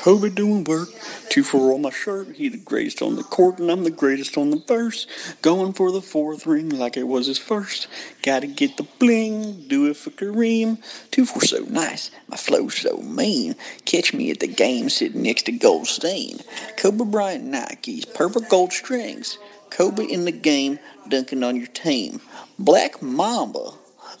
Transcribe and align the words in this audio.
Kobe 0.00 0.30
doing 0.30 0.64
work. 0.64 0.88
Two 1.28 1.42
for 1.42 1.74
on 1.74 1.82
my 1.82 1.90
shirt. 1.90 2.28
He 2.36 2.48
the 2.48 2.56
greatest 2.56 3.02
on 3.02 3.16
the 3.16 3.22
court, 3.22 3.58
and 3.58 3.70
I'm 3.70 3.84
the 3.84 3.90
greatest 3.90 4.38
on 4.38 4.48
the 4.48 4.56
verse. 4.56 5.06
Going 5.42 5.74
for 5.74 5.92
the 5.92 6.00
fourth 6.00 6.46
ring 6.46 6.70
like 6.70 6.96
it 6.96 7.06
was 7.06 7.26
his 7.26 7.36
first. 7.36 7.86
Gotta 8.22 8.46
get 8.46 8.78
the 8.78 8.86
bling, 8.98 9.68
do 9.68 9.90
it 9.90 9.98
for 9.98 10.08
Kareem. 10.08 10.78
Two 11.10 11.26
for 11.26 11.44
so 11.44 11.64
nice, 11.64 12.10
my 12.28 12.38
flow 12.38 12.68
so 12.68 12.96
mean. 12.96 13.56
Catch 13.84 14.14
me 14.14 14.30
at 14.30 14.40
the 14.40 14.46
game 14.46 14.88
sitting 14.88 15.20
next 15.20 15.42
to 15.42 15.52
Goldstein. 15.52 16.38
Kobe 16.78 17.04
Bryant 17.04 17.44
Nikes, 17.44 18.10
purple 18.14 18.40
gold 18.40 18.72
strings. 18.72 19.36
Kobe 19.68 20.06
in 20.06 20.24
the 20.24 20.32
game, 20.32 20.78
dunking 21.10 21.44
on 21.44 21.56
your 21.56 21.66
team. 21.66 22.22
Black 22.58 23.02
Mamba, 23.02 23.72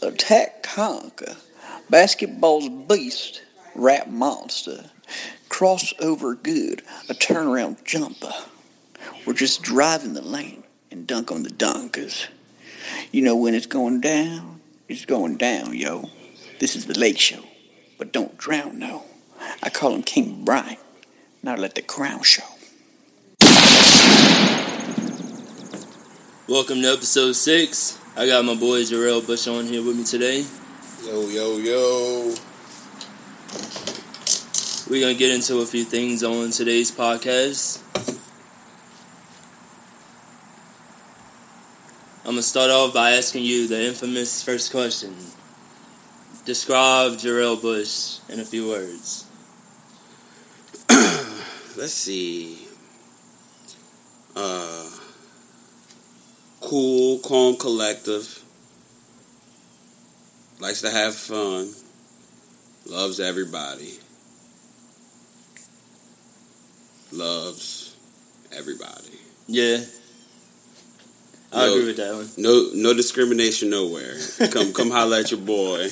attack 0.02 0.62
conquer. 0.62 1.36
Basketball's 1.88 2.68
beast, 2.68 3.40
rap 3.74 4.08
monster. 4.08 4.84
Crossover 5.60 6.42
good, 6.42 6.80
a 7.10 7.12
turnaround 7.12 7.84
jumper. 7.84 8.32
We're 9.26 9.34
just 9.34 9.60
driving 9.60 10.14
the 10.14 10.22
lane 10.22 10.62
and 10.90 11.06
dunk 11.06 11.30
on 11.30 11.42
the 11.42 11.50
dunkers. 11.50 12.28
You 13.12 13.20
know 13.20 13.36
when 13.36 13.54
it's 13.54 13.66
going 13.66 14.00
down, 14.00 14.62
it's 14.88 15.04
going 15.04 15.36
down, 15.36 15.76
yo. 15.76 16.08
This 16.60 16.74
is 16.76 16.86
the 16.86 16.98
lake 16.98 17.18
show, 17.18 17.44
but 17.98 18.10
don't 18.10 18.38
drown, 18.38 18.78
no. 18.78 19.04
I 19.62 19.68
call 19.68 19.94
him 19.94 20.02
King 20.02 20.46
Brian. 20.46 20.78
Now 21.42 21.56
let 21.56 21.74
the 21.74 21.82
crown 21.82 22.22
show. 22.22 22.46
Welcome 26.48 26.80
to 26.80 26.90
episode 26.90 27.34
six. 27.34 27.98
I 28.16 28.24
got 28.24 28.46
my 28.46 28.54
boy 28.54 28.80
Jarrell 28.84 29.26
Bush 29.26 29.46
on 29.46 29.66
here 29.66 29.84
with 29.84 29.98
me 29.98 30.04
today. 30.04 30.42
Yo, 31.04 31.28
yo, 31.28 31.58
yo. 31.58 32.34
We're 34.90 35.00
gonna 35.00 35.14
get 35.14 35.32
into 35.32 35.60
a 35.60 35.66
few 35.66 35.84
things 35.84 36.24
on 36.24 36.50
today's 36.50 36.90
podcast. 36.90 37.80
I'm 42.24 42.32
gonna 42.32 42.42
start 42.42 42.72
off 42.72 42.92
by 42.92 43.12
asking 43.12 43.44
you 43.44 43.68
the 43.68 43.86
infamous 43.86 44.42
first 44.42 44.72
question. 44.72 45.14
Describe 46.44 47.12
Jarrell 47.12 47.62
Bush 47.62 48.18
in 48.28 48.40
a 48.40 48.44
few 48.44 48.68
words. 48.68 49.26
Let's 51.76 51.92
see. 51.92 52.66
Uh, 54.34 54.90
cool, 56.60 57.20
calm, 57.20 57.56
collective. 57.56 58.42
Likes 60.58 60.80
to 60.80 60.90
have 60.90 61.14
fun. 61.14 61.74
Loves 62.86 63.20
everybody. 63.20 64.00
Loves 67.12 67.96
everybody. 68.56 69.18
Yeah. 69.46 69.78
I 71.52 71.66
No. 71.66 71.72
agree 71.74 71.86
with 71.86 71.96
that 71.96 72.14
one. 72.14 72.28
No, 72.36 72.70
no 72.74 72.94
discrimination 72.94 73.70
nowhere. 73.70 74.16
Come, 74.52 74.72
come 74.74 74.90
holla 74.90 75.20
at 75.20 75.30
your 75.32 75.40
boy. 75.40 75.88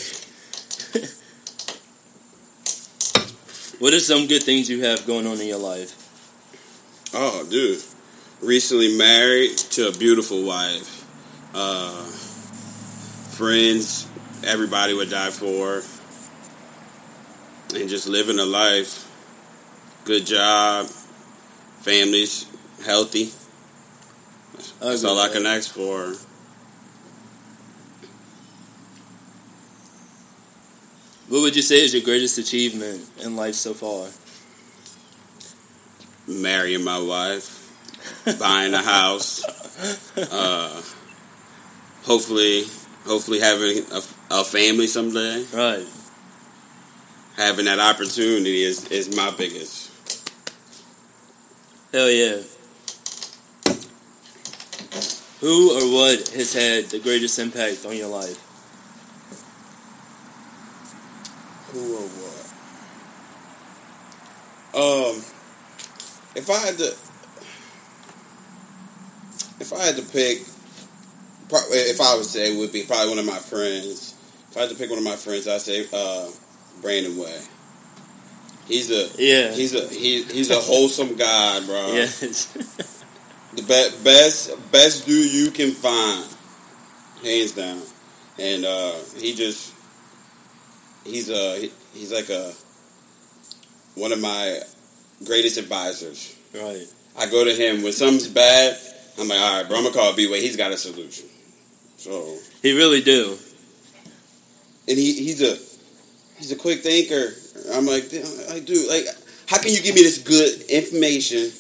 What 3.81 3.95
are 3.95 4.01
some 4.01 4.27
good 4.27 4.43
things 4.43 4.69
you 4.69 4.83
have 4.85 5.07
going 5.07 5.27
on 5.27 5.41
in 5.41 5.47
your 5.47 5.59
life? 5.59 5.95
Oh, 7.15 7.47
dude. 7.49 7.81
Recently 8.41 8.97
married 8.99 9.57
to 9.57 9.89
a 9.89 9.93
beautiful 9.93 10.43
wife. 10.45 11.05
Uh, 11.55 12.05
friends, 13.37 14.07
everybody 14.45 14.95
would 14.95 15.11
die 15.11 15.31
for. 15.31 15.83
And 17.79 17.89
just 17.89 18.09
living 18.09 18.39
a 18.41 18.45
life. 18.45 19.05
Good 20.05 20.27
job. 20.27 20.89
Families 21.89 22.45
healthy. 22.85 23.33
That's 24.79 25.05
all 25.05 25.19
I 25.19 25.31
can 25.31 25.47
ask 25.47 25.73
for. 25.73 26.13
What 31.31 31.41
would 31.41 31.57
you 31.57 31.63
say 31.63 31.83
is 31.83 31.95
your 31.95 32.03
greatest 32.03 32.37
achievement 32.37 33.09
in 33.23 33.37
life 33.37 33.55
so 33.55 33.73
far? 33.73 34.09
Marrying 36.27 36.85
my 36.85 37.01
wife. 37.01 37.73
buying 38.39 38.75
a 38.75 38.83
house. 38.83 39.43
Uh, 40.17 40.83
hopefully, 42.03 42.65
hopefully 43.07 43.39
having 43.39 43.85
a, 43.93 44.03
a 44.33 44.43
family 44.43 44.89
someday. 44.89 45.47
Right. 45.55 45.87
having 47.37 47.67
that 47.67 47.79
opportunity 47.79 48.63
is, 48.65 48.87
is 48.89 49.15
my 49.17 49.31
biggest. 49.31 49.88
Hell 51.91 52.11
yeah. 52.11 52.43
Who 55.41 55.71
or 55.73 55.95
what 55.95 56.29
has 56.29 56.53
had 56.53 56.91
the 56.91 56.99
greatest 56.99 57.39
impact 57.39 57.87
on 57.87 57.97
your 57.97 58.09
life? 58.09 58.37
Who 61.73 61.97
or 61.97 62.09
what? 62.09 62.45
Um, 64.75 65.25
if 66.37 66.51
I 66.51 66.59
had 66.59 66.77
to, 66.77 66.95
if 69.61 69.73
I 69.73 69.83
had 69.83 69.97
to 69.97 70.03
pick, 70.03 70.43
if 71.51 72.01
I 72.03 72.17
would 72.17 72.27
say, 72.27 72.53
it 72.55 72.59
would 72.59 72.73
be 72.73 72.83
probably 72.83 73.09
one 73.09 73.19
of 73.19 73.25
my 73.25 73.39
friends. 73.39 74.15
If 74.51 74.57
I 74.59 74.61
had 74.63 74.71
to 74.71 74.77
pick 74.77 74.91
one 74.91 74.99
of 74.99 75.05
my 75.05 75.17
friends, 75.17 75.49
I'd 75.49 75.63
say 75.63 75.87
uh, 75.93 76.29
Brandon 76.83 77.17
Way. 77.17 77.41
He's 78.69 78.91
a 78.91 79.09
Yeah. 79.17 79.51
he's 79.53 79.75
a 79.75 79.89
he, 79.89 80.23
he's 80.25 80.51
a 80.51 80.57
wholesome 80.61 81.17
guy, 81.17 81.61
bro. 81.67 81.87
yes. 81.95 82.47
the 83.55 83.63
be- 83.63 84.05
best 84.05 84.71
best 84.71 85.07
dude 85.07 85.33
you 85.33 85.51
can 85.51 85.73
find, 85.73 86.27
hands 87.25 87.53
down. 87.53 87.81
And 88.39 88.65
uh, 88.65 88.93
he 89.17 89.35
just 89.35 89.75
he's 91.05 91.31
a 91.31 91.71
he's 91.95 92.13
like 92.13 92.29
a 92.29 92.53
one 93.95 94.13
of 94.13 94.21
my 94.21 94.61
greatest 95.25 95.57
advisors. 95.59 96.37
right. 96.55 96.87
I 97.19 97.27
go 97.27 97.45
to 97.45 97.53
him 97.53 97.83
when 97.83 97.93
something's 97.93 98.29
bad. 98.29 98.79
I'm 99.19 99.27
like, 99.27 99.41
all 99.41 99.59
right, 99.61 99.67
bro. 99.69 99.79
I'm 99.79 99.83
gonna 99.83 99.95
call 99.95 100.15
B 100.15 100.31
Way. 100.31 100.41
He's 100.41 100.57
got 100.57 100.71
a 100.71 100.77
solution. 100.77 101.27
So 101.97 102.37
He 102.63 102.77
really 102.77 103.01
do. 103.01 103.37
and 104.87 104.97
he 104.97 105.15
he's 105.15 105.43
a 105.43 105.57
he's 106.39 106.53
a 106.53 106.57
quick 106.57 106.81
thinker. 106.83 107.33
I'm 107.79 107.87
like, 107.87 108.11
"Damn, 108.11 108.25
like, 108.49 108.65
dude, 108.67 108.89
like, 108.89 109.07
how 109.47 109.59
can 109.59 109.73
you 109.73 109.81
give 109.81 109.95
me 109.95 110.03
this 110.03 110.19
good 110.19 110.63
information 110.69 111.51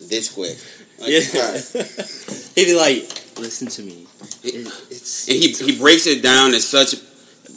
this 0.00 0.32
quick? 0.32 0.56
Like, 0.98 1.10
Yeah. 1.10 1.40
right. 1.40 1.64
He'd 2.54 2.64
be 2.66 2.74
like, 2.74 3.02
listen 3.38 3.66
to 3.68 3.82
me. 3.82 4.06
It, 4.44 4.66
it's 4.90 5.28
and 5.28 5.36
he 5.36 5.52
he 5.52 5.78
breaks 5.78 6.06
it 6.06 6.22
down 6.22 6.54
in 6.54 6.60
such 6.60 6.94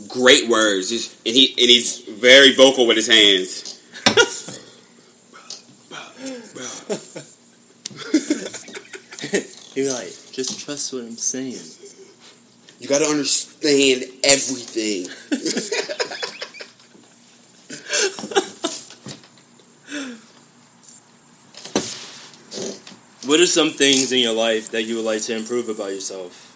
great 0.08 0.50
words. 0.50 0.90
He's, 0.90 1.14
and 1.26 1.36
he 1.36 1.50
and 1.52 1.70
he's 1.70 2.00
very 2.00 2.54
vocal 2.56 2.88
with 2.88 2.98
his 2.98 3.08
hands. 3.08 3.80
he'd 9.76 9.84
be 9.84 9.90
like, 9.90 10.14
just 10.32 10.60
trust 10.60 10.94
what 10.94 11.04
I'm 11.04 11.18
saying. 11.18 11.60
You 12.80 12.88
got 12.88 13.00
to 13.00 13.06
understand 13.06 14.06
everything. 14.24 15.08
What 23.36 23.42
are 23.42 23.48
some 23.48 23.72
things 23.72 24.14
in 24.14 24.20
your 24.20 24.32
life 24.32 24.72
that 24.72 24.84
you 24.84 24.96
would 24.96 25.04
like 25.04 25.22
to 25.24 25.36
improve 25.36 25.68
about 25.68 25.90
yourself? 25.90 26.56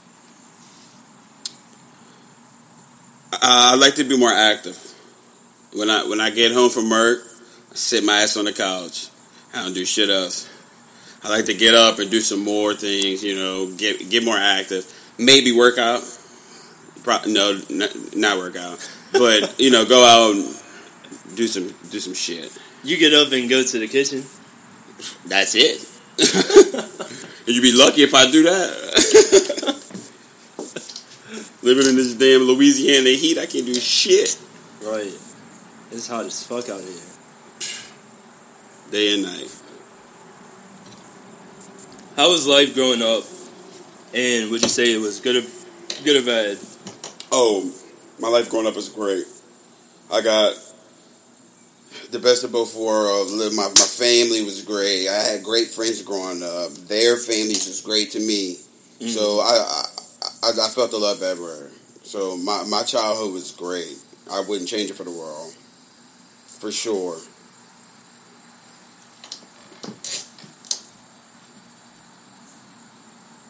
Uh, 3.33 3.37
I 3.41 3.75
like 3.75 3.95
to 3.95 4.05
be 4.05 4.17
more 4.17 4.31
active. 4.31 4.77
When 5.73 5.89
I 5.89 6.07
when 6.07 6.21
I 6.21 6.29
get 6.29 6.53
home 6.53 6.69
from 6.69 6.89
work, 6.89 7.19
I 7.69 7.75
sit 7.75 8.05
my 8.05 8.21
ass 8.21 8.37
on 8.37 8.45
the 8.45 8.53
couch. 8.53 9.09
I 9.53 9.61
don't 9.61 9.73
do 9.73 9.83
shit 9.83 10.09
else. 10.09 10.49
I 11.21 11.27
like 11.27 11.43
to 11.47 11.53
get 11.53 11.73
up 11.73 11.99
and 11.99 12.09
do 12.09 12.21
some 12.21 12.45
more 12.45 12.73
things. 12.73 13.25
You 13.25 13.35
know, 13.35 13.69
get 13.75 14.09
get 14.09 14.23
more 14.23 14.37
active. 14.37 14.85
Maybe 15.17 15.51
work 15.51 15.77
out. 15.77 16.01
Pro- 17.03 17.25
no, 17.27 17.59
not, 17.69 18.15
not 18.15 18.37
work 18.37 18.55
out. 18.55 18.89
But 19.11 19.59
you 19.59 19.69
know, 19.69 19.83
go 19.83 20.05
out 20.05 20.33
and 20.33 21.35
do 21.35 21.45
some 21.45 21.75
do 21.91 21.99
some 21.99 22.13
shit. 22.13 22.57
You 22.85 22.95
get 22.95 23.13
up 23.13 23.33
and 23.33 23.49
go 23.49 23.63
to 23.63 23.79
the 23.79 23.87
kitchen. 23.89 24.23
That's 25.25 25.55
it. 25.55 25.85
and 27.45 27.47
you'd 27.47 27.61
be 27.61 27.71
lucky 27.71 28.03
if 28.03 28.13
I 28.13 28.29
do 28.29 28.43
that. 28.43 28.89
Living 31.61 31.87
in 31.87 31.95
this 31.95 32.13
damn 32.15 32.41
Louisiana 32.41 33.09
heat, 33.09 33.37
I 33.37 33.45
can't 33.45 33.65
do 33.65 33.73
shit 33.75 34.37
Right. 34.81 35.11
It's 35.91 36.07
hot 36.07 36.25
as 36.25 36.43
fuck 36.43 36.69
out 36.69 36.79
here. 36.81 36.93
day 38.91 39.13
and 39.13 39.23
night. 39.23 39.53
How 42.15 42.29
was 42.29 42.47
life 42.47 42.73
growing 42.73 43.01
up? 43.01 43.23
And 44.13 44.49
would 44.51 44.61
you 44.61 44.69
say 44.69 44.93
it 44.93 45.01
was 45.01 45.19
good 45.19 45.43
or 45.43 45.47
good 46.03 46.23
or 46.23 46.25
bad? 46.25 46.57
Oh, 47.31 47.71
my 48.19 48.29
life 48.29 48.49
growing 48.49 48.67
up 48.67 48.75
was 48.75 48.89
great. 48.89 49.25
I 50.11 50.21
got 50.21 50.55
the 52.11 52.19
best 52.19 52.43
of 52.43 52.51
both 52.51 52.75
worlds. 52.75 53.31
My 53.55 53.67
my 53.67 53.69
family 53.69 54.43
was 54.43 54.61
great. 54.61 55.07
I 55.07 55.21
had 55.21 55.43
great 55.43 55.67
friends 55.67 56.01
growing 56.01 56.43
up. 56.43 56.71
Their 56.87 57.17
families 57.17 57.67
was 57.67 57.81
great 57.81 58.11
to 58.11 58.19
me. 58.19 58.57
Mhm. 59.01 59.09
So 59.09 59.39
I, 59.39 59.55
I 59.57 59.83
I 60.43 60.65
I 60.65 60.69
felt 60.69 60.91
the 60.91 60.97
love 60.97 61.21
everywhere. 61.21 61.69
So 62.03 62.37
my 62.37 62.63
my 62.63 62.83
childhood 62.83 63.33
was 63.33 63.51
great. 63.51 63.97
I 64.31 64.41
wouldn't 64.41 64.69
change 64.69 64.89
it 64.89 64.95
for 64.95 65.03
the 65.03 65.11
world, 65.11 65.53
for 66.47 66.71
sure. 66.71 67.17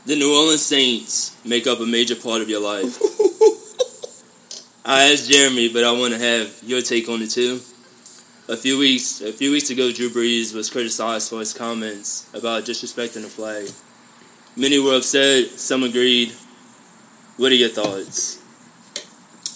The 0.06 0.16
New 0.16 0.34
Orleans 0.34 0.66
Saints 0.66 1.36
make 1.46 1.68
up 1.68 1.80
a 1.80 1.86
major 1.86 2.16
part 2.16 2.42
of 2.42 2.50
your 2.50 2.62
life. 2.62 3.00
I 4.86 5.12
asked 5.12 5.30
Jeremy, 5.30 5.72
but 5.72 5.84
I 5.84 5.92
want 5.92 6.14
to 6.14 6.20
have 6.20 6.58
your 6.64 6.82
take 6.82 7.08
on 7.10 7.22
it 7.22 7.30
too. 7.30 7.60
A 8.50 8.58
few 8.58 8.80
weeks, 8.80 9.22
a 9.22 9.32
few 9.32 9.52
weeks 9.52 9.70
ago, 9.70 9.92
Drew 9.92 10.10
Brees 10.10 10.56
was 10.56 10.72
criticized 10.72 11.30
for 11.30 11.38
his 11.38 11.54
comments 11.54 12.28
about 12.34 12.64
disrespecting 12.66 13.22
the 13.22 13.30
flag. 13.30 13.70
Many 14.58 14.80
were 14.80 14.96
upset. 14.96 15.52
Some 15.60 15.84
agreed. 15.84 16.32
What 17.38 17.52
are 17.52 17.56
your 17.56 17.70
thoughts? 17.70 18.40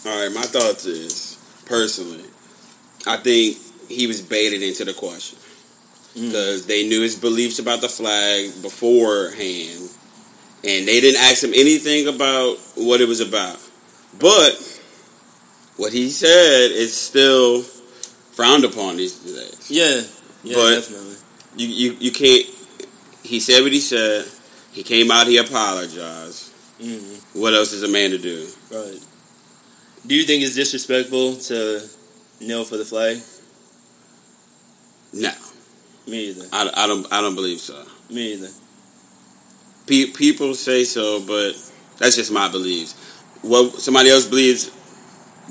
All 0.06 0.24
right, 0.24 0.32
my 0.32 0.44
thoughts 0.44 0.86
is 0.86 1.40
personally, 1.66 2.24
I 3.08 3.18
think 3.18 3.58
he 3.90 4.06
was 4.06 4.22
baited 4.22 4.62
into 4.62 4.86
the 4.86 4.94
question 4.94 5.40
Mm. 6.16 6.28
because 6.28 6.68
they 6.68 6.88
knew 6.88 7.02
his 7.02 7.16
beliefs 7.16 7.58
about 7.58 7.82
the 7.82 7.90
flag 7.90 8.62
beforehand, 8.62 9.90
and 10.64 10.88
they 10.88 11.02
didn't 11.02 11.20
ask 11.20 11.44
him 11.44 11.54
anything 11.56 12.08
about 12.08 12.60
what 12.76 13.02
it 13.02 13.08
was 13.08 13.20
about. 13.20 13.58
But 14.20 14.54
what 15.78 15.92
he 15.92 16.12
said 16.12 16.70
is 16.70 16.94
still 16.94 17.66
frowned 18.34 18.66
upon 18.66 18.98
these 18.98 19.16
days. 19.20 19.70
Yeah, 19.70 20.02
yeah, 20.44 20.56
But- 20.56 20.76
definitely. 20.76 21.16
You 21.56 21.68
you 21.68 21.98
you 22.00 22.12
can't. 22.12 22.48
He 23.22 23.40
said 23.40 23.62
what 23.62 23.72
he 23.72 23.80
said. 23.80 24.26
He 24.72 24.82
came 24.84 25.12
out. 25.12 25.28
He 25.28 25.38
apologized. 25.38 26.50
hmm 26.82 27.16
What 27.34 27.54
else 27.54 27.74
is 27.74 27.84
a 27.84 27.88
man 27.88 28.10
to 28.10 28.18
do? 28.18 28.48
Right. 28.72 29.00
Do 30.08 30.16
you 30.16 30.24
think 30.24 30.44
it's 30.44 30.56
disrespectful 30.56 31.36
to 31.36 31.88
kneel 32.42 32.66
for 32.66 32.78
the 32.78 32.84
flag? 32.86 33.22
No, 35.14 35.32
Me 36.08 36.30
either. 36.30 36.48
I, 36.52 36.70
I 36.76 36.88
don't. 36.88 37.06
I 37.14 37.22
don't 37.22 37.36
believe 37.36 37.60
so. 37.60 37.86
Me 38.10 38.34
either. 38.34 38.50
Pe- 39.86 40.12
people 40.12 40.56
say 40.56 40.84
so, 40.86 41.22
but 41.22 41.54
that's 42.00 42.16
just 42.16 42.32
my 42.32 42.48
beliefs. 42.50 42.96
What 43.44 43.80
somebody 43.80 44.10
else 44.10 44.26
believes, 44.26 44.72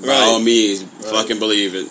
by 0.01 0.07
Right. 0.07 0.19
all 0.21 0.39
means, 0.41 0.83
Right. 0.83 1.05
fucking 1.05 1.39
believe 1.39 1.75
it. 1.75 1.87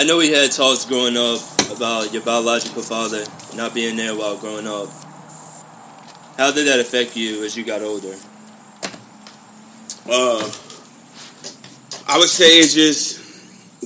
I 0.00 0.04
know 0.04 0.16
we 0.16 0.30
had 0.30 0.50
talks 0.50 0.86
growing 0.86 1.18
up 1.18 1.40
about 1.70 2.10
your 2.10 2.22
biological 2.22 2.80
father 2.80 3.22
not 3.54 3.74
being 3.74 3.96
there 3.96 4.16
while 4.16 4.34
growing 4.38 4.66
up. 4.66 4.88
How 6.38 6.50
did 6.52 6.68
that 6.68 6.80
affect 6.80 7.18
you 7.18 7.44
as 7.44 7.54
you 7.54 7.64
got 7.64 7.82
older? 7.82 8.16
Uh, 10.10 10.50
I 12.08 12.16
would 12.16 12.30
say 12.30 12.60
it 12.60 12.70
just 12.70 13.20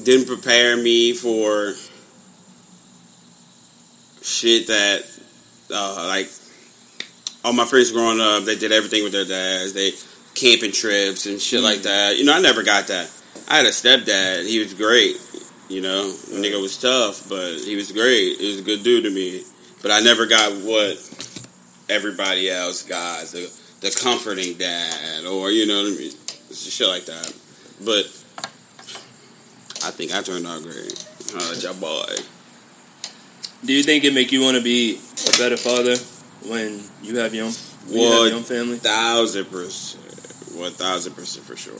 didn't 0.05 0.29
prepare 0.29 0.77
me 0.77 1.15
for 1.15 1.75
shit 4.23 4.69
that, 4.69 5.03
uh, 5.73 6.05
like, 6.07 6.31
all 7.45 7.53
my 7.53 7.65
friends 7.65 7.91
growing 7.91 8.21
up, 8.21 8.45
they 8.45 8.55
did 8.55 8.71
everything 8.71 9.03
with 9.03 9.11
their 9.11 9.25
dads. 9.25 9.73
They 9.73 9.91
camping 10.37 10.71
trips 10.71 11.27
and 11.27 11.43
shit 11.43 11.61
like 11.61 11.83
that. 11.83 12.17
You 12.17 12.25
know, 12.25 12.35
I 12.37 12.41
never 12.41 12.63
got 12.63 12.87
that. 12.87 13.11
I 13.49 13.57
had 13.57 13.67
a 13.67 13.71
stepdad. 13.71 14.47
He 14.47 14.61
was 14.61 14.75
great. 14.75 15.21
You 15.69 15.81
know, 15.81 16.11
the 16.11 16.37
nigga 16.37 16.61
was 16.61 16.79
tough, 16.79 17.29
but 17.29 17.59
he 17.61 17.75
was 17.75 17.91
great. 17.91 18.39
He 18.39 18.49
was 18.49 18.61
a 18.61 18.63
good 18.63 18.83
dude 18.83 19.05
to 19.05 19.11
me. 19.11 19.45
But 19.83 19.91
I 19.91 20.01
never 20.01 20.27
got 20.27 20.53
what 20.63 20.97
everybody 21.89 22.51
else 22.51 22.83
got. 22.83 23.27
The 23.27 23.51
the 23.81 23.91
comforting 23.91 24.55
dad, 24.57 25.27
or 25.27 25.51
you 25.51 25.67
know 25.67 25.83
what 25.83 25.93
I 25.93 25.97
mean, 25.97 26.13
shit 26.53 26.89
like 26.89 27.05
that. 27.07 27.33
But 27.85 28.07
I 29.85 29.91
think 29.91 30.15
I 30.15 30.23
turned 30.23 30.47
out 30.47 30.63
great. 30.63 31.07
Uh, 31.35 31.55
your 31.59 31.75
boy. 31.75 32.15
Do 33.65 33.73
you 33.73 33.83
think 33.83 34.05
it 34.05 34.15
make 34.15 34.33
you 34.33 34.43
want 34.43 34.57
to 34.57 34.63
be 34.63 35.01
a 35.27 35.39
better 35.39 35.57
father 35.57 35.97
when 36.49 36.83
you 37.03 37.19
have 37.19 37.35
young, 37.35 37.53
when 37.89 37.99
you 37.99 38.11
have 38.11 38.27
a 38.27 38.31
young 38.31 38.43
family? 38.43 38.77
Thousand 38.77 39.47
percent. 39.47 40.03
One 40.55 40.73
thousand 40.73 41.15
percent 41.15 41.45
for 41.45 41.57
sure. 41.57 41.75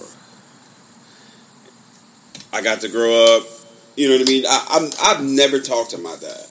I 2.53 2.63
got 2.63 2.81
to 2.83 2.89
grow 2.89 3.37
up. 3.37 3.54
You 3.97 4.09
know 4.09 4.17
what 4.19 4.29
I 4.29 4.31
mean? 4.31 4.45
I, 4.49 4.67
I'm, 4.71 4.91
I've 5.03 5.25
never 5.25 5.61
talked 5.61 5.91
to 5.91 5.99
my 5.99 6.17
dad 6.21 6.47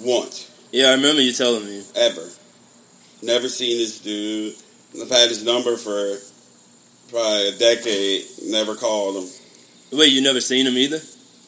once, 0.00 0.50
Yeah, 0.72 0.88
I 0.88 0.94
remember 0.94 1.20
you 1.22 1.32
telling 1.32 1.64
me. 1.64 1.82
ever. 1.94 2.28
Never 3.22 3.48
seen 3.48 3.78
this 3.78 3.98
dude. 4.00 4.54
I've 5.00 5.10
had 5.10 5.28
his 5.28 5.44
number 5.44 5.76
for 5.76 6.16
probably 7.10 7.48
a 7.48 7.58
decade. 7.58 8.24
Never 8.44 8.74
called 8.76 9.16
him. 9.24 9.30
Wait, 9.92 10.12
you 10.12 10.20
never 10.22 10.40
seen 10.40 10.66
him 10.66 10.76
either? 10.76 11.00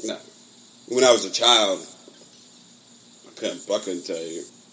No. 0.04 0.18
When 0.88 1.04
I 1.04 1.12
was 1.12 1.24
a 1.24 1.30
child, 1.30 1.86
I 3.26 3.30
couldn't, 3.38 3.66
couldn't 3.66 4.04
tell 4.06 4.16
you. 4.16 4.42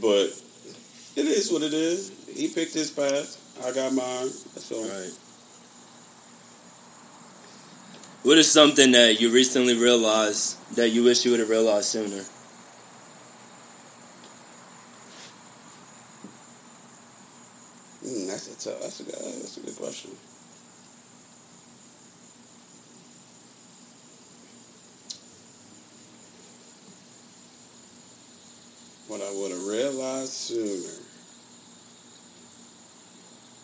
but 0.00 0.32
it 1.16 1.26
is 1.26 1.50
what 1.52 1.62
it 1.62 1.74
is. 1.74 2.12
He 2.34 2.48
picked 2.48 2.74
his 2.74 2.90
path. 2.90 3.38
I 3.64 3.72
got 3.72 3.92
mine. 3.92 4.30
That's 4.54 4.72
all. 4.72 4.82
Right. 4.82 5.12
What 8.22 8.38
is 8.38 8.50
something 8.50 8.92
that 8.92 9.20
you 9.20 9.30
recently 9.30 9.76
realized 9.76 10.56
that 10.76 10.90
you 10.90 11.02
wish 11.02 11.24
you 11.24 11.32
would 11.32 11.40
have 11.40 11.48
realized 11.50 11.86
sooner? 11.86 12.22
Mm, 18.06 18.28
that's 18.28 18.46
a 18.46 18.70
tough, 18.70 18.80
that's 18.80 19.00
a 19.00 19.02
good, 19.02 19.14
that's 19.14 19.56
a 19.56 19.60
good 19.60 19.76
question. 19.76 20.12
What 29.08 29.20
I 29.20 29.32
would 29.34 29.50
have 29.50 29.66
realized 29.66 30.30
sooner. 30.30 30.94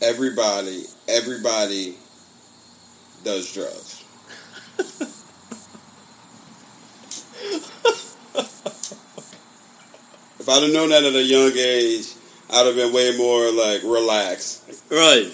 Everybody, 0.02 0.82
everybody 1.08 1.96
does 3.22 3.52
drugs. 3.52 3.97
If 10.40 10.48
I'd 10.48 10.62
have 10.62 10.72
known 10.72 10.90
that 10.90 11.04
at 11.04 11.14
a 11.14 11.22
young 11.22 11.52
age, 11.56 12.14
I'd 12.50 12.66
have 12.66 12.76
been 12.76 12.92
way 12.92 13.16
more 13.16 13.50
like 13.52 13.82
relaxed. 13.82 14.62
Right. 14.90 15.30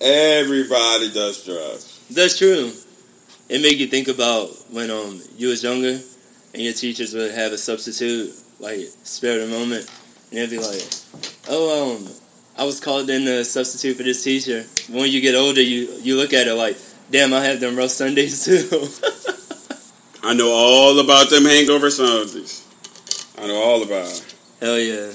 Everybody 0.00 1.12
does 1.12 1.44
drugs. 1.44 2.00
That's 2.10 2.38
true. 2.38 2.72
It 3.48 3.62
make 3.62 3.78
you 3.78 3.86
think 3.86 4.08
about 4.08 4.50
when 4.70 4.90
um 4.90 5.20
you 5.36 5.48
was 5.48 5.62
younger 5.62 5.98
and 6.54 6.62
your 6.62 6.72
teachers 6.72 7.14
would 7.14 7.32
have 7.32 7.52
a 7.52 7.58
substitute, 7.58 8.32
like 8.60 8.80
spare 9.02 9.44
the 9.44 9.46
moment, 9.46 9.90
and 10.30 10.40
they'd 10.40 10.50
be 10.50 10.58
like, 10.58 10.82
"Oh, 11.48 11.96
um, 11.96 12.08
I 12.56 12.64
was 12.64 12.80
called 12.80 13.08
in 13.10 13.24
to 13.24 13.44
substitute 13.44 13.96
for 13.96 14.02
this 14.02 14.22
teacher." 14.22 14.64
When 14.88 15.10
you 15.10 15.20
get 15.20 15.34
older, 15.34 15.62
you 15.62 15.88
you 16.02 16.16
look 16.16 16.32
at 16.32 16.46
it 16.46 16.54
like, 16.54 16.76
"Damn, 17.10 17.32
I 17.32 17.44
have 17.44 17.60
them 17.60 17.76
rough 17.76 17.90
Sundays 17.90 18.44
too." 18.46 18.88
I 20.22 20.34
know 20.34 20.50
all 20.50 20.98
about 20.98 21.30
them 21.30 21.44
hangover 21.44 21.90
Sundays. 21.90 22.64
I 23.38 23.46
know 23.46 23.62
all 23.62 23.82
about. 23.82 24.08
it. 24.08 24.34
Hell 24.60 24.78
yeah. 24.78 25.12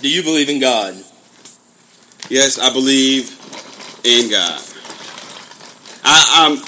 Do 0.00 0.08
you 0.08 0.22
believe 0.22 0.48
in 0.48 0.60
God? 0.60 0.94
Yes, 2.28 2.58
I 2.58 2.72
believe 2.72 3.30
in 4.04 4.30
God. 4.30 4.62
I, 6.04 6.46
I'm 6.46 6.62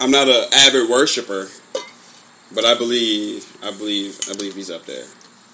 I'm 0.00 0.10
not 0.10 0.28
an 0.28 0.44
avid 0.52 0.88
worshiper, 0.88 1.48
but 2.54 2.64
I 2.64 2.74
believe 2.76 3.46
I 3.62 3.70
believe 3.70 4.20
I 4.30 4.34
believe 4.34 4.54
He's 4.54 4.70
up 4.70 4.84
there. 4.84 5.06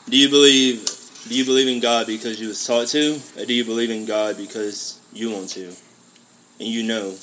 Do 0.08 0.16
you 0.16 0.28
believe 0.28 0.84
do 1.28 1.34
you 1.34 1.44
believe 1.44 1.68
in 1.68 1.80
God 1.80 2.06
because 2.06 2.40
you 2.40 2.48
was 2.48 2.66
taught 2.66 2.88
to, 2.88 3.20
or 3.38 3.44
do 3.46 3.54
you 3.54 3.64
believe 3.64 3.90
in 3.90 4.04
God 4.04 4.36
because 4.36 5.00
you 5.14 5.30
want 5.30 5.48
to, 5.50 5.66
and 6.60 6.68
you 6.68 6.82
know? 6.82 7.14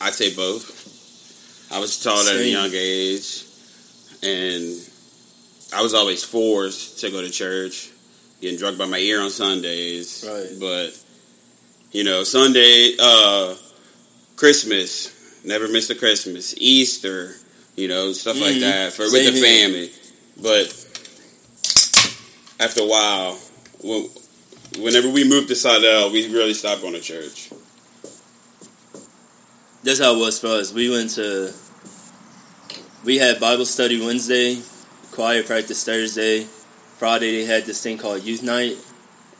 I'd 0.00 0.14
say 0.14 0.34
both. 0.34 1.68
I 1.72 1.78
was 1.78 2.02
taught 2.02 2.26
at 2.26 2.36
a 2.36 2.48
young 2.48 2.70
age, 2.74 3.44
and 4.22 4.76
I 5.72 5.80
was 5.80 5.94
always 5.94 6.24
forced 6.24 6.98
to 7.00 7.10
go 7.10 7.20
to 7.22 7.30
church, 7.30 7.88
getting 8.40 8.58
drugged 8.58 8.78
by 8.78 8.86
my 8.86 8.98
ear 8.98 9.20
on 9.22 9.30
Sundays. 9.30 10.24
Right. 10.28 10.58
But 10.58 10.98
you 11.92 12.04
know, 12.04 12.24
Sunday, 12.24 12.96
uh, 12.98 13.54
Christmas, 14.36 15.12
never 15.44 15.68
miss 15.68 15.88
a 15.90 15.94
Christmas, 15.94 16.54
Easter, 16.58 17.36
you 17.76 17.86
know, 17.88 18.12
stuff 18.12 18.40
like 18.40 18.54
Mhm. 18.56 18.60
that 18.60 18.92
for 18.92 19.08
Same 19.08 19.24
with 19.24 19.34
the 19.34 19.40
here. 19.40 19.58
family. 19.68 19.92
But 20.38 20.74
after 22.60 22.82
a 22.82 22.86
while, 22.86 23.38
when, 23.82 24.10
whenever 24.78 25.08
we 25.08 25.28
moved 25.28 25.48
to 25.48 25.54
Slidell, 25.56 26.10
we 26.12 26.32
really 26.32 26.54
stopped 26.54 26.82
going 26.82 26.94
to 26.94 27.00
church. 27.00 27.50
That's 29.84 29.98
how 30.00 30.14
it 30.14 30.18
was 30.18 30.38
for 30.38 30.48
us. 30.48 30.72
We 30.72 30.90
went 30.90 31.10
to 31.12 31.52
we 33.04 33.18
had 33.18 33.40
Bible 33.40 33.66
study 33.66 34.00
Wednesday, 34.04 34.60
choir 35.10 35.42
practice 35.42 35.84
Thursday. 35.84 36.46
Friday 36.98 37.32
they 37.40 37.44
had 37.52 37.64
this 37.64 37.82
thing 37.82 37.98
called 37.98 38.22
youth 38.22 38.44
night, 38.44 38.76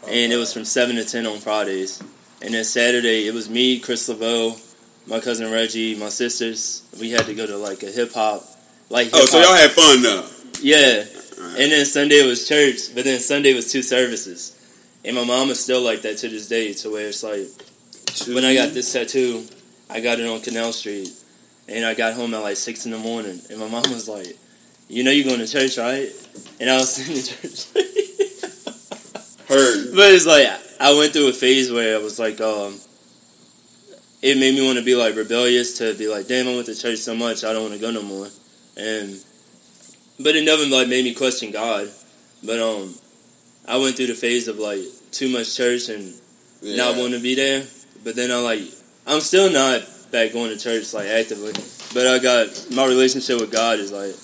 and 0.08 0.32
it 0.32 0.36
was 0.36 0.52
from 0.52 0.64
seven 0.64 0.96
to 0.96 1.04
ten 1.04 1.26
on 1.26 1.38
Fridays. 1.38 2.02
And 2.42 2.52
then 2.54 2.64
Saturday 2.64 3.28
it 3.28 3.34
was 3.34 3.48
me, 3.48 3.78
Chris 3.78 4.08
Laveau, 4.08 4.58
my 5.06 5.20
cousin 5.20 5.50
Reggie, 5.52 5.94
my 5.94 6.08
sisters. 6.08 6.82
We 6.98 7.10
had 7.12 7.26
to 7.26 7.34
go 7.34 7.46
to 7.46 7.56
like 7.56 7.84
a 7.84 7.90
hip 7.92 8.12
hop, 8.12 8.42
like 8.90 9.10
Oh, 9.12 9.24
so 9.26 9.38
y'all 9.40 9.54
had 9.54 9.70
fun 9.70 10.02
though. 10.02 10.26
yeah. 10.60 11.04
Alright. 11.38 11.60
And 11.60 11.70
then 11.72 11.86
Sunday 11.86 12.16
it 12.16 12.26
was 12.26 12.48
church, 12.48 12.92
but 12.96 13.04
then 13.04 13.20
Sunday 13.20 13.54
was 13.54 13.70
two 13.70 13.82
services. 13.82 14.58
And 15.04 15.16
my 15.16 15.24
mom 15.24 15.50
is 15.50 15.58
still 15.58 15.82
like 15.82 16.02
that 16.02 16.18
to 16.18 16.28
this 16.28 16.48
day, 16.48 16.72
to 16.74 16.90
where 16.90 17.08
it's 17.08 17.22
like 17.22 17.48
when 18.28 18.44
I 18.44 18.54
got 18.54 18.72
this 18.72 18.92
tattoo, 18.92 19.44
I 19.90 20.00
got 20.00 20.20
it 20.20 20.28
on 20.28 20.40
Canal 20.40 20.72
Street, 20.72 21.10
and 21.68 21.84
I 21.84 21.94
got 21.94 22.14
home 22.14 22.34
at 22.34 22.42
like 22.42 22.56
six 22.56 22.86
in 22.86 22.92
the 22.92 22.98
morning, 22.98 23.40
and 23.50 23.58
my 23.58 23.68
mom 23.68 23.82
was 23.90 24.08
like, 24.08 24.36
"You 24.88 25.02
know 25.02 25.10
you're 25.10 25.26
going 25.26 25.44
to 25.44 25.46
church, 25.46 25.78
right?" 25.78 26.08
And 26.60 26.70
I 26.70 26.76
was 26.76 26.92
sitting 26.94 27.16
in 27.16 27.22
church, 27.22 27.66
Heard. 29.48 29.94
but 29.94 30.12
it's 30.12 30.26
like 30.26 30.46
I 30.80 30.96
went 30.96 31.12
through 31.12 31.28
a 31.28 31.32
phase 31.32 31.72
where 31.72 31.98
I 31.98 32.02
was 32.02 32.18
like, 32.18 32.40
um, 32.40 32.78
it 34.22 34.38
made 34.38 34.54
me 34.54 34.64
want 34.64 34.78
to 34.78 34.84
be 34.84 34.94
like 34.94 35.16
rebellious 35.16 35.78
to 35.78 35.94
be 35.94 36.08
like, 36.08 36.28
"Damn, 36.28 36.48
I 36.48 36.54
went 36.54 36.66
to 36.66 36.74
church 36.74 36.98
so 36.98 37.14
much, 37.14 37.44
I 37.44 37.52
don't 37.52 37.62
want 37.62 37.74
to 37.74 37.80
go 37.80 37.90
no 37.90 38.02
more," 38.02 38.28
and 38.76 39.18
but 40.20 40.36
it 40.36 40.44
never 40.44 40.64
like 40.66 40.88
made 40.88 41.04
me 41.04 41.14
question 41.14 41.50
God, 41.50 41.90
but 42.44 42.60
um, 42.60 42.94
I 43.66 43.76
went 43.78 43.96
through 43.96 44.08
the 44.08 44.14
phase 44.14 44.48
of 44.48 44.58
like 44.58 44.80
too 45.12 45.28
much 45.28 45.56
church 45.56 45.88
and 45.88 46.12
Yeah. 46.60 46.76
not 46.76 46.96
want 46.96 47.12
to 47.14 47.20
be 47.20 47.34
there. 47.34 47.64
But 48.04 48.16
then 48.16 48.30
I 48.30 48.36
like 48.38 48.62
I'm 49.06 49.20
still 49.20 49.50
not 49.50 49.82
back 50.10 50.32
going 50.32 50.50
to 50.50 50.58
church 50.58 50.92
like 50.94 51.06
actively. 51.08 51.52
But 51.94 52.06
I 52.06 52.18
got 52.18 52.48
my 52.72 52.86
relationship 52.86 53.40
with 53.40 53.50
God 53.52 53.78
is 53.78 53.92
like 53.92 54.14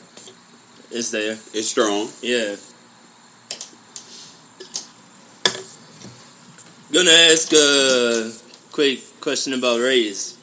it's 0.91 1.11
there. 1.11 1.33
It's 1.55 1.69
strong. 1.69 2.09
Yeah. 2.23 2.57
Gonna 6.91 7.11
ask 7.11 7.53
a 7.53 8.33
quick 8.73 9.01
question 9.21 9.53
about 9.53 9.81
race. 9.81 10.37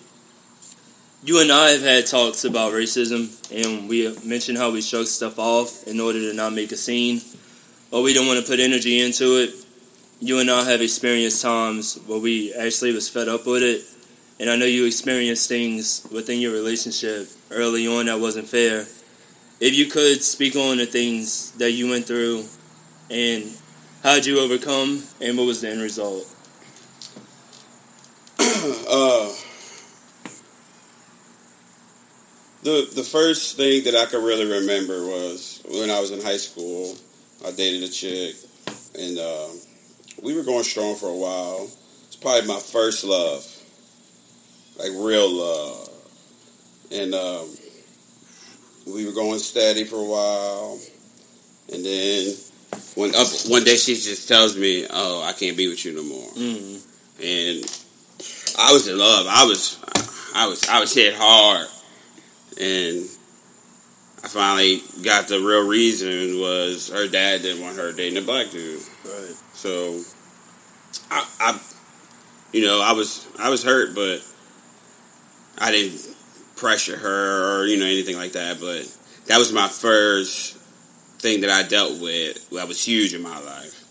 You 1.23 1.41
and 1.41 1.51
I 1.51 1.69
have 1.71 1.81
had 1.81 2.05
talks 2.05 2.43
about 2.45 2.73
racism, 2.73 3.33
and 3.51 3.89
we 3.89 4.15
mentioned 4.23 4.59
how 4.59 4.69
we 4.69 4.81
shrug 4.81 5.07
stuff 5.07 5.39
off 5.39 5.87
in 5.87 5.99
order 5.99 6.19
to 6.19 6.33
not 6.35 6.53
make 6.53 6.71
a 6.71 6.77
scene, 6.77 7.19
or 7.95 8.01
we 8.01 8.13
don't 8.13 8.27
want 8.27 8.37
to 8.37 8.45
put 8.45 8.59
energy 8.59 8.99
into 8.99 9.37
it. 9.37 9.51
You 10.19 10.39
and 10.39 10.51
I 10.51 10.69
have 10.69 10.81
experienced 10.81 11.41
times 11.41 11.97
where 12.07 12.19
we 12.19 12.53
actually 12.53 12.91
was 12.91 13.07
fed 13.07 13.29
up 13.29 13.47
with 13.47 13.63
it, 13.63 13.85
and 14.37 14.49
I 14.49 14.57
know 14.57 14.65
you 14.65 14.85
experienced 14.85 15.47
things 15.47 16.05
within 16.11 16.41
your 16.41 16.51
relationship 16.51 17.29
early 17.51 17.87
on 17.87 18.07
that 18.07 18.19
wasn't 18.19 18.49
fair. 18.49 18.81
If 19.61 19.75
you 19.75 19.85
could 19.85 20.21
speak 20.21 20.57
on 20.57 20.75
the 20.75 20.85
things 20.85 21.51
that 21.51 21.71
you 21.71 21.89
went 21.89 22.05
through, 22.05 22.43
and 23.09 23.49
how'd 24.03 24.25
you 24.25 24.41
overcome, 24.41 25.01
and 25.21 25.37
what 25.37 25.47
was 25.47 25.61
the 25.61 25.69
end 25.69 25.81
result? 25.81 26.27
Uh, 28.89 29.31
the 32.63 32.89
the 32.95 33.03
first 33.03 33.57
thing 33.57 33.83
that 33.83 33.95
I 33.95 34.05
could 34.05 34.23
really 34.23 34.45
remember 34.45 35.05
was 35.05 35.61
when 35.69 35.91
I 35.91 35.99
was 35.99 36.09
in 36.09 36.21
high 36.21 36.37
school. 36.37 36.97
I 37.45 37.51
dated 37.51 37.83
a 37.83 37.89
chick, 37.89 38.35
and 38.97 39.17
uh, 39.19 39.47
we 40.23 40.33
were 40.35 40.43
going 40.43 40.63
strong 40.63 40.95
for 40.95 41.07
a 41.09 41.13
while. 41.15 41.69
It's 42.07 42.15
probably 42.15 42.47
my 42.47 42.59
first 42.59 43.03
love, 43.03 43.45
like 44.79 44.89
real 44.95 45.29
love, 45.31 45.89
and 46.91 47.13
um, 47.13 47.49
we 48.87 49.05
were 49.05 49.11
going 49.11 49.39
steady 49.39 49.83
for 49.83 49.97
a 49.97 50.03
while, 50.03 50.79
and 51.71 51.85
then 51.85 52.33
one 52.95 53.13
up 53.15 53.27
one 53.47 53.63
day 53.63 53.75
she 53.75 53.93
just 53.95 54.27
tells 54.27 54.57
me, 54.57 54.85
"Oh, 54.89 55.21
I 55.23 55.33
can't 55.33 55.57
be 55.57 55.67
with 55.67 55.85
you 55.85 55.93
no 55.93 56.03
more," 56.03 56.29
Mm. 56.31 56.81
and 57.21 57.65
I 58.57 58.73
was 58.73 58.87
in 58.87 58.97
love. 58.97 59.27
I 59.29 59.45
was, 59.45 59.77
I 60.33 60.47
was, 60.47 60.67
I 60.67 60.79
was 60.79 60.93
hit 60.95 61.13
hard, 61.15 61.67
and 62.59 63.07
I 64.25 64.27
finally 64.27 64.81
got 65.03 65.27
the 65.27 65.39
real 65.39 65.67
reason 65.67 66.39
was 66.39 66.89
her 66.89 67.07
dad 67.07 67.43
didn't 67.43 67.61
want 67.61 67.77
her 67.77 67.91
dating 67.91 68.17
a 68.17 68.25
black 68.25 68.49
dude. 68.49 68.81
Right. 69.05 69.35
So, 69.53 70.01
I, 71.11 71.27
I, 71.39 71.59
you 72.51 72.65
know, 72.65 72.81
I 72.81 72.93
was, 72.93 73.27
I 73.37 73.49
was 73.49 73.63
hurt, 73.63 73.93
but 73.93 74.23
I 75.59 75.69
didn't 75.71 76.01
pressure 76.55 76.97
her 76.97 77.61
or 77.61 77.65
you 77.67 77.77
know 77.77 77.85
anything 77.85 78.15
like 78.15 78.31
that. 78.31 78.59
But 78.59 78.91
that 79.27 79.37
was 79.37 79.53
my 79.53 79.67
first 79.67 80.57
thing 81.19 81.41
that 81.41 81.51
I 81.51 81.61
dealt 81.67 82.01
with. 82.01 82.49
That 82.49 82.67
was 82.67 82.83
huge 82.83 83.13
in 83.13 83.21
my 83.21 83.39
life. 83.39 83.83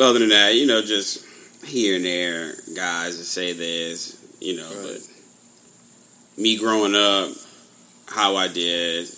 Other 0.00 0.20
than 0.20 0.30
that, 0.30 0.54
you 0.54 0.66
know, 0.66 0.80
just 0.80 1.22
here 1.66 1.96
and 1.96 2.04
there, 2.06 2.54
guys 2.74 3.18
that 3.18 3.24
say 3.24 3.52
this, 3.52 4.18
you 4.40 4.56
know, 4.56 4.70
Right. 4.70 5.00
but 6.36 6.42
me 6.42 6.56
growing 6.56 6.94
up, 6.94 7.30
how 8.06 8.36
I 8.36 8.48
did, 8.48 9.08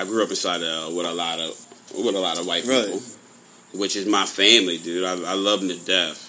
I 0.00 0.04
grew 0.04 0.22
up 0.22 0.30
inside 0.30 0.62
uh, 0.62 0.90
with 0.96 1.04
a 1.04 1.12
lot 1.12 1.38
of 1.40 1.50
with 1.94 2.14
a 2.14 2.18
lot 2.18 2.38
of 2.38 2.46
white 2.46 2.64
Right. 2.64 2.86
people, 2.86 3.02
which 3.74 3.96
is 3.96 4.06
my 4.06 4.24
family, 4.24 4.78
dude. 4.78 5.04
I, 5.04 5.12
I 5.12 5.34
love 5.34 5.60
them 5.60 5.68
to 5.68 5.76
death. 5.84 6.26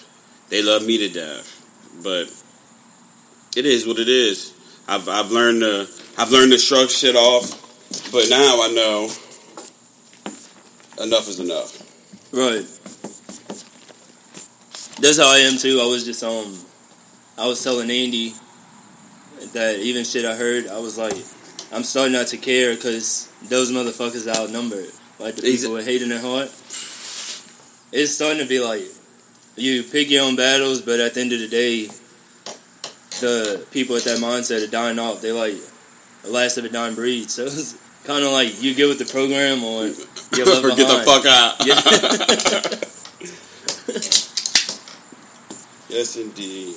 They 0.50 0.62
love 0.62 0.84
me 0.84 0.98
to 0.98 1.08
death, 1.08 1.64
but 2.02 2.26
it 3.56 3.64
is 3.64 3.86
what 3.86 3.98
it 3.98 4.08
is. 4.10 4.52
I've 4.86 5.08
I've 5.08 5.30
learned 5.30 5.60
to 5.62 5.88
I've 6.18 6.30
learned 6.30 6.52
to 6.52 6.58
shrug 6.58 6.90
shit 6.90 7.16
off, 7.16 7.50
but 8.12 8.28
now 8.28 8.60
I 8.62 8.70
know 8.74 9.04
enough 11.02 11.28
is 11.28 11.40
enough. 11.40 11.80
Right. 12.32 12.66
That's 15.00 15.18
how 15.18 15.32
I 15.32 15.38
am 15.38 15.56
too. 15.56 15.80
I 15.82 15.86
was 15.86 16.04
just 16.04 16.22
um, 16.22 16.58
I 17.38 17.46
was 17.48 17.64
telling 17.64 17.90
Andy 17.90 18.34
that 19.54 19.78
even 19.78 20.04
shit 20.04 20.24
I 20.26 20.36
heard, 20.36 20.68
I 20.68 20.78
was 20.78 20.98
like, 20.98 21.16
I'm 21.72 21.84
starting 21.84 22.12
not 22.12 22.26
to 22.28 22.36
care 22.36 22.74
because 22.74 23.30
those 23.48 23.72
motherfuckers 23.72 24.26
are 24.26 24.42
outnumbered. 24.42 24.90
Like 25.18 25.36
the 25.36 25.42
people 25.42 25.72
with 25.72 25.86
hate 25.86 26.02
in 26.02 26.10
their 26.10 26.20
heart. 26.20 26.48
It's 27.92 28.14
starting 28.14 28.40
to 28.40 28.46
be 28.46 28.60
like 28.60 28.82
you 29.56 29.82
pick 29.82 30.10
your 30.10 30.24
own 30.24 30.36
battles, 30.36 30.82
but 30.82 31.00
at 31.00 31.14
the 31.14 31.20
end 31.20 31.32
of 31.32 31.40
the 31.40 31.48
day, 31.48 31.86
the 33.20 33.66
people 33.70 33.94
with 33.94 34.04
that 34.04 34.18
mindset 34.18 34.66
are 34.66 34.70
dying 34.70 34.98
off. 34.98 35.22
They 35.22 35.32
like 35.32 35.54
the 36.22 36.30
last 36.30 36.58
of 36.58 36.64
a 36.64 36.68
dying 36.68 36.94
breed. 36.94 37.30
So 37.30 37.44
it's 37.46 37.76
kind 38.04 38.24
of 38.24 38.32
like 38.32 38.62
you 38.62 38.74
get 38.74 38.88
with 38.88 38.98
the 38.98 39.06
program 39.06 39.64
or 39.64 39.86
you 39.86 40.44
left 40.44 40.64
or 40.64 40.76
get 40.76 40.88
the 40.88 41.02
fuck 41.06 41.24
out. 41.26 41.56
Yeah. 45.88 45.98
yes, 45.98 46.16
indeed. 46.16 46.74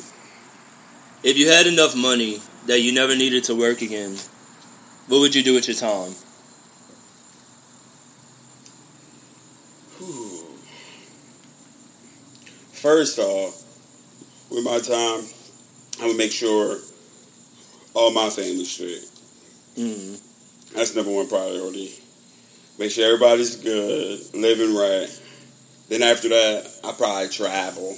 If 1.24 1.38
you 1.38 1.50
had 1.50 1.66
enough 1.66 1.96
money 1.96 2.42
that 2.68 2.82
you 2.82 2.94
never 2.94 3.16
needed 3.16 3.46
to 3.46 3.56
work 3.56 3.82
again, 3.82 4.18
what 5.08 5.20
would 5.20 5.36
you 5.36 5.44
do 5.44 5.54
with 5.54 5.68
your 5.68 5.76
time? 5.78 6.14
First 12.72 13.20
off, 13.20 13.64
with 14.52 14.64
my 14.64 14.80
time, 14.80 15.26
I 16.02 16.08
would 16.08 16.18
make 16.18 16.32
sure 16.32 16.78
all 17.94 18.12
my 18.12 18.30
family's 18.30 18.72
straight. 18.72 19.10
Mm. 19.78 20.22
That's 20.74 20.96
number 20.96 21.12
one 21.12 21.28
priority. 21.28 21.94
Make 22.78 22.92
sure 22.92 23.06
everybody's 23.06 23.56
good, 23.56 24.20
living 24.34 24.76
right. 24.76 25.08
Then 25.88 26.02
after 26.04 26.30
that, 26.30 26.70
I 26.84 26.92
probably 26.92 27.30
travel. 27.30 27.98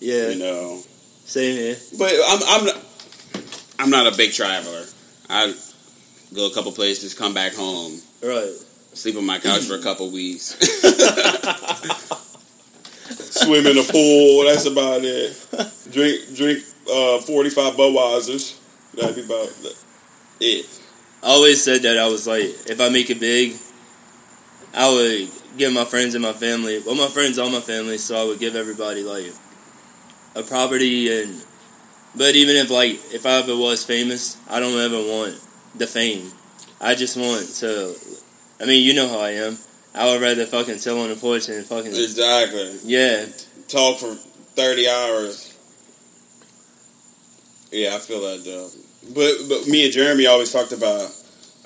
Yeah, 0.00 0.30
You 0.30 0.38
know, 0.38 0.82
same 1.24 1.56
here. 1.56 1.76
but 1.98 2.12
I'm 2.28 2.40
I'm 2.48 2.64
not, 2.66 2.84
I'm 3.78 3.90
not 3.90 4.12
a 4.12 4.16
big 4.16 4.32
traveler. 4.32 4.84
I 5.30 5.54
go 6.34 6.46
a 6.46 6.54
couple 6.54 6.72
places, 6.72 7.14
come 7.14 7.34
back 7.34 7.54
home, 7.54 8.00
Right. 8.22 8.50
sleep 8.94 9.16
on 9.16 9.24
my 9.26 9.38
couch 9.38 9.62
for 9.62 9.74
a 9.74 9.82
couple 9.82 10.10
weeks, 10.10 10.56
swim 13.30 13.66
in 13.66 13.76
the 13.76 13.88
pool. 13.90 14.44
That's 14.44 14.66
about 14.66 15.00
it. 15.04 15.36
Drink 15.92 16.34
drink 16.34 16.64
uh, 16.90 17.18
forty 17.18 17.50
five 17.50 17.74
Budweisers. 17.74 18.58
That'd 18.94 19.16
be 19.16 19.22
about 19.22 19.48
it. 20.40 20.66
I 21.22 21.26
always 21.28 21.62
said 21.62 21.82
that 21.82 21.98
I 21.98 22.08
was 22.08 22.26
like, 22.26 22.44
if 22.68 22.80
I 22.80 22.88
make 22.88 23.08
it 23.10 23.20
big, 23.20 23.56
I 24.74 24.88
would 24.92 25.30
give 25.56 25.72
my 25.72 25.84
friends 25.84 26.14
and 26.14 26.22
my 26.22 26.32
family. 26.32 26.82
Well, 26.84 26.96
my 26.96 27.06
friends, 27.06 27.38
all 27.38 27.48
my 27.50 27.60
family, 27.60 27.96
so 27.98 28.20
I 28.20 28.24
would 28.24 28.40
give 28.40 28.56
everybody 28.56 29.02
like 29.02 29.32
a 30.34 30.42
property 30.42 31.22
and. 31.22 31.44
But 32.14 32.34
even 32.36 32.56
if 32.56 32.68
like 32.70 33.00
if 33.14 33.24
I 33.24 33.38
ever 33.38 33.56
was 33.56 33.86
famous, 33.86 34.36
I 34.50 34.60
don't 34.60 34.78
ever 34.78 34.98
want 34.98 35.40
the 35.74 35.86
fame. 35.86 36.30
I 36.80 36.94
just 36.94 37.16
want 37.16 37.46
to. 37.60 37.94
I 38.60 38.66
mean, 38.66 38.84
you 38.84 38.94
know 38.94 39.08
how 39.08 39.20
I 39.20 39.30
am. 39.30 39.58
I 39.94 40.06
would 40.12 40.22
rather 40.22 40.46
fucking 40.46 40.78
chill 40.78 41.00
on 41.00 41.10
the 41.10 41.16
porch 41.16 41.48
and 41.48 41.64
fucking 41.66 41.90
Exactly. 41.92 42.78
yeah. 42.84 43.26
Talk 43.68 43.98
for 43.98 44.14
thirty 44.54 44.88
hours. 44.88 45.48
Yeah, 47.70 47.94
I 47.94 47.98
feel 47.98 48.20
that 48.20 48.44
though. 48.44 48.68
But 49.14 49.48
but 49.48 49.66
me 49.66 49.84
and 49.84 49.92
Jeremy 49.92 50.26
always 50.26 50.52
talked 50.52 50.72
about 50.72 51.10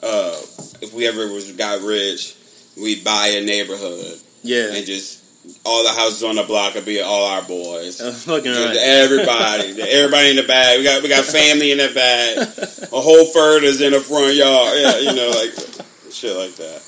uh, 0.03 0.41
if 0.81 0.93
we 0.95 1.07
ever 1.07 1.33
was 1.33 1.53
got 1.53 1.83
rich, 1.83 2.37
we'd 2.81 3.03
buy 3.05 3.29
a 3.29 3.45
neighborhood 3.45 4.19
Yeah. 4.43 4.73
and 4.75 4.87
just 4.87 5.23
all 5.65 5.83
the 5.83 5.91
houses 5.91 6.25
on 6.25 6.37
the 6.37 6.43
block 6.43 6.75
would 6.75 6.85
be 6.85 7.00
all 7.00 7.26
our 7.26 7.43
boys. 7.43 8.00
Uh, 8.00 8.12
fucking 8.12 8.50
right. 8.50 8.76
Everybody, 8.76 9.81
everybody 9.91 10.31
in 10.31 10.37
the 10.37 10.45
bag. 10.47 10.79
We 10.79 10.85
got 10.85 11.03
we 11.03 11.09
got 11.09 11.25
family 11.25 11.73
in 11.73 11.79
the 11.79 11.93
bag. 11.95 12.38
A 12.93 13.00
whole 13.00 13.26
furnace 13.26 13.81
in 13.81 13.93
the 13.93 14.00
front 14.00 14.35
yard. 14.35 14.75
Yeah, 14.76 14.99
you 14.99 15.15
know, 15.15 15.31
like 15.31 15.53
shit 16.11 16.37
like 16.37 16.55
that. 16.57 16.83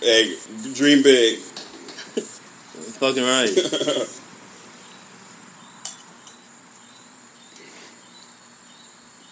Hey, 0.00 0.36
dream 0.74 1.02
big. 1.02 1.38
fucking 2.98 3.22
right. 3.22 4.12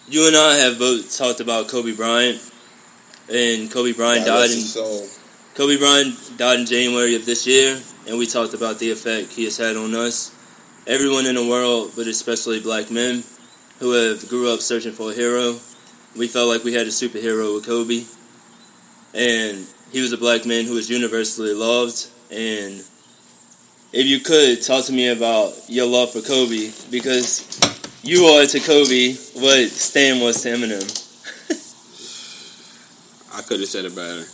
You 0.07 0.27
and 0.27 0.35
I 0.35 0.55
have 0.57 0.77
both 0.77 1.17
talked 1.17 1.39
about 1.39 1.67
Kobe 1.67 1.91
Bryant, 1.91 2.39
and 3.27 3.71
Kobe 3.71 3.91
Bryant 3.91 4.23
God 4.25 4.41
died 4.41 4.51
in 4.51 4.57
soul. 4.57 5.07
Kobe 5.55 5.77
Bryant 5.77 6.37
died 6.37 6.59
in 6.59 6.65
January 6.65 7.15
of 7.15 7.25
this 7.25 7.47
year, 7.47 7.79
and 8.09 8.17
we 8.17 8.27
talked 8.27 8.53
about 8.53 8.77
the 8.77 8.91
effect 8.91 9.31
he 9.31 9.45
has 9.45 9.55
had 9.55 9.77
on 9.77 9.95
us. 9.95 10.35
Everyone 10.85 11.25
in 11.25 11.35
the 11.35 11.47
world, 11.47 11.93
but 11.95 12.07
especially 12.07 12.59
black 12.59 12.91
men, 12.91 13.23
who 13.79 13.93
have 13.93 14.27
grew 14.27 14.53
up 14.53 14.59
searching 14.59 14.91
for 14.91 15.11
a 15.11 15.13
hero. 15.13 15.55
We 16.17 16.27
felt 16.27 16.49
like 16.49 16.65
we 16.65 16.73
had 16.73 16.87
a 16.87 16.89
superhero 16.89 17.55
with 17.55 17.65
Kobe, 17.65 18.03
and 19.13 19.65
he 19.93 20.01
was 20.01 20.11
a 20.11 20.17
black 20.17 20.45
man 20.45 20.65
who 20.65 20.73
was 20.73 20.89
universally 20.89 21.53
loved. 21.53 22.05
And 22.29 22.83
if 23.93 24.05
you 24.05 24.19
could 24.19 24.61
talk 24.61 24.83
to 24.85 24.91
me 24.91 25.07
about 25.07 25.53
your 25.69 25.87
love 25.87 26.11
for 26.11 26.19
Kobe, 26.19 26.71
because 26.91 27.47
you 28.03 28.25
are 28.25 28.45
to 28.45 28.59
Kobe 28.59 29.13
what 29.35 29.69
Stan 29.69 30.21
was 30.21 30.41
to 30.43 30.49
Eminem. 30.49 30.83
I 33.37 33.41
could 33.41 33.61
have 33.61 33.69
said 33.69 33.85
it 33.85 33.95
better, 33.95 34.25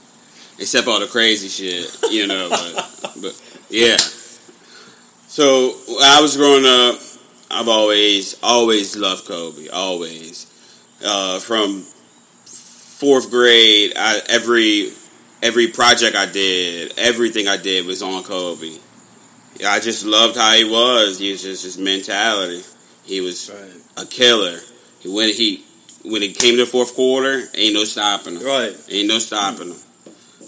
except 0.61 0.87
all 0.87 0.99
the 0.99 1.07
crazy 1.07 1.49
shit, 1.49 1.97
you 2.11 2.27
know. 2.27 2.47
But, 2.49 3.11
but 3.21 3.41
yeah. 3.69 3.97
So 5.27 5.71
when 5.87 6.03
I 6.03 6.21
was 6.21 6.37
growing 6.37 6.65
up, 6.65 6.99
I've 7.49 7.67
always 7.67 8.37
always 8.41 8.95
loved 8.95 9.25
Kobe. 9.27 9.67
Always, 9.69 10.45
uh, 11.05 11.39
from 11.39 11.81
fourth 12.45 13.29
grade, 13.29 13.93
I, 13.97 14.21
every 14.29 14.91
every 15.41 15.67
project 15.67 16.15
I 16.15 16.27
did, 16.27 16.93
everything 16.97 17.47
I 17.47 17.57
did 17.57 17.85
was 17.85 18.01
on 18.01 18.23
Kobe. 18.23 18.77
I 19.65 19.79
just 19.79 20.05
loved 20.05 20.37
how 20.37 20.53
he 20.53 20.63
was. 20.63 21.19
He 21.19 21.31
was 21.31 21.41
just 21.43 21.63
his 21.63 21.77
mentality. 21.77 22.63
He 23.03 23.19
was 23.21 23.49
Right. 23.49 24.03
a 24.03 24.05
killer. 24.05 24.59
When 25.03 25.29
he 25.29 25.65
when 26.03 26.23
it 26.23 26.37
came 26.37 26.55
to 26.57 26.65
the 26.65 26.71
fourth 26.71 26.95
quarter, 26.95 27.43
ain't 27.55 27.73
no 27.73 27.83
stopping 27.83 28.35
him. 28.37 28.43
Right. 28.45 28.75
Ain't 28.89 29.07
no 29.07 29.19
stopping 29.19 29.69
him. 29.69 29.77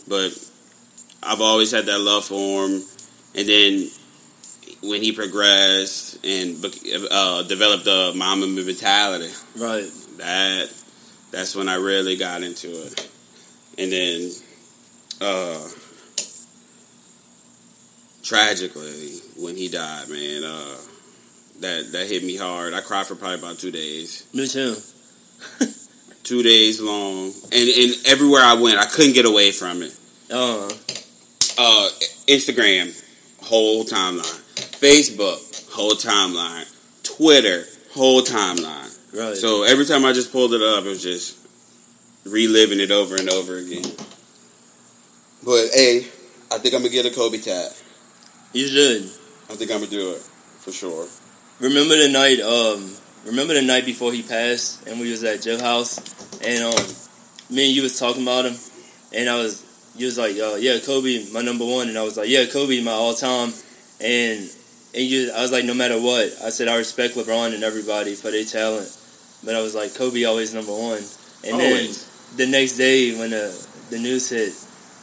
But 0.08 0.32
I've 1.22 1.42
always 1.42 1.72
had 1.72 1.86
that 1.86 2.00
love 2.00 2.26
for 2.26 2.66
him. 2.66 2.84
And 3.36 3.48
then 3.50 3.90
when 4.84 5.02
he 5.02 5.12
progressed 5.12 6.24
and 6.26 6.64
uh, 7.12 7.44
developed 7.44 7.86
the 7.86 8.14
mama 8.16 8.48
mentality, 8.48 9.32
Right. 9.56 9.90
that 10.18 10.70
that's 11.32 11.56
when 11.56 11.70
I 11.70 11.76
really 11.76 12.16
got 12.16 12.44
into 12.44 12.70
it. 12.70 13.10
And 13.78 13.92
then, 13.92 14.32
uh, 15.22 15.68
tragically, 18.22 19.20
when 19.38 19.56
he 19.56 19.68
died, 19.68 20.10
man, 20.10 20.44
uh, 20.44 20.78
that 21.60 21.92
that 21.92 22.08
hit 22.08 22.24
me 22.24 22.36
hard. 22.36 22.74
I 22.74 22.82
cried 22.82 23.08
for 23.08 23.16
probably 23.16 23.40
about 23.40 23.58
two 23.60 23.72
days 23.72 24.26
Me 24.34 24.48
too. 24.48 24.76
two 26.24 26.42
days 26.44 26.80
long, 26.82 27.34
and 27.52 27.70
and 27.70 27.96
everywhere 28.08 28.42
I 28.42 28.54
went, 28.54 28.78
I 28.80 28.86
couldn't 28.86 29.14
get 29.14 29.26
away 29.26 29.52
from 29.52 29.82
it. 29.82 29.96
Uh, 30.32 30.70
Uh, 31.56 31.90
Instagram, 32.28 32.90
whole 33.44 33.84
timeline. 33.84 34.40
Facebook, 34.82 35.70
whole 35.72 35.92
timeline. 35.94 36.66
Twitter, 37.04 37.66
whole 37.92 38.22
timeline. 38.24 38.90
right. 39.14 39.38
So 39.38 39.62
every 39.64 39.86
time 39.86 40.04
I 40.04 40.14
just 40.14 40.32
pulled 40.32 40.54
it 40.54 40.62
up, 40.64 40.84
it 40.86 40.90
was 40.90 41.04
just 41.04 41.38
reliving 42.26 42.80
it 42.80 42.90
over 42.90 43.16
and 43.16 43.30
over 43.30 43.58
again. 43.58 43.84
But 45.44 45.68
hey, 45.74 46.08
I 46.52 46.58
think 46.58 46.74
I'm 46.74 46.82
gonna 46.82 46.90
get 46.90 47.06
a 47.06 47.12
Kobe 47.12 47.38
tat. 47.38 47.80
you 48.54 48.68
should. 48.68 49.04
I 49.52 49.56
think 49.56 49.70
I'm 49.72 49.80
gonna 49.80 49.92
do 49.92 50.12
it 50.16 50.22
for 50.60 50.72
sure. 50.72 51.08
Remember 51.60 51.96
the 51.96 52.10
night, 52.10 52.40
um, 52.40 52.96
remember 53.26 53.54
the 53.54 53.62
night 53.62 53.86
before 53.86 54.12
he 54.12 54.22
passed, 54.22 54.86
and 54.88 55.00
we 55.00 55.12
was 55.12 55.24
at 55.24 55.42
Joe 55.42 55.60
House, 55.60 55.98
and 56.42 56.64
um, 56.64 56.86
me 57.50 57.68
and 57.68 57.76
you 57.76 57.84
was 57.84 58.00
talking 58.00 58.24
about 58.24 58.46
him, 58.46 58.56
and 59.14 59.30
I 59.30 59.36
was, 59.38 59.64
you 59.96 60.06
was 60.06 60.18
like, 60.18 60.38
uh, 60.38 60.56
yeah, 60.56 60.80
Kobe, 60.80 61.30
my 61.32 61.42
number 61.42 61.66
one, 61.66 61.90
and 61.90 61.98
I 61.98 62.04
was 62.04 62.18
like, 62.18 62.30
yeah, 62.30 62.46
Kobe, 62.46 62.82
my 62.82 62.92
all 62.92 63.14
time, 63.14 63.54
and 64.02 64.50
and 64.96 65.04
you, 65.04 65.32
I 65.36 65.42
was 65.42 65.52
like, 65.52 65.66
no 65.66 65.74
matter 65.74 66.00
what, 66.00 66.32
I 66.44 66.50
said 66.50 66.68
I 66.68 66.78
respect 66.78 67.16
LeBron 67.16 67.54
and 67.56 67.64
everybody 67.64 68.14
for 68.16 68.30
their 68.30 68.46
talent, 68.46 68.96
but 69.44 69.56
I 69.56 69.62
was 69.62 69.74
like, 69.74 69.96
Kobe 69.96 70.24
always 70.24 70.54
number 70.54 70.72
one, 70.72 71.02
and 71.44 71.54
Always. 71.54 72.08
then 72.36 72.48
the 72.48 72.52
next 72.52 72.78
day 72.78 73.18
when 73.18 73.32
the 73.32 73.68
the 73.90 74.00
news 74.00 74.30
hit, 74.30 74.54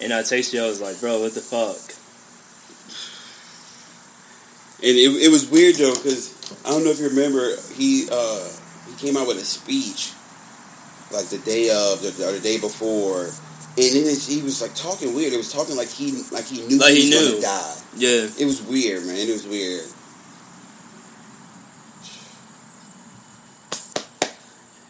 and 0.01 0.13
I 0.13 0.21
texted 0.23 0.55
you, 0.55 0.65
I 0.65 0.69
was 0.69 0.81
like, 0.81 1.01
bro, 1.01 1.21
what 1.21 1.35
the 1.35 1.41
fuck? 1.41 1.79
And 4.83 4.97
it, 4.97 5.27
it 5.27 5.31
was 5.31 5.49
weird 5.51 5.77
though, 5.77 5.95
because 5.95 6.33
I 6.65 6.71
don't 6.71 6.85
know 6.85 6.91
if 6.91 6.99
you 6.99 7.09
remember, 7.09 7.51
he 7.75 8.09
uh, 8.11 8.49
he 8.89 8.95
came 8.97 9.17
out 9.17 9.27
with 9.27 9.39
a 9.39 9.45
speech 9.45 10.13
like 11.13 11.27
the 11.27 11.39
day 11.39 11.71
of 11.71 12.01
the, 12.03 12.09
or 12.29 12.33
the 12.33 12.41
day 12.41 12.59
before, 12.61 13.25
and 13.25 13.33
then 13.77 14.05
it's, 14.07 14.27
he 14.27 14.43
was 14.43 14.61
like 14.63 14.75
talking 14.75 15.15
weird. 15.15 15.33
It 15.33 15.37
was 15.39 15.53
talking 15.53 15.77
like 15.77 15.89
he 15.89 16.23
like 16.31 16.45
he 16.47 16.67
knew 16.67 16.79
Like 16.79 16.95
he 16.95 17.03
he 17.03 17.11
was 17.11 17.21
knew. 17.21 17.31
gonna 17.33 17.43
die. 17.43 17.75
Yeah, 17.97 18.29
It 18.39 18.45
was 18.47 18.63
weird, 18.63 19.05
man. 19.07 19.17
It 19.17 19.29
was 19.33 19.47
weird. 19.47 19.85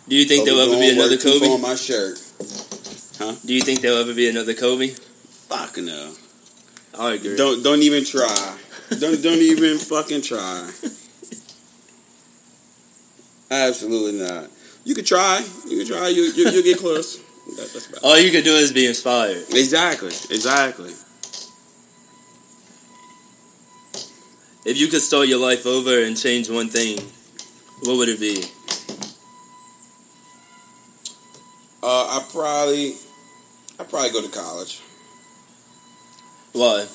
do 0.09 0.17
you 0.17 0.25
think 0.25 0.45
there'll 0.45 0.61
ever 0.61 0.77
be 0.77 0.91
another 0.91 1.11
work 1.15 1.21
too 1.21 1.39
far 1.39 1.49
Kobe? 1.49 1.55
on 1.55 1.61
my 1.63 1.75
shirt. 1.77 2.19
Huh? 3.19 3.35
Do 3.45 3.55
you 3.55 3.61
think 3.61 3.81
there'll 3.81 3.99
ever 3.99 4.15
be 4.15 4.29
another 4.29 4.55
Kobe? 4.55 4.89
Fuck 4.89 5.77
no. 5.79 6.13
I 6.99 7.15
agree. 7.15 7.37
Don't 7.37 7.63
don't 7.63 7.83
even 7.83 8.05
try. 8.05 8.59
don't 8.99 9.23
don't 9.23 9.39
even 9.39 9.79
fucking 9.93 10.23
try. 10.23 10.71
Absolutely 13.51 14.21
not. 14.21 14.51
You 14.85 14.95
could 14.95 15.07
try. 15.07 15.45
You 15.67 15.79
could 15.79 15.89
try. 15.89 16.09
You 16.09 16.23
you 16.23 16.51
you'll 16.51 16.63
get 16.63 16.79
close. 16.79 17.17
That, 17.57 17.71
that's 17.73 17.89
about 17.89 18.03
All 18.03 18.19
you 18.19 18.31
could 18.31 18.45
do 18.45 18.53
is 18.53 18.73
be 18.73 18.87
inspired. 18.87 19.45
Exactly. 19.51 20.13
Exactly. 20.31 20.93
If 24.65 24.79
you 24.79 24.89
could 24.89 25.01
start 25.01 25.27
your 25.27 25.41
life 25.41 25.67
over 25.67 26.05
and 26.05 26.17
change 26.17 26.49
one 26.51 26.69
thing, 26.69 26.99
what 27.85 27.97
would 27.97 28.09
it 28.09 28.21
be? 28.21 28.45
Uh, 31.83 32.19
I 32.21 32.27
probably 32.31 32.95
I 33.79 33.85
probably 33.85 34.11
go 34.11 34.23
to 34.23 34.29
college. 34.29 34.81
Why? 36.53 36.87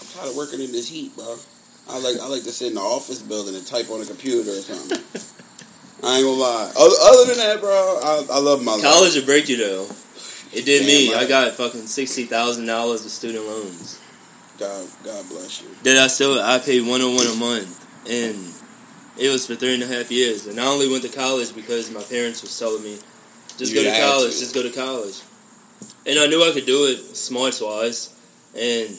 I'm 0.00 0.06
tired 0.14 0.28
of 0.30 0.36
working 0.36 0.60
in 0.60 0.70
this 0.70 0.88
heat, 0.88 1.16
bro. 1.16 1.36
I 1.88 1.98
like 2.00 2.16
I 2.20 2.26
like 2.28 2.42
to 2.44 2.52
sit 2.52 2.68
in 2.68 2.74
the 2.74 2.80
office 2.80 3.20
building 3.22 3.54
and 3.54 3.66
type 3.66 3.90
on 3.90 4.00
a 4.02 4.04
computer 4.04 4.50
or 4.50 4.54
something. 4.54 4.98
I 6.04 6.16
ain't 6.18 6.24
gonna 6.26 6.40
lie. 6.40 6.72
Other, 6.78 6.94
other 7.02 7.24
than 7.34 7.38
that, 7.38 7.60
bro, 7.60 7.70
I, 8.02 8.26
I 8.32 8.38
love 8.40 8.62
my 8.62 8.72
life. 8.72 8.82
College 8.82 9.14
would 9.14 9.26
break 9.26 9.48
you 9.48 9.56
though. 9.56 9.86
It 10.52 10.64
did 10.64 10.80
Damn 10.80 10.86
me. 10.86 11.14
right. 11.14 11.24
I 11.24 11.28
got 11.28 11.52
fucking 11.54 11.86
sixty 11.86 12.24
thousand 12.24 12.66
dollars 12.66 13.04
of 13.04 13.10
student 13.10 13.44
loans. 13.46 14.00
God, 14.58 14.86
God 15.04 15.28
bless 15.28 15.62
you. 15.62 15.68
That 15.84 15.96
I 15.98 16.06
still 16.08 16.40
I 16.40 16.58
paid 16.58 16.86
one 16.86 17.00
on 17.02 17.14
one 17.14 17.26
a 17.26 17.34
month, 17.34 17.86
and 18.08 18.36
it 19.18 19.30
was 19.30 19.46
for 19.46 19.54
three 19.54 19.74
and 19.74 19.82
a 19.82 19.86
half 19.86 20.10
years. 20.10 20.46
And 20.46 20.58
I 20.60 20.66
only 20.66 20.88
went 20.90 21.02
to 21.04 21.08
college 21.10 21.54
because 21.54 21.90
my 21.90 22.02
parents 22.02 22.42
was 22.42 22.58
telling 22.58 22.82
me, 22.82 22.98
just 23.58 23.72
You 23.74 23.82
go 23.82 23.90
to 23.90 24.00
college, 24.00 24.32
to. 24.34 24.38
just 24.38 24.54
go 24.54 24.62
to 24.62 24.70
college. 24.70 25.20
And 26.06 26.18
I 26.18 26.26
knew 26.26 26.42
I 26.42 26.52
could 26.52 26.66
do 26.66 26.86
it 26.86 27.16
smarts 27.16 27.60
wise, 27.60 28.14
and 28.58 28.96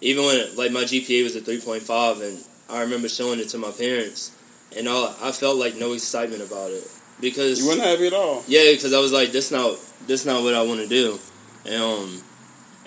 even 0.00 0.24
when 0.24 0.56
like 0.56 0.72
my 0.72 0.84
GPA 0.84 1.24
was 1.24 1.36
a 1.36 1.40
three 1.40 1.60
point 1.60 1.82
five, 1.82 2.20
and 2.20 2.38
I 2.70 2.80
remember 2.82 3.08
showing 3.08 3.40
it 3.40 3.48
to 3.50 3.58
my 3.58 3.70
parents, 3.70 4.32
and 4.76 4.86
all 4.88 5.14
I 5.22 5.32
felt 5.32 5.56
like 5.56 5.76
no 5.76 5.92
excitement 5.92 6.42
about 6.42 6.70
it 6.70 6.84
because 7.20 7.60
You 7.60 7.68
weren't 7.68 7.80
happy 7.82 8.06
at 8.08 8.12
all. 8.12 8.44
yeah, 8.46 8.70
because 8.72 8.92
I 8.94 9.00
was 9.00 9.12
like, 9.12 9.32
this 9.32 9.50
not 9.50 9.78
this 10.06 10.24
not 10.24 10.42
what 10.42 10.54
I 10.54 10.62
want 10.62 10.80
to 10.80 10.86
do, 10.88 11.18
and 11.66 11.82
um, 11.82 12.22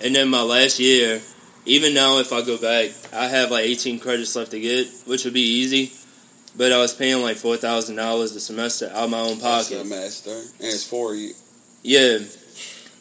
and 0.04 0.14
then 0.14 0.28
my 0.28 0.42
last 0.42 0.80
year, 0.80 1.20
even 1.66 1.94
now 1.94 2.18
if 2.18 2.32
I 2.32 2.42
go 2.42 2.56
back, 2.58 2.90
I 3.12 3.26
have 3.28 3.50
like 3.50 3.64
18 3.64 3.98
credits 4.00 4.34
left 4.34 4.50
to 4.52 4.60
get, 4.60 4.88
which 5.06 5.24
would 5.24 5.34
be 5.34 5.40
easy, 5.60 5.92
but 6.56 6.72
I 6.72 6.78
was 6.78 6.94
paying 6.94 7.22
like 7.22 7.36
four 7.36 7.56
thousand 7.56 7.96
dollars 7.96 8.34
a 8.34 8.40
semester 8.40 8.86
out 8.94 9.04
of 9.04 9.10
my 9.10 9.20
own 9.20 9.38
That's 9.38 9.68
pocket. 9.68 9.82
a 9.82 9.88
master, 9.88 10.30
and 10.30 10.48
it's 10.60 10.86
for 10.86 11.14
you. 11.14 11.34
Yeah, 11.82 12.18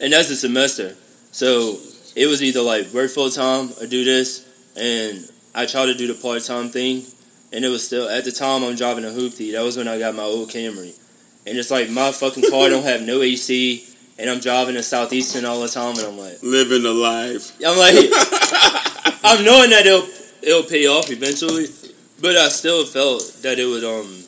and 0.01 0.11
that's 0.11 0.29
a 0.31 0.35
semester. 0.35 0.95
So 1.31 1.77
it 2.15 2.27
was 2.27 2.43
either 2.43 2.61
like 2.61 2.93
work 2.93 3.11
full 3.11 3.29
time 3.29 3.69
or 3.79 3.87
do 3.87 4.03
this, 4.03 4.47
and 4.75 5.29
I 5.53 5.65
tried 5.65 5.87
to 5.87 5.93
do 5.93 6.07
the 6.07 6.13
part 6.13 6.43
time 6.43 6.69
thing, 6.69 7.03
and 7.51 7.63
it 7.63 7.69
was 7.69 7.85
still 7.85 8.09
at 8.09 8.25
the 8.25 8.31
time 8.31 8.63
I'm 8.63 8.75
driving 8.75 9.05
a 9.05 9.09
hoopty. 9.09 9.53
That 9.53 9.63
was 9.63 9.77
when 9.77 9.87
I 9.87 9.99
got 9.99 10.15
my 10.15 10.23
old 10.23 10.49
Camry, 10.49 10.97
and 11.45 11.57
it's 11.57 11.71
like 11.71 11.89
my 11.89 12.11
fucking 12.11 12.49
car 12.49 12.69
don't 12.69 12.83
have 12.83 13.01
no 13.01 13.21
AC, 13.21 13.85
and 14.17 14.29
I'm 14.29 14.39
driving 14.39 14.75
to 14.75 14.83
Southeastern 14.83 15.45
all 15.45 15.61
the 15.61 15.67
time, 15.67 15.97
and 15.97 16.07
I'm 16.07 16.17
like, 16.17 16.41
Living 16.43 16.83
the 16.83 16.93
life. 16.93 17.57
I'm 17.65 17.77
like, 17.77 17.95
I'm 19.23 19.45
knowing 19.45 19.69
that 19.71 19.85
it'll 19.85 20.07
it'll 20.41 20.69
pay 20.69 20.87
off 20.87 21.09
eventually, 21.09 21.67
but 22.19 22.35
I 22.35 22.49
still 22.49 22.85
felt 22.85 23.39
that 23.41 23.59
it 23.59 23.65
would 23.65 23.83
um, 23.83 24.23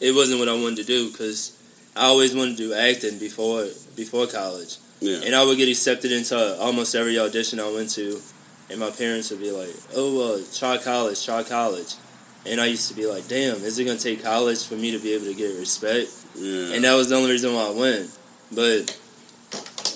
it 0.00 0.14
wasn't 0.14 0.38
what 0.38 0.48
I 0.48 0.54
wanted 0.54 0.78
to 0.78 0.84
do 0.84 1.10
because 1.10 1.56
I 1.96 2.06
always 2.06 2.34
wanted 2.34 2.56
to 2.56 2.68
do 2.68 2.74
acting 2.74 3.18
before 3.18 3.66
before 3.96 4.26
college. 4.26 4.76
Yeah. 5.00 5.20
And 5.24 5.34
I 5.34 5.44
would 5.44 5.56
get 5.56 5.68
accepted 5.68 6.12
into 6.12 6.58
almost 6.58 6.94
every 6.94 7.18
audition 7.18 7.58
I 7.58 7.70
went 7.72 7.90
to, 7.90 8.20
and 8.68 8.78
my 8.78 8.90
parents 8.90 9.30
would 9.30 9.40
be 9.40 9.50
like, 9.50 9.74
"Oh, 9.94 10.16
well, 10.16 10.44
try 10.54 10.76
college, 10.78 11.24
try 11.24 11.42
college," 11.42 11.94
and 12.46 12.60
I 12.60 12.66
used 12.66 12.88
to 12.88 12.94
be 12.94 13.06
like, 13.06 13.26
"Damn, 13.28 13.64
is 13.64 13.78
it 13.78 13.84
gonna 13.84 13.98
take 13.98 14.22
college 14.22 14.62
for 14.64 14.74
me 14.74 14.90
to 14.92 14.98
be 14.98 15.12
able 15.14 15.26
to 15.26 15.34
get 15.34 15.58
respect?" 15.58 16.10
Yeah. 16.36 16.74
And 16.74 16.84
that 16.84 16.94
was 16.94 17.08
the 17.08 17.16
only 17.16 17.30
reason 17.32 17.54
why 17.54 17.66
I 17.66 17.70
went. 17.70 18.10
But 18.52 18.96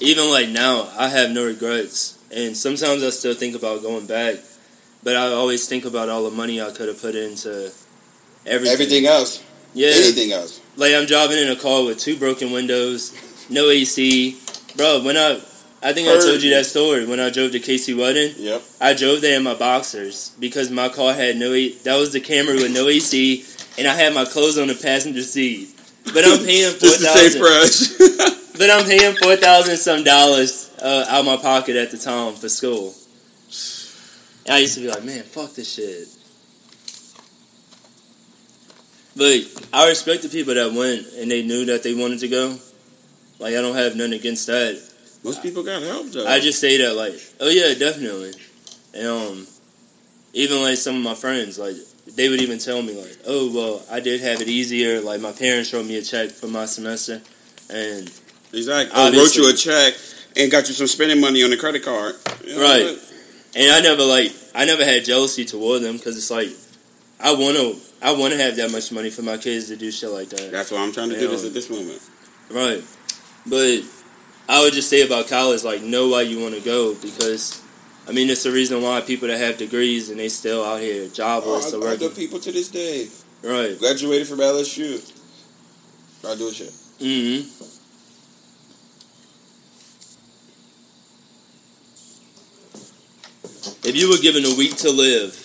even 0.01 0.31
like 0.31 0.49
now, 0.49 0.88
I 0.97 1.09
have 1.09 1.31
no 1.31 1.45
regrets, 1.45 2.14
and 2.31 2.57
sometimes 2.57 3.03
I 3.05 3.11
still 3.11 3.35
think 3.35 3.55
about 3.55 3.83
going 3.83 4.07
back, 4.07 4.37
but 5.03 5.17
I 5.17 5.29
always 5.33 5.67
think 5.69 5.85
about 5.85 6.09
all 6.09 6.25
the 6.25 6.31
money 6.35 6.61
I 6.62 6.71
could 6.71 6.88
have 6.88 7.01
put 7.01 7.14
into 7.14 7.71
everything. 8.47 8.73
Everything 8.73 9.07
else. 9.07 9.43
yeah. 9.75 9.88
Anything 9.90 10.33
else. 10.33 10.61
Like 10.77 10.95
I'm 10.95 11.07
driving 11.07 11.38
in 11.38 11.49
a 11.51 11.57
car 11.57 11.85
with 11.85 11.99
two 11.99 12.17
broken 12.17 12.51
windows, 12.53 13.12
no 13.51 13.69
AC. 13.71 14.38
Bro, 14.77 15.03
when 15.05 15.17
I 15.17 15.41
I 15.83 15.93
think 15.93 16.09
I 16.09 16.19
told 16.19 16.43
you 16.43 16.51
that 16.55 16.65
story 16.67 17.05
when 17.07 17.21
I 17.21 17.31
drove 17.31 17.53
to 17.53 17.61
Casey 17.61 17.93
wedding. 17.95 18.35
Yep. 18.39 18.63
I 18.81 18.95
drove 18.95 19.21
there 19.21 19.37
in 19.37 19.43
my 19.43 19.55
boxers 19.55 20.35
because 20.41 20.71
my 20.71 20.89
car 20.89 21.13
had 21.13 21.37
no 21.37 21.51
that 21.85 21.97
was 21.97 22.13
the 22.13 22.21
Camry 22.21 22.57
with 22.57 22.73
no 22.73 22.89
AC 22.89 23.45
and 23.79 23.87
I 23.87 23.95
had 23.95 24.15
my 24.15 24.25
clothes 24.25 24.59
on 24.59 24.69
the 24.69 24.75
passenger 24.75 25.23
seat. 25.23 25.69
But 26.13 26.25
I'm 26.25 26.39
paying 26.45 26.73
four 26.73 26.89
Just 26.89 27.01
to 27.01 27.07
say 27.07 27.39
thousand. 27.39 27.99
fresh. 28.01 28.31
But 28.57 28.71
I'm 28.71 28.85
paying 28.87 29.17
four 29.17 29.35
thousand 29.35 29.77
some 29.79 30.05
dollars 30.05 30.71
uh, 30.81 31.07
out 31.09 31.21
of 31.21 31.27
my 31.27 31.37
pocket 31.37 31.75
at 31.75 31.91
the 31.91 31.99
time 31.99 32.35
for 32.35 32.49
school. 32.49 32.95
And 34.47 34.55
I 34.55 34.59
used 34.59 34.75
to 34.77 34.81
be 34.83 34.89
like, 34.89 35.03
man, 35.03 35.25
fuck 35.25 35.55
this 35.55 35.75
shit. 35.75 36.07
But 39.17 39.43
I 39.73 39.89
respect 39.89 40.23
the 40.23 40.29
people 40.29 40.55
that 40.55 40.73
went 40.73 41.05
and 41.19 41.31
they 41.31 41.43
knew 41.43 41.65
that 41.65 41.83
they 41.83 41.95
wanted 41.95 42.21
to 42.21 42.29
go. 42.29 42.57
Like 43.38 43.55
I 43.55 43.61
don't 43.61 43.77
have 43.77 43.97
nothing 43.97 44.14
against 44.14 44.47
that. 44.47 44.81
Most 45.25 45.42
people 45.42 45.62
got 45.62 45.83
help 45.83 46.09
though. 46.12 46.27
I 46.27 46.40
just 46.40 46.61
say 46.61 46.77
that 46.79 46.94
like, 46.94 47.14
oh 47.40 47.49
yeah, 47.49 47.75
definitely. 47.75 48.33
And 48.94 49.07
um, 49.07 49.47
even 50.33 50.62
like 50.62 50.77
some 50.77 50.97
of 50.97 51.03
my 51.03 51.14
friends, 51.14 51.59
like 51.59 51.77
they 52.14 52.29
would 52.29 52.40
even 52.40 52.59
tell 52.59 52.83
me 52.83 52.94
like, 53.01 53.16
oh 53.27 53.51
well, 53.55 53.83
I 53.90 54.01
did 54.01 54.20
have 54.20 54.40
it 54.40 54.49
easier. 54.49 55.01
Like 55.01 55.20
my 55.20 55.33
parents 55.33 55.73
wrote 55.73 55.87
me 55.87 55.97
a 55.99 56.03
check 56.03 56.31
for 56.31 56.47
my 56.47 56.66
semester, 56.66 57.20
and 57.70 58.11
exactly. 58.53 58.92
I 58.94 59.11
wrote 59.11 59.35
you 59.35 59.49
a 59.51 59.55
check 59.55 59.94
and 60.37 60.51
got 60.51 60.68
you 60.68 60.75
some 60.75 60.87
spending 60.87 61.20
money 61.20 61.42
on 61.42 61.51
the 61.51 61.57
credit 61.57 61.83
card. 61.85 62.14
You 62.44 62.57
know 62.57 62.62
Right. 62.62 62.85
what? 62.85 63.11
and 63.57 63.70
I 63.73 63.81
never 63.81 64.03
like 64.05 64.33
I 64.55 64.64
never 64.64 64.85
had 64.85 65.05
jealousy 65.05 65.44
toward 65.44 65.83
them 65.83 65.97
because 65.97 66.16
it's 66.16 66.31
like 66.31 66.49
I 67.20 67.33
want 67.33 67.57
to 67.57 67.77
I 68.03 68.12
want 68.12 68.33
to 68.35 68.38
have 68.38 68.57
that 68.57 68.70
much 68.70 68.92
money 68.92 69.11
for 69.11 69.23
my 69.23 69.37
kids 69.38 69.68
to 69.68 69.77
do 69.77 69.90
shit 69.90 70.11
like 70.11 70.29
that. 70.31 70.51
That's 70.53 70.70
why 70.70 70.79
I'm 70.83 70.92
trying 70.92 71.09
to 71.11 71.18
do 71.18 71.29
this 71.29 71.47
at 71.47 71.55
this 71.55 71.70
moment. 71.70 72.03
Right. 72.51 72.83
But 73.46 73.83
I 74.48 74.62
would 74.62 74.72
just 74.72 74.88
say 74.88 75.07
about 75.07 75.28
college, 75.28 75.64
like, 75.64 75.83
know 75.83 76.09
why 76.09 76.22
you 76.22 76.40
want 76.40 76.54
to 76.54 76.61
go 76.61 76.94
because, 76.94 77.62
I 78.09 78.12
mean, 78.12 78.30
it's 78.30 78.42
the 78.42 78.50
reason 78.52 78.83
why 78.83 79.00
people 79.00 79.28
that 79.28 79.38
have 79.38 79.59
degrees 79.59 80.11
and 80.11 80.18
they 80.18 80.28
still 80.28 80.64
out 80.64 80.80
here 80.80 81.09
jobless 81.09 81.72
Oh, 81.74 81.87
I, 81.87 81.92
I 81.92 81.96
know 81.96 82.09
people 82.11 82.38
to 82.40 82.52
this 82.52 82.68
day. 82.68 83.09
Right. 83.42 83.78
Graduated 83.78 84.26
from 84.26 84.38
LSU. 84.38 85.00
Try 86.22 86.35
doing 86.37 86.54
shit. 86.54 86.68
Mm-hmm. 87.00 87.50
If 93.87 93.96
you 93.96 94.09
were 94.09 94.16
given 94.16 94.46
a 94.46 94.54
week 94.57 94.76
to 94.76 94.90
live, 94.90 95.38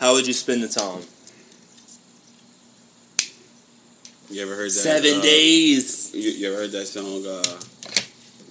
how 0.00 0.14
would 0.14 0.26
you 0.26 0.32
spend 0.32 0.62
the 0.62 0.68
time? 0.68 1.02
You 4.30 4.42
ever 4.42 4.54
heard 4.56 4.70
that? 4.70 4.70
Seven 4.70 5.18
uh, 5.18 5.22
days. 5.22 6.14
You, 6.14 6.30
you 6.30 6.48
ever 6.48 6.62
heard 6.62 6.72
that 6.72 6.86
song? 6.86 7.24
Uh, 7.26 7.42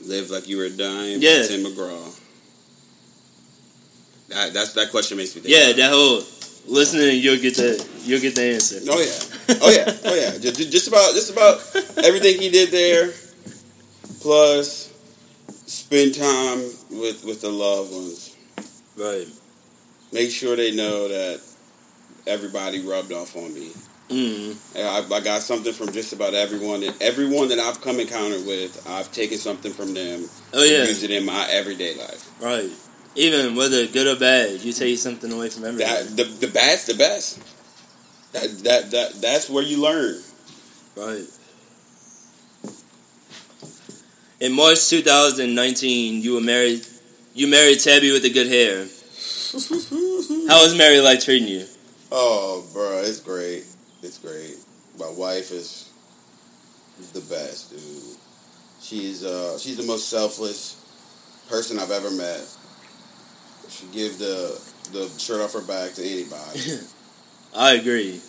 "Live 0.08 0.30
Like 0.30 0.48
You 0.48 0.58
Were 0.58 0.70
Dying" 0.70 1.20
by 1.20 1.26
Yeah. 1.26 1.44
Tim 1.48 1.64
McGraw. 1.64 2.20
That, 4.30 4.54
that's 4.54 4.74
that 4.74 4.92
question 4.92 5.18
makes 5.18 5.36
me 5.36 5.42
think. 5.42 5.54
Yeah, 5.54 5.74
that 5.74 5.92
whole 5.92 6.24
listening, 6.68 7.22
you'll 7.22 7.42
get 7.42 7.56
the 7.56 7.86
you'll 8.04 8.22
get 8.22 8.36
the 8.36 8.54
answer. 8.54 8.80
Oh 8.90 9.00
yeah. 9.00 9.58
Oh 9.62 9.70
yeah. 9.70 9.98
Oh 10.06 10.16
yeah. 10.16 10.38
Just, 10.40 10.72
just 10.72 10.88
about 10.88 11.14
just 11.14 11.32
about 11.32 11.60
everything 12.04 12.40
he 12.40 12.50
did 12.50 12.70
there. 12.70 13.12
Plus, 14.22 14.92
spend 15.66 16.16
time 16.16 16.60
with 16.92 17.24
with 17.26 17.42
the 17.42 17.50
loved 17.50 17.92
ones. 17.92 18.36
Right. 18.96 19.28
Make 20.12 20.32
sure 20.32 20.56
they 20.56 20.76
know 20.76 21.08
that 21.08 21.42
everybody 22.28 22.82
rubbed 22.86 23.12
off 23.12 23.36
on 23.36 23.54
me. 23.54 23.72
Mm-hmm. 24.14 24.78
I, 24.78 25.16
I 25.16 25.20
got 25.22 25.42
something 25.42 25.74
from 25.74 25.92
just 25.92 26.14
about 26.14 26.36
everyone. 26.36 26.82
That 26.82 27.02
everyone 27.02 27.48
that 27.50 27.58
I've 27.58 27.82
come 27.82 28.00
encounter 28.00 28.38
with, 28.46 28.86
I've 28.88 29.12
taken 29.12 29.38
something 29.38 29.74
from 29.74 29.94
them. 29.94 30.26
Oh 30.54 30.64
yeah. 30.64 30.80
and 30.80 30.88
used 30.88 31.04
it 31.04 31.12
in 31.12 31.26
my 31.26 31.48
everyday 31.50 31.98
life. 31.98 32.30
Right. 32.40 32.70
Even 33.16 33.56
whether 33.56 33.88
good 33.88 34.06
or 34.08 34.20
bad, 34.20 34.62
you 34.62 34.72
take 34.72 34.98
something 35.00 35.32
away 35.32 35.50
from 35.50 35.66
everything. 35.66 35.88
That 35.88 36.18
the 36.18 36.46
the 36.46 36.54
bad's 36.54 36.86
the 36.86 36.94
best. 36.94 37.40
That 38.34 38.50
that 38.64 38.92
that 38.92 39.22
that's 39.22 39.50
where 39.50 39.64
you 39.64 39.82
learn. 39.82 40.22
Right. 40.96 41.26
In 44.40 44.52
March 44.52 44.90
2019, 44.90 46.22
you 46.22 46.36
were 46.36 46.42
married. 46.42 46.86
You 47.34 47.48
married 47.48 47.80
Tabby 47.80 48.12
with 48.12 48.22
the 48.22 48.30
good 48.30 48.48
hair. 48.48 48.86
How 50.50 50.62
was 50.64 50.76
married 50.78 51.02
life 51.02 51.26
treating 51.26 51.48
you? 51.48 51.66
Oh, 52.12 52.64
bro, 52.74 53.00
it's 53.00 53.20
great. 53.20 53.66
It's 54.04 54.20
great. 54.20 54.58
My 55.00 55.10
wife 55.10 55.52
is 55.52 55.90
the 57.14 57.22
best, 57.22 57.72
dude. 57.72 58.18
She's 58.82 59.24
uh 59.24 59.58
she's 59.58 59.78
the 59.78 59.84
most 59.84 60.10
selfless 60.10 60.80
person 61.50 61.80
I've 61.80 61.92
ever 61.92 62.12
met. 62.12 62.46
She 63.70 63.86
give 63.94 64.18
the 64.20 64.60
the 64.92 65.08
shirt 65.18 65.42
off 65.42 65.54
her 65.54 65.62
back 65.62 65.94
to 65.94 66.04
anybody. 66.04 66.60
I 67.56 67.74
agree. 67.74 68.20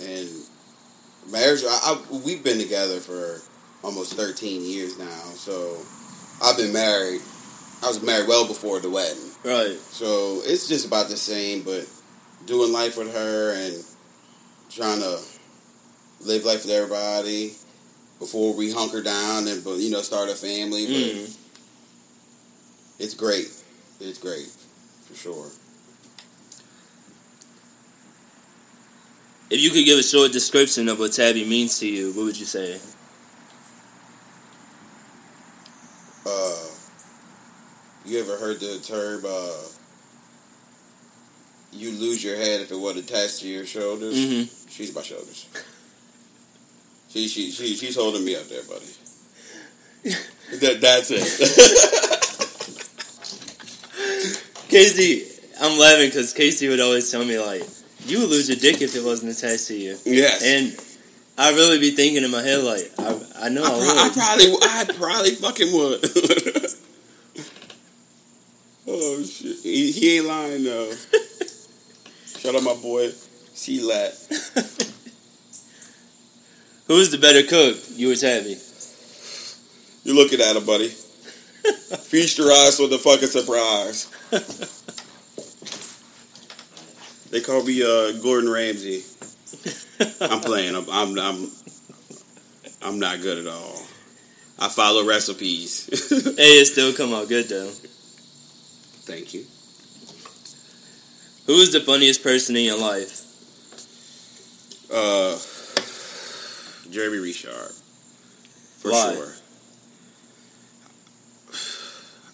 and 0.00 0.28
marriage 1.30 1.62
I, 1.64 1.78
I 1.94 2.18
we've 2.24 2.44
been 2.44 2.58
together 2.58 3.00
for 3.00 3.40
almost 3.82 4.14
13 4.14 4.62
years 4.64 4.98
now 4.98 5.04
so 5.34 5.76
i've 6.42 6.56
been 6.56 6.72
married 6.72 7.20
i 7.82 7.86
was 7.88 8.02
married 8.02 8.26
well 8.28 8.46
before 8.46 8.78
the 8.80 8.90
wedding 8.90 9.30
Right. 9.44 9.76
so 9.76 10.40
it's 10.44 10.68
just 10.68 10.86
about 10.86 11.08
the 11.08 11.16
same 11.16 11.62
but 11.62 11.86
doing 12.46 12.72
life 12.72 12.96
with 12.96 13.12
her 13.14 13.54
and 13.54 13.84
trying 14.76 15.00
to 15.00 15.18
live 16.20 16.44
life 16.44 16.62
with 16.64 16.70
everybody 16.70 17.54
before 18.18 18.54
we 18.54 18.70
hunker 18.72 19.02
down 19.02 19.48
and 19.48 19.64
you 19.80 19.90
know 19.90 20.02
start 20.02 20.28
a 20.28 20.34
family 20.34 20.86
but 20.86 20.94
Mm. 20.94 21.36
it's 22.98 23.14
great 23.14 23.48
it's 24.00 24.18
great 24.18 24.48
for 25.08 25.14
sure 25.14 25.48
If 29.48 29.60
you 29.60 29.70
could 29.70 29.84
give 29.84 29.96
a 29.98 30.02
short 30.02 30.32
description 30.32 30.88
of 30.88 30.98
what 30.98 31.12
Tabby 31.12 31.44
means 31.44 31.78
to 31.78 31.86
you, 31.86 32.10
what 32.14 32.24
would 32.24 32.36
you 32.38 32.44
say? 32.46 32.80
uh 36.26 36.64
you 38.04 38.18
ever 38.18 38.36
heard 38.36 38.58
the 38.58 38.80
term 38.80 39.24
uh 39.24 39.62
you 41.72 41.92
lose 41.92 42.24
your 42.24 42.34
head 42.36 42.60
if 42.60 42.72
it 42.72 42.76
wasn't 42.76 43.08
attached 43.08 43.40
to 43.40 43.48
your 43.48 43.64
shoulders 43.66 44.14
Mm-hmm. 44.16 44.55
She's 44.76 44.94
my 44.94 45.02
shoulders. 45.02 45.46
She, 47.08 47.26
she, 47.28 47.50
she, 47.50 47.74
she's 47.74 47.96
holding 47.96 48.24
me 48.24 48.36
up 48.36 48.46
there 48.48 48.62
buddy. 48.64 48.86
That, 50.60 50.80
that's 50.80 51.10
it. 51.10 51.26
Casey, 54.68 55.24
I'm 55.60 55.76
laughing 55.76 56.06
because 56.06 56.32
Casey 56.32 56.68
would 56.68 56.78
always 56.78 57.10
tell 57.10 57.24
me 57.24 57.36
like, 57.36 57.64
"You 58.04 58.20
would 58.20 58.30
lose 58.30 58.46
your 58.48 58.56
dick 58.56 58.80
if 58.80 58.94
it 58.94 59.02
wasn't 59.02 59.32
attached 59.36 59.66
to 59.66 59.74
you," 59.76 59.98
yes. 60.04 60.40
And 60.44 60.72
I'd 61.36 61.56
really 61.56 61.80
be 61.80 61.90
thinking 61.90 62.22
in 62.22 62.30
my 62.30 62.42
head 62.42 62.62
like, 62.62 62.92
"I, 62.96 63.18
I 63.46 63.48
know 63.48 63.64
I, 63.64 63.66
I, 63.66 64.10
pro- 64.14 64.22
I 64.22 64.36
would." 64.36 64.54
probably 64.54 64.54
I 64.62 64.84
probably 64.96 65.34
fucking 65.34 65.72
would. 65.72 66.04
Oh 68.88 69.20
shit. 69.24 69.56
He, 69.64 69.90
he 69.90 70.16
ain't 70.18 70.26
lying 70.26 70.62
though. 70.62 70.92
Shout 72.38 72.54
out 72.54 72.62
my 72.62 72.74
boy 72.74 73.10
C-Lat 73.56 74.12
Who's 76.86 77.10
the 77.10 77.18
better 77.18 77.42
cook? 77.42 77.76
You 77.96 78.12
or 78.12 78.14
Tabby? 78.14 78.58
You're 80.04 80.14
looking 80.14 80.40
at 80.40 80.54
him 80.54 80.64
buddy 80.64 80.88
Feast 82.04 82.38
your 82.38 82.52
eyes 82.52 82.78
with 82.78 82.90
the 82.90 82.98
fucking 82.98 83.28
surprise. 83.28 84.08
they 87.30 87.40
call 87.40 87.64
me 87.64 87.82
uh, 87.82 88.12
Gordon 88.22 88.50
Ramsay. 88.50 89.02
I'm 90.20 90.40
playing. 90.40 90.76
I'm, 90.76 90.88
I'm 90.90 91.18
I'm 91.18 91.50
I'm 92.82 92.98
not 93.00 93.20
good 93.20 93.38
at 93.38 93.46
all. 93.46 93.82
I 94.58 94.68
follow 94.68 95.04
recipes. 95.04 95.86
hey, 96.36 96.60
it 96.60 96.66
still 96.66 96.92
come 96.92 97.12
out 97.12 97.28
good 97.28 97.48
though. 97.48 97.70
Thank 99.08 99.34
you. 99.34 99.44
Who 101.46 101.60
is 101.60 101.72
the 101.72 101.80
funniest 101.80 102.22
person 102.22 102.54
in 102.54 102.64
your 102.64 102.78
life? 102.78 103.25
Uh, 104.92 105.38
Jeremy 106.90 107.18
Richard, 107.18 107.72
for 108.78 108.90
Why? 108.92 109.14
sure. 109.14 109.32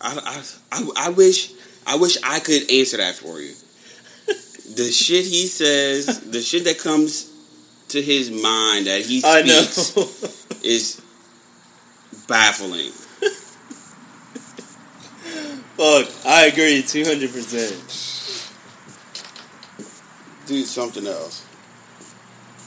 I, 0.01 0.43
I, 0.73 0.79
I, 0.79 0.91
I 1.07 1.09
wish 1.11 1.53
I 1.87 1.97
wish 1.97 2.19
I 2.23 2.41
could 2.41 2.71
answer 2.71 2.97
that 2.99 3.15
for 3.15 3.41
you. 3.41 3.55
The 4.75 4.91
shit 4.93 5.25
he 5.25 5.47
says, 5.47 6.21
the 6.31 6.41
shit 6.41 6.65
that 6.65 6.79
comes 6.79 7.31
to 7.89 8.03
his 8.03 8.31
mind 8.31 8.87
that 8.87 9.03
he 9.03 9.21
speaks 9.21 9.97
is 10.63 11.01
baffling. 12.27 12.91
Fuck, 15.77 16.09
I 16.27 16.47
agree, 16.47 16.83
two 16.83 17.05
hundred 17.05 17.33
percent. 17.33 17.73
Dude, 20.47 20.67
something 20.67 21.07
else. 21.07 21.47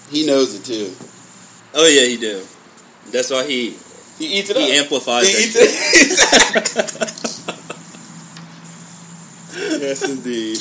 He 0.10 0.26
knows 0.26 0.56
it 0.56 0.64
too. 0.66 0.96
Oh 1.74 1.88
yeah, 1.88 2.06
he 2.08 2.18
do. 2.18 2.44
That's 3.12 3.30
why 3.32 3.46
he 3.46 3.76
He 4.18 4.40
eats 4.40 4.50
it 4.50 4.58
he 4.58 4.72
up. 4.72 4.78
amplifies 4.86 5.28
He 5.28 5.34
that 5.34 5.42
eats 5.44 5.56
it. 5.58 5.72
yes, 9.82 10.04
indeed. 10.10 10.58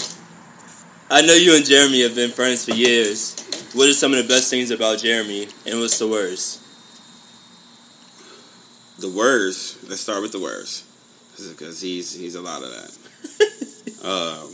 I 1.11 1.21
know 1.23 1.35
you 1.35 1.55
and 1.57 1.65
Jeremy 1.65 2.03
have 2.03 2.15
been 2.15 2.31
friends 2.31 2.65
for 2.65 2.73
years. 2.73 3.35
What 3.75 3.89
are 3.89 3.93
some 3.93 4.13
of 4.15 4.23
the 4.23 4.29
best 4.29 4.51
things 4.51 4.71
about 4.71 4.99
Jeremy, 5.01 5.49
and 5.67 5.81
what's 5.81 5.99
the 5.99 6.07
worst? 6.09 6.61
The 8.99 9.09
worst. 9.11 9.83
Let's 9.89 10.01
start 10.01 10.23
with 10.23 10.33
the 10.33 10.41
worst, 10.41 10.85
because 11.37 11.81
he's 11.81 12.13
he's 12.15 12.37
a 12.37 12.41
lot 12.41 12.63
of 12.63 12.71
that. 12.71 12.93
um, 14.45 14.51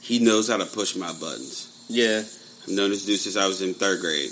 he 0.00 0.18
knows 0.18 0.48
how 0.48 0.58
to 0.58 0.66
push 0.66 0.94
my 0.96 1.12
buttons. 1.14 1.68
Yeah, 1.88 2.22
I've 2.64 2.74
known 2.74 2.90
this 2.90 3.04
dude 3.04 3.18
since 3.20 3.36
I 3.36 3.46
was 3.46 3.62
in 3.62 3.74
third 3.74 4.00
grade. 4.00 4.30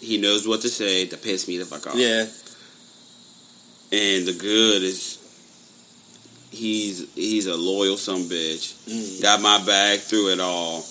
He 0.00 0.18
knows 0.18 0.46
what 0.48 0.62
to 0.62 0.68
say 0.68 1.06
to 1.06 1.16
piss 1.16 1.46
me 1.48 1.58
the 1.58 1.64
fuck 1.64 1.86
off. 1.86 1.96
yeah. 1.96 2.26
And 3.92 4.26
the 4.26 4.32
good 4.38 4.82
is 4.82 5.18
he's 6.50 7.12
he's 7.14 7.46
a 7.46 7.56
loyal 7.56 7.96
some 7.96 8.22
bitch. 8.28 8.74
Mm. 8.86 9.22
Got 9.22 9.40
my 9.42 9.58
back 9.66 9.98
through 9.98 10.32
it 10.32 10.40
all. 10.40 10.84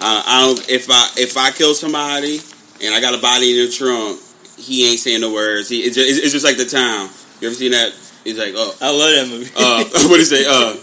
I, 0.00 0.22
I 0.26 0.46
don't 0.46 0.70
if 0.70 0.88
I 0.90 1.10
if 1.16 1.36
I 1.36 1.50
kill 1.50 1.74
somebody 1.74 2.40
and 2.82 2.94
I 2.94 3.00
got 3.00 3.14
a 3.14 3.20
body 3.20 3.50
in 3.50 3.66
the 3.66 3.72
trunk, 3.72 4.20
he 4.56 4.88
ain't 4.90 4.98
saying 4.98 5.20
the 5.20 5.30
words. 5.30 5.68
He 5.68 5.80
it's 5.80 5.94
just, 5.96 6.24
it's 6.24 6.32
just 6.32 6.44
like 6.44 6.56
the 6.56 6.64
town. 6.64 7.10
You 7.40 7.48
ever 7.48 7.54
seen 7.54 7.72
that? 7.72 7.92
He's 8.24 8.38
like, 8.38 8.54
oh, 8.56 8.74
I 8.80 8.90
love 8.90 9.12
that 9.14 9.28
movie. 9.28 9.50
uh, 9.56 9.84
what 10.08 10.16
do 10.16 10.18
you 10.18 10.24
say? 10.24 10.44
Uh, 10.48 10.74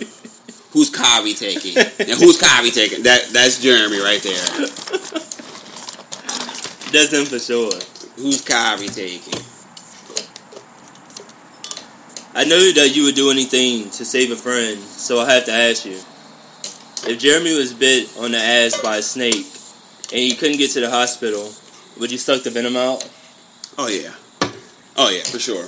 who's 0.71 0.89
Kyrie 0.89 1.33
taking? 1.33 1.77
And 1.77 2.17
who's 2.19 2.39
Kyrie 2.39 2.71
taking? 2.71 3.03
That 3.03 3.25
that's 3.33 3.61
Jeremy 3.61 3.99
right 3.99 4.21
there. 4.21 4.45
That's 6.95 7.11
him 7.11 7.25
for 7.25 7.39
sure. 7.39 7.73
Who's 8.15 8.39
Kyrie 8.39 8.87
taking? 8.87 9.43
I 12.33 12.45
know 12.45 12.71
that 12.71 12.95
you 12.95 13.03
would 13.03 13.15
do 13.15 13.31
anything 13.31 13.89
to 13.89 14.05
save 14.05 14.31
a 14.31 14.37
friend, 14.37 14.79
so 14.79 15.19
I 15.19 15.33
have 15.33 15.43
to 15.45 15.51
ask 15.51 15.85
you. 15.85 15.99
If 17.05 17.19
Jeremy 17.19 17.53
was 17.53 17.73
bit 17.73 18.09
on 18.17 18.31
the 18.31 18.37
ass 18.37 18.79
by 18.81 18.95
a 18.95 19.01
snake 19.01 19.45
and 20.13 20.21
he 20.21 20.35
couldn't 20.35 20.55
get 20.55 20.71
to 20.71 20.79
the 20.79 20.89
hospital, 20.89 21.51
would 21.99 22.13
you 22.13 22.17
suck 22.17 22.43
the 22.43 22.49
venom 22.49 22.77
out? 22.77 23.03
Oh 23.77 23.89
yeah, 23.89 24.13
oh 24.95 25.09
yeah, 25.09 25.23
for 25.23 25.39
sure. 25.39 25.67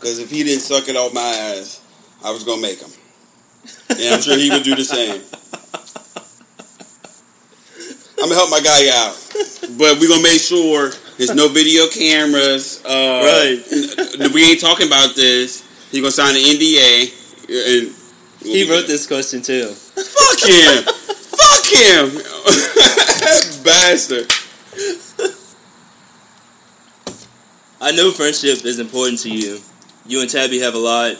Because 0.00 0.18
if 0.18 0.30
he 0.30 0.44
didn't 0.44 0.62
suck 0.62 0.88
it 0.88 0.96
off 0.96 1.12
my 1.12 1.20
ass, 1.20 1.82
I 2.24 2.30
was 2.30 2.42
gonna 2.42 2.62
make 2.62 2.80
him. 2.80 2.90
And 3.90 4.14
I'm 4.14 4.22
sure 4.22 4.38
he 4.38 4.48
would 4.48 4.62
do 4.62 4.74
the 4.74 4.84
same. 4.84 5.20
I'm 8.18 8.30
gonna 8.30 8.34
help 8.34 8.48
my 8.48 8.60
guy 8.60 8.88
out, 8.96 9.23
but 9.78 9.98
we're 10.00 10.08
gonna 10.08 10.22
make 10.22 10.40
sure 10.40 10.90
there's 11.18 11.34
no 11.34 11.48
video 11.48 11.86
cameras. 11.88 12.82
Uh, 12.84 12.90
Right. 13.24 14.30
We 14.32 14.44
ain't 14.50 14.60
talking 14.60 14.86
about 14.86 15.14
this. 15.16 15.62
He 15.90 16.00
gonna 16.00 16.10
sign 16.12 16.34
an 16.36 16.42
NDA, 16.42 17.12
and 17.48 17.94
we'll 18.42 18.54
He 18.54 18.62
wrote 18.70 18.80
good. 18.82 18.86
this 18.88 19.06
question 19.06 19.42
too. 19.42 19.68
Fuck 19.68 20.40
him! 20.48 20.82
Fuck 20.84 21.66
him! 21.66 22.10
Bastard. 23.64 24.30
I 27.80 27.90
know 27.92 28.10
friendship 28.12 28.64
is 28.64 28.78
important 28.78 29.20
to 29.20 29.30
you. 29.30 29.60
You 30.06 30.20
and 30.20 30.30
Tabby 30.30 30.60
have 30.60 30.74
a 30.74 30.78
lot, 30.78 31.16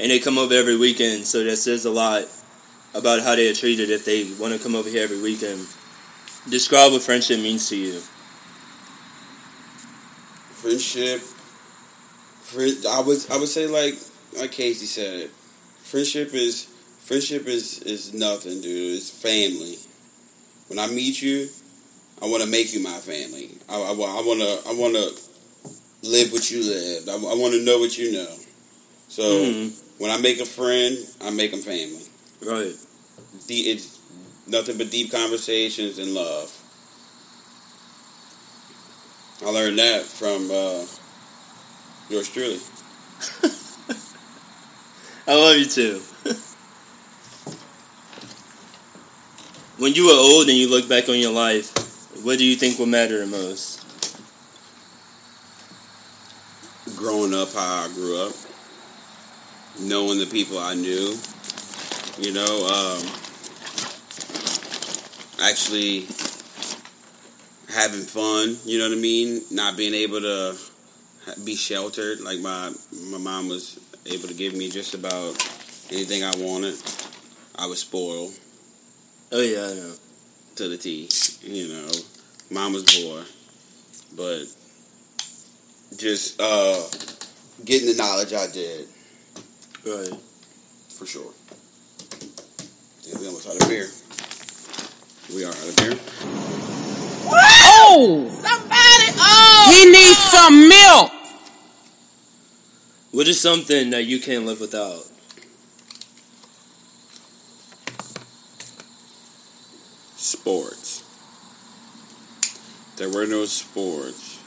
and 0.00 0.10
they 0.10 0.18
come 0.18 0.38
over 0.38 0.54
every 0.54 0.76
weekend, 0.76 1.24
so 1.26 1.42
that 1.44 1.56
says 1.56 1.84
a 1.84 1.90
lot 1.90 2.24
about 2.94 3.20
how 3.20 3.34
they 3.36 3.48
are 3.50 3.54
treated 3.54 3.90
if 3.90 4.04
they 4.04 4.24
want 4.38 4.52
to 4.54 4.58
come 4.62 4.74
over 4.74 4.88
here 4.88 5.02
every 5.04 5.20
weekend. 5.20 5.66
Describe 6.48 6.92
what 6.92 7.02
friendship 7.02 7.40
means 7.40 7.68
to 7.68 7.76
you. 7.76 8.00
friendship 10.62 11.20
friend, 12.42 12.76
I 12.88 13.00
would 13.00 13.18
I 13.30 13.36
would 13.38 13.48
say 13.48 13.66
like 13.66 13.94
like 14.38 14.52
Casey 14.52 14.86
said 14.86 15.28
friendship 15.82 16.32
is 16.34 16.66
friendship 17.00 17.46
is 17.46 17.80
is 17.82 18.14
nothing 18.14 18.60
dude 18.60 18.96
it's 18.96 19.10
family 19.10 19.76
when 20.68 20.78
I 20.78 20.86
meet 20.86 21.20
you 21.20 21.48
I 22.22 22.26
want 22.26 22.42
to 22.44 22.48
make 22.48 22.72
you 22.72 22.80
my 22.80 22.98
family 22.98 23.50
I, 23.68 23.74
I, 23.74 23.92
want 23.92 24.40
to 24.40 24.70
I 24.70 24.72
want 24.74 24.94
to 24.94 26.08
live 26.08 26.30
what 26.32 26.48
you 26.50 26.62
live 26.62 27.08
I, 27.08 27.14
I 27.14 27.34
want 27.34 27.54
to 27.54 27.62
know 27.64 27.78
what 27.78 27.98
you 27.98 28.12
know 28.12 28.34
so 29.08 29.22
Mhm. 29.22 29.72
when 29.98 30.10
I 30.12 30.18
make 30.18 30.38
a 30.40 30.46
friend 30.46 30.96
I 31.20 31.30
make 31.30 31.50
them 31.50 31.60
family 31.60 32.06
Right. 32.40 32.74
De- 33.48 33.70
it's 33.72 33.98
nothing 34.46 34.78
but 34.78 34.90
deep 34.90 35.10
conversations 35.10 35.98
and 35.98 36.14
love 36.14 36.62
I 39.44 39.50
learned 39.50 39.78
that 39.80 40.04
from 40.04 40.48
uh, 40.52 40.86
yours 42.08 42.28
truly. 42.28 42.60
I 45.26 45.34
love 45.34 45.56
you 45.56 45.64
too. 45.64 46.00
when 49.78 49.94
you 49.94 50.06
were 50.06 50.12
old 50.12 50.48
and 50.48 50.56
you 50.56 50.70
look 50.70 50.88
back 50.88 51.08
on 51.08 51.18
your 51.18 51.32
life, 51.32 51.72
what 52.22 52.38
do 52.38 52.44
you 52.44 52.54
think 52.54 52.78
will 52.78 52.86
matter 52.86 53.18
the 53.18 53.26
most? 53.26 53.84
Growing 56.96 57.34
up 57.34 57.52
how 57.52 57.86
I 57.86 57.88
grew 57.94 58.16
up, 58.28 58.34
knowing 59.80 60.20
the 60.20 60.26
people 60.26 60.56
I 60.56 60.74
knew, 60.74 61.16
you 62.20 62.32
know, 62.32 62.66
um, 62.68 63.21
actually 65.42 66.06
having 67.72 68.02
fun, 68.02 68.56
you 68.64 68.78
know 68.78 68.88
what 68.88 68.96
I 68.96 69.00
mean? 69.00 69.42
Not 69.50 69.76
being 69.76 69.94
able 69.94 70.20
to 70.20 70.56
be 71.44 71.54
sheltered, 71.56 72.20
like 72.20 72.40
my 72.40 72.72
my 73.10 73.18
mom 73.18 73.48
was 73.48 73.78
able 74.06 74.28
to 74.28 74.34
give 74.34 74.54
me 74.54 74.68
just 74.70 74.94
about 74.94 75.34
anything 75.90 76.22
I 76.24 76.32
wanted. 76.36 76.74
I 77.56 77.66
was 77.66 77.80
spoiled. 77.80 78.32
Oh 79.30 79.40
yeah, 79.40 79.64
I 79.70 79.74
know. 79.74 79.94
to 80.56 80.68
the 80.68 80.76
T. 80.76 81.08
You 81.42 81.68
know, 81.68 81.90
mama's 82.50 82.84
boy. 83.02 83.22
But 84.14 84.44
just 85.96 86.40
uh, 86.40 86.82
getting 87.64 87.88
the 87.88 87.94
knowledge 87.94 88.32
I 88.34 88.46
did, 88.52 88.88
Right. 89.86 90.12
for 90.90 91.06
sure. 91.06 91.32
Yeah, 93.04 93.18
we 93.18 93.26
almost 93.26 93.48
out 93.48 93.60
of 93.62 93.68
beer. 93.68 93.88
We 95.34 95.44
are 95.44 95.48
out 95.48 95.68
of 95.68 95.76
beer. 95.76 95.98
Oh! 97.26 98.28
Somebody, 98.28 99.08
oh! 99.18 99.66
He 99.72 99.90
needs 99.90 100.18
some 100.30 100.68
milk! 100.68 101.10
What 103.12 103.26
is 103.26 103.40
something 103.40 103.90
that 103.90 104.04
you 104.04 104.20
can't 104.20 104.44
live 104.44 104.60
without? 104.60 105.04
Sports. 110.16 111.02
There 112.96 113.08
were 113.08 113.26
no 113.26 113.46
sports. 113.46 114.38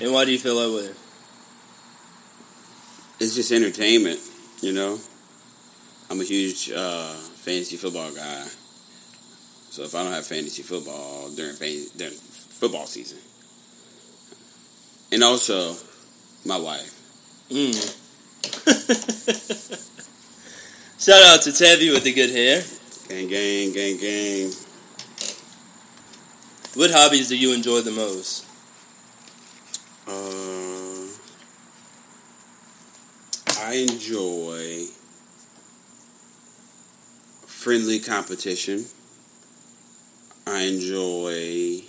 And 0.00 0.12
why 0.12 0.24
do 0.24 0.30
you 0.30 0.38
feel 0.38 0.56
that 0.60 0.76
way? 0.76 0.94
It's 3.18 3.34
just 3.34 3.50
entertainment, 3.50 4.20
you 4.60 4.72
know? 4.72 4.98
I'm 6.08 6.20
a 6.20 6.24
huge 6.24 6.70
uh, 6.70 7.14
fantasy 7.14 7.76
football 7.76 8.12
guy. 8.12 8.46
So 9.72 9.84
if 9.84 9.94
I 9.94 10.02
don't 10.02 10.12
have 10.12 10.26
fantasy 10.26 10.62
football 10.62 11.30
during, 11.30 11.56
during 11.96 12.12
football 12.12 12.84
season, 12.84 13.16
and 15.10 15.24
also 15.24 15.74
my 16.44 16.58
wife, 16.58 16.98
Mm. 17.50 17.72
Shout 20.98 21.22
out 21.22 21.42
to 21.42 21.52
Tabby 21.52 21.90
with 21.90 22.04
the 22.04 22.12
good 22.12 22.30
hair. 22.30 22.62
Gang, 23.08 23.28
gang, 23.28 23.72
gang, 23.72 23.96
gang. 23.98 24.52
What 26.74 26.90
hobbies 26.90 27.28
do 27.28 27.36
you 27.36 27.52
enjoy 27.52 27.80
the 27.80 27.90
most? 27.90 28.46
Uh, 30.06 31.08
I 33.60 33.74
enjoy 33.74 34.86
friendly 37.46 38.00
competition. 38.00 38.86
I 40.52 40.64
enjoy 40.64 41.80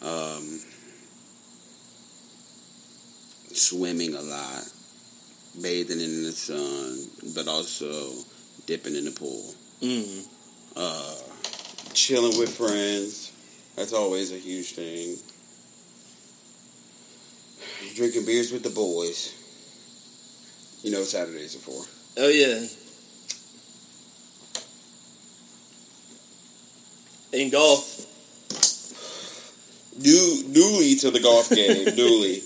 um, 0.00 0.58
swimming 3.52 4.14
a 4.14 4.22
lot, 4.22 4.64
bathing 5.60 6.00
in 6.00 6.22
the 6.22 6.32
sun, 6.32 7.10
but 7.34 7.48
also 7.48 8.10
dipping 8.64 8.96
in 8.96 9.04
the 9.04 9.10
pool. 9.10 9.54
Mm. 9.82 10.26
Uh, 10.74 11.14
chilling 11.92 12.38
with 12.38 12.56
friends. 12.56 13.32
That's 13.76 13.92
always 13.92 14.32
a 14.32 14.38
huge 14.38 14.72
thing. 14.72 15.16
Drinking 17.94 18.24
beers 18.24 18.50
with 18.50 18.62
the 18.62 18.70
boys. 18.70 19.34
You 20.82 20.90
know 20.90 21.00
what 21.00 21.08
Saturdays 21.08 21.54
are 21.56 21.58
for. 21.58 21.84
Oh 22.16 22.28
yeah. 22.28 22.66
In 27.32 27.50
golf. 27.50 28.06
New, 29.98 30.44
newly 30.48 30.94
to 30.96 31.10
the 31.10 31.20
golf 31.20 31.50
game, 31.50 31.84
newly. 31.96 32.42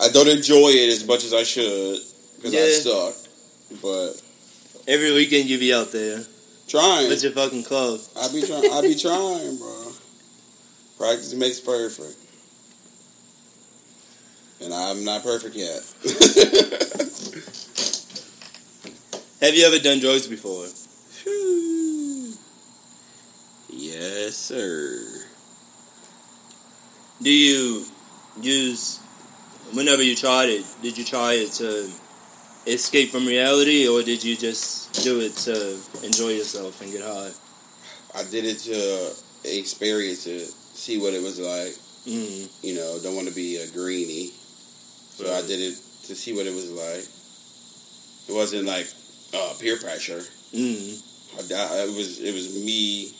I 0.00 0.08
don't 0.10 0.28
enjoy 0.28 0.68
it 0.68 0.90
as 0.90 1.06
much 1.06 1.24
as 1.24 1.32
I 1.32 1.42
should 1.42 2.00
because 2.36 2.54
I 2.54 2.70
suck. 2.70 3.14
But 3.82 4.22
Every 4.86 5.12
weekend 5.12 5.48
you 5.48 5.58
be 5.58 5.74
out 5.74 5.90
there 5.90 6.22
trying, 6.68 7.08
with 7.08 7.22
your 7.22 7.32
fucking 7.32 7.64
club. 7.64 8.00
I 8.16 8.28
be 8.28 8.42
trying. 8.46 8.70
I 8.72 8.80
be 8.82 8.94
trying, 8.94 9.56
bro. 9.56 9.92
Practice 10.96 11.34
makes 11.34 11.60
perfect, 11.60 12.16
and 14.62 14.72
I'm 14.72 15.04
not 15.04 15.24
perfect 15.24 15.56
yet. 15.56 15.82
Have 19.40 19.54
you 19.54 19.66
ever 19.66 19.78
done 19.78 19.98
drugs 19.98 20.28
before? 20.28 20.66
Yes, 24.26 24.36
sir. 24.36 24.98
Do 27.22 27.30
you 27.30 27.84
use 28.42 28.98
whenever 29.72 30.02
you 30.02 30.16
tried 30.16 30.48
it, 30.48 30.64
did 30.82 30.98
you 30.98 31.04
try 31.04 31.34
it 31.34 31.52
to 31.52 31.88
escape 32.66 33.10
from 33.10 33.24
reality 33.24 33.86
or 33.86 34.02
did 34.02 34.24
you 34.24 34.36
just 34.36 34.92
do 35.04 35.20
it 35.20 35.32
to 35.46 35.78
enjoy 36.02 36.30
yourself 36.30 36.80
and 36.82 36.90
get 36.90 37.02
high? 37.02 37.30
I 38.18 38.24
did 38.24 38.44
it 38.44 38.58
to 38.66 39.14
experience 39.44 40.26
it, 40.26 40.42
see 40.74 40.98
what 40.98 41.14
it 41.14 41.22
was 41.22 41.38
like. 41.38 41.74
Mm. 42.06 42.50
You 42.64 42.74
know, 42.74 42.98
don't 43.02 43.14
want 43.14 43.28
to 43.28 43.34
be 43.34 43.56
a 43.58 43.68
greenie, 43.68 44.30
so 45.14 45.32
I 45.32 45.42
did 45.42 45.60
it 45.60 45.74
to 46.06 46.14
see 46.16 46.34
what 46.34 46.46
it 46.46 46.54
was 46.54 46.70
like. 46.70 47.06
It 48.28 48.34
wasn't 48.34 48.66
like 48.66 48.88
uh, 49.34 49.54
peer 49.60 49.76
pressure. 49.76 50.22
Mm. 50.52 51.02
I, 51.38 51.54
I- 51.54 51.84
it 51.86 51.94
was 51.96 52.20
it 52.20 52.34
was 52.34 52.54
me 52.64 53.12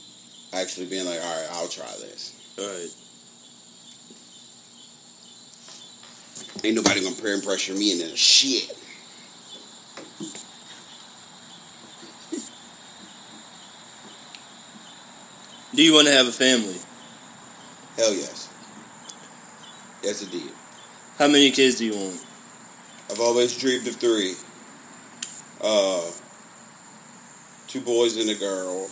actually 0.52 0.86
being 0.86 1.06
like, 1.06 1.20
all 1.20 1.40
right, 1.40 1.48
I'll 1.52 1.68
try 1.68 1.86
this. 2.00 2.32
Alright. 2.58 2.94
Ain't 6.64 6.74
nobody 6.74 7.02
gonna 7.02 7.14
peer 7.14 7.40
pressure 7.40 7.74
me 7.74 7.92
into 7.92 8.16
shit. 8.16 8.76
Do 15.74 15.82
you 15.82 15.92
want 15.92 16.06
to 16.06 16.12
have 16.12 16.26
a 16.26 16.32
family? 16.32 16.76
Hell 17.96 18.14
yes. 18.14 18.48
Yes, 20.02 20.22
indeed. 20.22 20.50
How 21.18 21.28
many 21.28 21.50
kids 21.50 21.76
do 21.76 21.84
you 21.84 21.94
want? 21.94 22.24
I've 23.10 23.20
always 23.20 23.56
dreamed 23.56 23.86
of 23.86 23.96
three. 23.96 24.34
Uh, 25.60 26.10
two 27.68 27.80
boys 27.80 28.16
and 28.16 28.30
a 28.30 28.34
girl. 28.34 28.88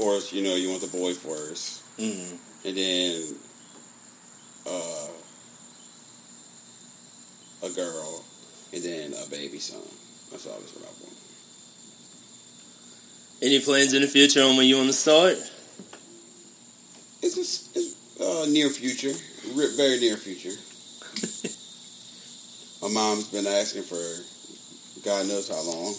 Of 0.00 0.06
course, 0.06 0.32
you 0.32 0.40
know 0.42 0.54
you 0.54 0.70
want 0.70 0.80
the 0.80 0.88
boy 0.88 1.12
first, 1.12 1.82
Mm. 1.98 2.38
and 2.64 2.74
then 2.74 3.22
uh, 4.66 5.08
a 7.62 7.68
girl, 7.68 8.24
and 8.72 8.82
then 8.82 9.12
a 9.12 9.28
baby 9.28 9.58
son. 9.58 9.82
That's 10.30 10.46
always 10.46 10.72
what 10.74 10.84
I 10.84 10.92
want. 11.04 11.16
Any 13.42 13.60
plans 13.60 13.92
in 13.92 14.00
the 14.00 14.08
future 14.08 14.42
on 14.42 14.56
when 14.56 14.66
you 14.66 14.78
want 14.78 14.86
to 14.88 14.94
start? 14.94 15.36
It's 17.20 17.36
s- 17.36 17.68
it's 17.74 17.94
uh, 18.22 18.46
near 18.48 18.70
future, 18.70 19.12
very 19.76 20.00
near 20.00 20.16
future. 20.16 20.56
My 22.80 22.88
mom's 22.88 23.28
been 23.28 23.46
asking 23.46 23.82
for 23.82 24.00
God 25.04 25.26
knows 25.26 25.48
how 25.48 25.60
long. 25.60 25.94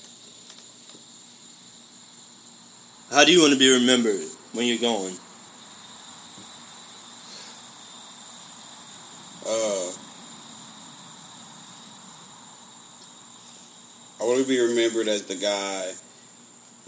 How 3.12 3.26
do 3.26 3.34
you 3.34 3.41
want 3.41 3.52
to 3.52 3.60
be 3.60 3.69
remembered 3.69 4.26
when 4.54 4.67
you're 4.67 4.78
gone? 4.78 5.12
Uh, 9.45 9.91
I 14.21 14.24
want 14.24 14.39
to 14.39 14.47
be 14.47 14.62
remembered 14.62 15.10
as 15.10 15.24
the 15.24 15.36
guy 15.36 15.91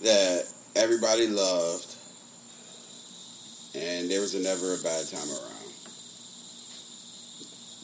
that 0.04 0.48
everybody 0.78 1.28
loved, 1.28 1.94
and 3.76 4.10
there 4.10 4.22
was 4.22 4.34
never 4.34 4.76
a 4.76 4.78
bad 4.78 5.06
time 5.10 5.28
around. 5.28 5.74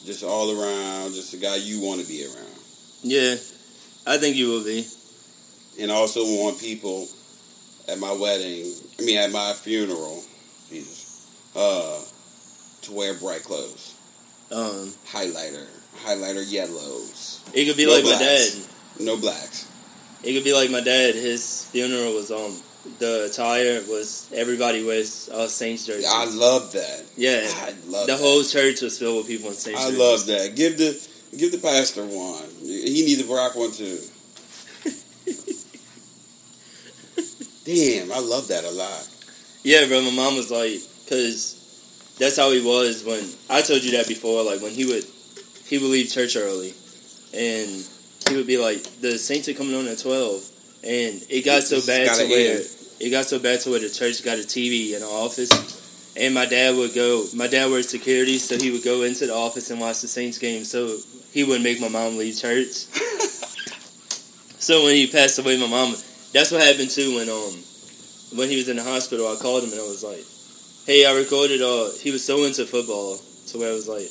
Just 0.06 0.24
all 0.24 0.50
around, 0.50 1.12
just 1.12 1.32
the 1.32 1.38
guy 1.38 1.56
you 1.56 1.82
want 1.82 2.00
to 2.00 2.08
be 2.08 2.24
around. 2.24 2.58
Yeah, 3.02 3.34
I 4.06 4.16
think 4.16 4.36
you 4.36 4.48
will 4.48 4.64
be. 4.64 4.86
and 5.78 5.90
also 5.90 6.24
want 6.24 6.58
people 6.58 7.06
at 7.90 7.98
my 7.98 8.12
wedding, 8.12 8.72
I 8.98 9.02
mean 9.02 9.18
at 9.18 9.30
my 9.32 9.52
funeral, 9.52 10.22
Jesus, 10.68 11.26
uh, 11.56 12.00
to 12.82 12.92
wear 12.92 13.14
bright 13.14 13.42
clothes, 13.42 13.94
Um, 14.50 14.92
highlighter, 15.08 15.66
highlighter 16.04 16.44
yellows, 16.50 17.40
it 17.52 17.64
could 17.66 17.76
be 17.76 17.86
No 17.86 17.92
like 17.94 18.04
my 18.04 18.10
dad. 18.18 18.48
no 18.98 19.16
blacks. 19.16 19.66
It 20.22 20.34
could 20.34 20.44
be 20.44 20.52
like 20.52 20.70
my 20.70 20.80
dad. 20.80 21.14
His 21.14 21.64
funeral 21.72 22.12
was 22.14 22.30
um 22.30 22.54
the 22.98 23.26
attire 23.30 23.82
was 23.88 24.28
everybody 24.34 24.82
wears 24.84 25.28
uh, 25.30 25.46
Saints 25.48 25.86
jersey. 25.86 26.06
I 26.08 26.24
love 26.26 26.72
that. 26.72 27.04
yeah, 27.16 27.42
I 27.46 27.74
love 27.86 28.06
the 28.06 28.12
that. 28.14 28.20
whole 28.20 28.42
church 28.44 28.80
was 28.82 28.98
filled 28.98 29.18
with 29.18 29.26
people 29.28 29.48
in 29.50 29.54
Saints. 29.56 29.80
I 29.80 29.84
jerseys. 29.90 29.98
love 29.98 30.26
that. 30.26 30.54
Give 30.56 30.76
the 30.78 31.08
give 31.36 31.52
the 31.52 31.58
pastor 31.58 32.04
one. 32.06 32.44
He 32.62 33.02
needs 33.06 33.22
to 33.22 33.32
rock 33.34 33.56
one 33.56 33.72
too. 33.72 33.98
Damn, 37.74 38.12
I 38.12 38.18
love 38.18 38.48
that 38.48 38.64
a 38.64 38.70
lot. 38.70 39.08
Yeah, 39.62 39.86
bro. 39.86 40.02
My 40.02 40.10
mom 40.10 40.36
was 40.36 40.50
like, 40.50 40.80
because 41.04 42.14
that's 42.18 42.36
how 42.36 42.50
he 42.50 42.64
was 42.64 43.04
when 43.04 43.24
I 43.48 43.62
told 43.62 43.84
you 43.84 43.92
that 43.92 44.08
before. 44.08 44.42
Like 44.42 44.60
when 44.60 44.72
he 44.72 44.86
would 44.86 45.04
he 45.66 45.78
would 45.78 45.90
leave 45.90 46.10
church 46.10 46.36
early, 46.36 46.74
and 47.32 47.86
he 48.28 48.36
would 48.36 48.46
be 48.46 48.58
like, 48.58 48.82
the 49.00 49.18
Saints 49.18 49.48
are 49.48 49.54
coming 49.54 49.74
on 49.74 49.86
at 49.86 49.98
twelve, 49.98 50.42
and 50.82 51.22
it 51.28 51.44
got 51.44 51.62
so 51.62 51.80
bad 51.86 52.12
to 52.16 52.26
where 52.28 52.56
end. 52.58 52.76
it 53.00 53.10
got 53.10 53.26
so 53.26 53.38
bad 53.38 53.60
to 53.60 53.70
where 53.70 53.80
the 53.80 53.90
church 53.90 54.24
got 54.24 54.38
a 54.38 54.42
TV 54.42 54.94
in 54.94 55.00
the 55.00 55.06
office. 55.06 55.78
And 56.16 56.34
my 56.34 56.44
dad 56.44 56.74
would 56.76 56.92
go. 56.92 57.26
My 57.34 57.46
dad 57.46 57.70
worked 57.70 57.88
security, 57.88 58.38
so 58.38 58.58
he 58.58 58.72
would 58.72 58.82
go 58.82 59.02
into 59.02 59.26
the 59.26 59.34
office 59.34 59.70
and 59.70 59.80
watch 59.80 60.00
the 60.00 60.08
Saints 60.08 60.38
game, 60.38 60.64
so 60.64 60.96
he 61.30 61.44
wouldn't 61.44 61.62
make 61.62 61.80
my 61.80 61.88
mom 61.88 62.16
leave 62.16 62.36
church. 62.36 62.66
so 64.58 64.84
when 64.84 64.96
he 64.96 65.06
passed 65.06 65.38
away, 65.38 65.56
my 65.58 65.68
mom. 65.68 65.94
That's 66.32 66.50
what 66.52 66.62
happened 66.62 66.90
too 66.90 67.16
when 67.16 67.28
um 67.28 67.54
when 68.38 68.48
he 68.48 68.56
was 68.56 68.68
in 68.68 68.76
the 68.76 68.84
hospital. 68.84 69.26
I 69.26 69.36
called 69.36 69.64
him 69.64 69.72
and 69.72 69.80
I 69.80 69.84
was 69.84 70.04
like, 70.04 70.24
"Hey, 70.86 71.04
I 71.04 71.16
recorded." 71.16 71.60
Uh, 71.60 71.90
he 71.98 72.10
was 72.10 72.24
so 72.24 72.44
into 72.44 72.66
football, 72.66 73.18
to 73.48 73.58
where 73.58 73.70
I 73.70 73.74
was 73.74 73.88
like, 73.88 74.08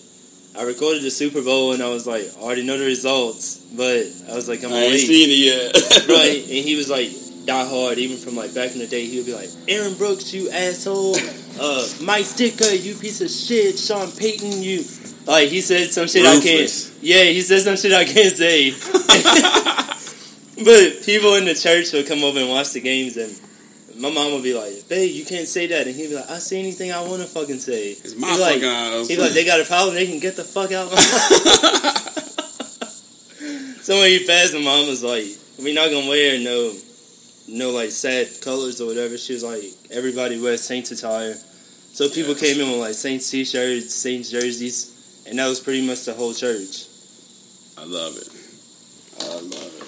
"I 0.58 0.64
recorded 0.68 1.04
the 1.04 1.12
Super 1.12 1.42
Bowl," 1.42 1.74
and 1.74 1.82
I 1.82 1.90
was 1.90 2.06
like, 2.06 2.24
"I 2.38 2.42
already 2.42 2.66
know 2.66 2.78
the 2.78 2.86
results," 2.86 3.58
but 3.76 4.04
I 4.30 4.36
was 4.36 4.50
like, 4.50 4.64
"I'm 4.64 4.74
I 4.74 4.92
ain't 4.92 5.00
seen 5.00 5.30
it 5.32 5.40
yet. 5.48 6.08
right? 6.10 6.44
And 6.44 6.66
he 6.68 6.76
was 6.76 6.90
like 6.90 7.10
die 7.46 7.66
hard, 7.66 7.98
even 7.98 8.18
from 8.18 8.36
like 8.36 8.54
back 8.54 8.74
in 8.74 8.80
the 8.80 8.88
day. 8.88 9.06
He 9.06 9.18
would 9.18 9.26
be 9.26 9.34
like, 9.34 9.50
"Aaron 9.68 9.96
Brooks, 9.96 10.34
you 10.34 10.50
asshole," 10.52 11.16
uh, 11.62 11.88
"Mike 12.02 12.26
Ditka, 12.36 12.84
you 12.84 12.96
piece 12.96 13.22
of 13.22 13.32
shit," 13.32 13.80
"Sean 13.80 14.12
Payton, 14.12 14.62
you." 14.62 14.84
Like 15.26 15.48
he 15.50 15.62
said 15.62 15.92
some 15.92 16.08
shit 16.08 16.26
I 16.26 16.40
can't. 16.42 16.94
Yeah, 17.02 17.24
he 17.24 17.42
said 17.42 17.62
some 17.62 17.78
shit 17.78 17.94
I 17.94 18.04
can't 18.04 18.36
say. 18.36 18.72
But 20.64 21.04
people 21.06 21.36
in 21.36 21.46
the 21.46 21.56
church 21.56 21.92
would 21.94 22.08
come 22.08 22.24
over 22.24 22.40
and 22.40 22.50
watch 22.50 22.72
the 22.74 22.82
games, 22.82 23.18
and 23.18 23.34
my 24.02 24.12
mom 24.12 24.34
would 24.34 24.44
be 24.44 24.54
like, 24.54 24.88
"Babe, 24.88 25.12
you 25.14 25.26
can't 25.26 25.48
say 25.48 25.68
that," 25.68 25.88
and 25.88 25.96
he'd 25.96 26.08
be 26.10 26.16
like, 26.16 26.30
"I 26.30 26.40
say 26.40 26.60
anything 26.60 26.92
I 26.92 27.02
want 27.02 27.22
to 27.22 27.28
fucking 27.28 27.60
say." 27.60 27.92
It's 27.92 28.16
my 28.16 28.30
He's 28.30 28.40
like, 28.40 28.54
fucking 28.56 28.70
house. 28.70 29.08
He's 29.08 29.20
like, 29.20 29.32
"They 29.32 29.46
got 29.46 29.60
a 29.60 29.66
problem. 29.66 29.96
They 29.96 30.08
can 30.08 30.20
get 30.20 30.36
the 30.36 30.44
fuck 30.44 30.72
out." 30.72 30.90
So 33.82 33.96
when 33.96 34.12
you 34.12 34.20
passed, 34.28 34.54
my 34.54 34.62
mom 34.62 34.88
was 34.88 35.02
like, 35.04 35.26
"We 35.58 35.74
not 35.74 35.90
gonna 35.90 36.08
wear 36.08 36.38
no, 36.40 36.72
no 37.48 37.72
like 37.72 37.90
sad 37.90 38.28
colors 38.40 38.80
or 38.80 38.86
whatever." 38.86 39.18
She 39.18 39.34
was 39.34 39.44
like, 39.44 39.64
"Everybody 39.90 40.40
wears 40.40 40.62
Saints 40.62 40.92
attire." 40.92 41.36
So 41.94 42.08
people 42.08 42.34
Yes. 42.38 42.42
came 42.42 42.62
in 42.62 42.70
with 42.70 42.80
like 42.82 42.94
Saints 42.94 43.28
t-shirts, 43.32 43.96
Saints 43.96 44.30
jerseys, 44.30 44.92
and 45.26 45.40
that 45.40 45.48
was 45.48 45.60
pretty 45.60 45.82
much 45.88 46.06
the 46.06 46.14
whole 46.14 46.36
church. 46.36 46.86
I 47.80 47.86
love 47.86 48.16
it. 48.16 48.30
I 49.22 49.34
love 49.34 49.74
it. 49.74 49.79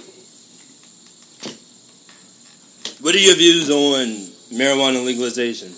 What 3.02 3.16
are 3.16 3.20
your 3.20 3.36
views 3.36 3.70
on 3.70 4.08
marijuana 4.56 5.04
legalization? 5.04 5.74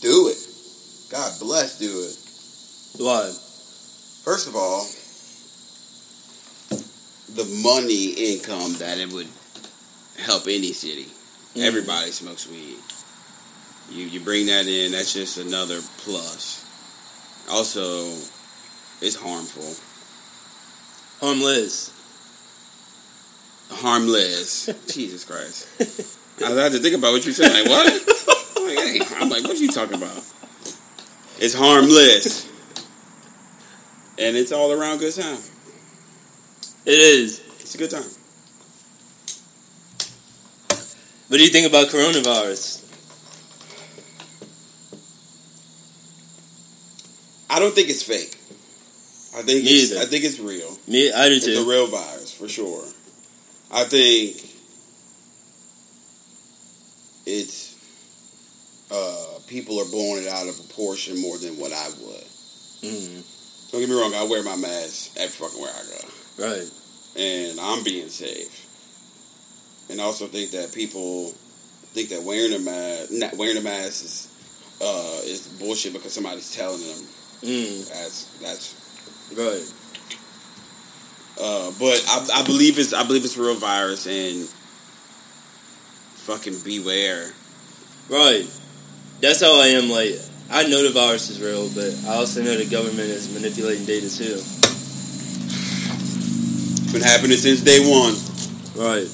Do 0.00 0.28
it. 0.28 0.38
God 1.10 1.32
bless, 1.40 1.78
do 1.78 1.86
it. 1.86 3.02
Why? 3.04 3.32
First 4.24 4.48
of 4.48 4.56
all, 4.56 4.86
The 7.34 7.44
money 7.62 8.12
income 8.32 8.74
that 8.78 8.96
it 8.98 9.12
would 9.12 9.28
help 10.24 10.44
any 10.46 10.72
city. 10.72 11.06
Mhm. 11.54 11.64
Everybody 11.64 12.10
smokes 12.10 12.46
weed. 12.46 12.78
You 13.90 14.06
you 14.06 14.20
bring 14.20 14.46
that 14.46 14.66
in, 14.66 14.92
that's 14.92 15.12
just 15.12 15.36
another 15.36 15.82
plus. 15.98 16.62
Also, 17.50 18.08
it's 19.02 19.16
harmful. 19.16 19.76
Harmless. 21.20 21.90
Harmless. 23.70 24.70
Jesus 24.94 25.24
Christ. 25.24 25.66
I 26.44 26.50
had 26.50 26.72
to 26.72 26.78
think 26.78 26.94
about 26.96 27.12
what 27.12 27.24
you 27.24 27.32
said. 27.32 27.52
Like, 27.52 27.68
what? 27.68 27.86
I'm 28.56 28.66
like, 28.66 28.78
hey, 28.78 29.00
I'm 29.16 29.28
like, 29.30 29.44
what 29.44 29.58
you 29.58 29.68
talking 29.68 29.96
about? 29.96 30.22
It's 31.38 31.54
harmless. 31.54 32.46
And 34.18 34.36
it's 34.36 34.52
all 34.52 34.72
around 34.72 34.98
good 34.98 35.14
time. 35.14 35.38
It 36.84 36.98
is. 36.98 37.40
It's 37.60 37.74
a 37.74 37.78
good 37.78 37.90
time. 37.90 38.04
What 41.28 41.38
do 41.38 41.42
you 41.42 41.50
think 41.50 41.66
about 41.66 41.88
coronavirus? 41.88 42.82
I 47.50 47.58
don't 47.58 47.74
think 47.74 47.88
it's 47.88 48.02
fake. 48.02 48.38
I 49.36 49.42
think 49.42 49.64
Me 49.64 49.70
it's, 49.70 49.92
either. 49.92 50.00
I 50.02 50.04
think 50.04 50.24
it's 50.24 50.38
real. 50.38 50.78
Me, 50.86 51.12
I 51.12 51.28
do 51.28 51.40
too. 51.40 51.50
It's 51.50 51.60
a 51.60 51.68
real 51.68 51.86
virus 51.88 52.32
for 52.32 52.48
sure. 52.48 52.84
I 53.72 53.84
think 53.84 54.45
it's 57.26 57.74
uh, 58.90 59.38
people 59.48 59.80
are 59.80 59.84
blowing 59.86 60.22
it 60.22 60.28
out 60.28 60.46
of 60.48 60.56
proportion 60.56 61.20
more 61.20 61.38
than 61.38 61.58
what 61.58 61.72
I 61.72 61.88
would. 61.88 62.24
Mhm. 62.82 63.22
Don't 63.72 63.80
get 63.80 63.90
me 63.90 63.96
wrong, 64.00 64.14
I 64.14 64.22
wear 64.22 64.42
my 64.44 64.54
mask 64.56 65.10
every 65.16 65.28
fucking 65.30 65.60
where 65.60 65.72
I 65.74 65.82
go. 65.82 66.46
Right. 66.48 66.70
and 67.16 67.58
I'm 67.58 67.82
being 67.82 68.08
safe. 68.10 68.64
And 69.90 70.00
I 70.00 70.04
also 70.04 70.26
think 70.26 70.50
that 70.52 70.72
people 70.74 71.30
think 71.94 72.10
that 72.10 72.22
wearing 72.22 72.52
a 72.52 72.58
mask, 72.58 73.10
not 73.10 73.36
wearing 73.36 73.56
a 73.56 73.60
mask 73.62 74.04
is 74.04 74.28
uh, 74.82 75.20
is 75.24 75.48
bullshit 75.58 75.94
because 75.94 76.12
somebody's 76.12 76.52
telling 76.54 76.80
them. 76.80 77.04
Mm. 77.42 77.88
That's 77.88 78.24
that's. 78.42 78.74
Right. 79.34 79.72
Uh, 81.40 81.70
but 81.78 82.04
I, 82.08 82.40
I 82.40 82.42
believe 82.44 82.78
it's 82.78 82.92
I 82.92 83.02
believe 83.04 83.24
it's 83.24 83.36
a 83.36 83.42
real 83.42 83.54
virus 83.54 84.06
and 84.06 84.48
fucking 86.26 86.58
beware. 86.64 87.30
Right. 88.10 88.44
That's 89.20 89.40
how 89.40 89.60
I 89.60 89.68
am. 89.78 89.88
Like, 89.88 90.18
I 90.50 90.66
know 90.66 90.82
the 90.82 90.90
virus 90.90 91.30
is 91.30 91.40
real, 91.40 91.68
but 91.70 91.94
I 92.10 92.16
also 92.16 92.42
know 92.42 92.56
the 92.56 92.66
government 92.66 93.08
is 93.10 93.32
manipulating 93.32 93.86
data 93.86 94.10
too. 94.10 94.34
It's 96.82 96.92
been 96.92 97.02
happening 97.02 97.36
since 97.36 97.60
day 97.62 97.78
one. 97.80 98.14
Right. 98.74 99.08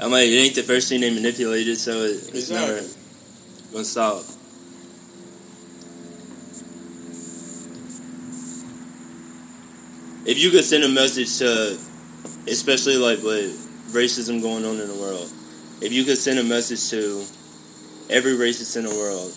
I'm 0.00 0.10
like, 0.10 0.28
it 0.28 0.36
ain't 0.36 0.54
the 0.54 0.62
first 0.62 0.88
thing 0.88 1.00
they 1.00 1.12
manipulated, 1.14 1.78
so 1.78 2.02
it, 2.02 2.10
it's 2.10 2.28
Exactly. 2.50 2.74
never 2.74 2.86
gonna 3.72 3.84
stop. 3.84 4.24
If 10.24 10.38
you 10.38 10.50
could 10.50 10.64
send 10.64 10.84
a 10.84 10.88
message 10.88 11.38
to, 11.38 11.76
especially 12.46 12.96
like 12.96 13.22
with 13.22 13.50
racism 13.92 14.40
going 14.40 14.64
on 14.64 14.78
in 14.78 14.86
the 14.88 14.94
world, 14.94 15.30
if 15.82 15.92
you 15.92 16.04
could 16.04 16.16
send 16.16 16.38
a 16.38 16.44
message 16.44 16.90
to 16.90 17.24
every 18.08 18.32
racist 18.32 18.76
in 18.76 18.84
the 18.84 18.90
world, 18.90 19.36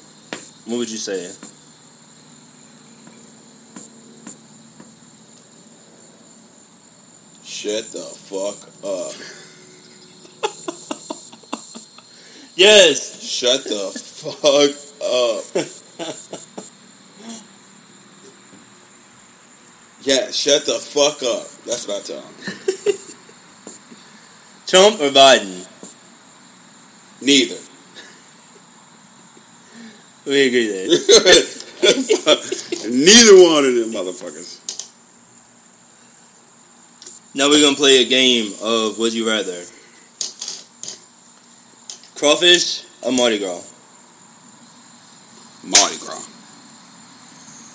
what 0.66 0.78
would 0.78 0.92
you 0.92 0.98
say? 0.98 1.32
Shut 7.44 7.92
the 7.92 8.04
fuck 8.04 8.70
up. 8.84 9.14
Yes. 12.58 13.22
Shut 13.22 13.66
the 13.66 13.92
fuck 14.00 14.72
up. 15.04 16.26
Yeah, 20.06 20.30
shut 20.30 20.68
the 20.68 20.74
fuck 20.74 21.24
up. 21.24 21.50
That's 21.66 21.88
what 21.88 21.98
I 21.98 22.02
tell 22.06 22.22
them. 22.22 22.96
Trump 24.68 25.02
or 25.02 25.10
Biden? 25.10 25.66
Neither. 27.22 27.58
We 30.26 30.48
agree 30.48 30.68
that. 30.68 30.90
Neither 32.90 33.36
one 33.44 33.64
of 33.64 33.76
them 33.76 33.92
motherfuckers. 33.92 34.60
Now 37.36 37.50
we're 37.50 37.62
gonna 37.62 37.76
play 37.76 38.02
a 38.02 38.06
game 38.06 38.56
of 38.60 38.98
Would 38.98 39.14
You 39.14 39.28
Rather. 39.28 39.66
Crawfish 42.16 42.86
or 43.04 43.12
Mardi 43.12 43.38
Gras? 43.38 43.62
Mardi 45.64 45.98
Gras. 45.98 46.26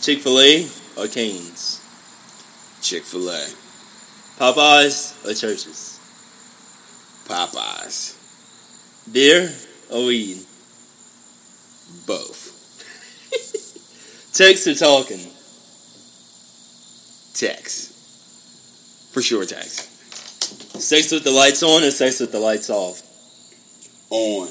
Chick 0.01 0.20
fil 0.20 0.41
A 0.41 0.66
or 0.97 1.07
Canes? 1.07 1.80
Chick 2.80 3.05
fil 3.05 3.28
A. 3.28 3.47
Popeyes 4.38 5.14
or 5.24 5.34
Church's? 5.34 6.01
Popeyes. 7.26 8.16
Beer 9.11 9.53
or 9.90 10.07
weed? 10.07 10.38
Both. 12.07 12.57
Text 14.32 14.66
or 14.66 14.74
talking? 14.74 15.20
Text. 17.34 17.92
For 19.12 19.22
sure, 19.22 19.44
text. 19.44 19.88
Sex 20.80 21.11
with 21.11 21.24
the 21.24 21.30
lights 21.30 21.62
on 21.62 21.82
or 21.82 21.90
sex 21.90 22.20
with 22.20 22.32
the 22.32 22.38
lights 22.38 22.70
off? 22.70 23.03
On. 24.11 24.48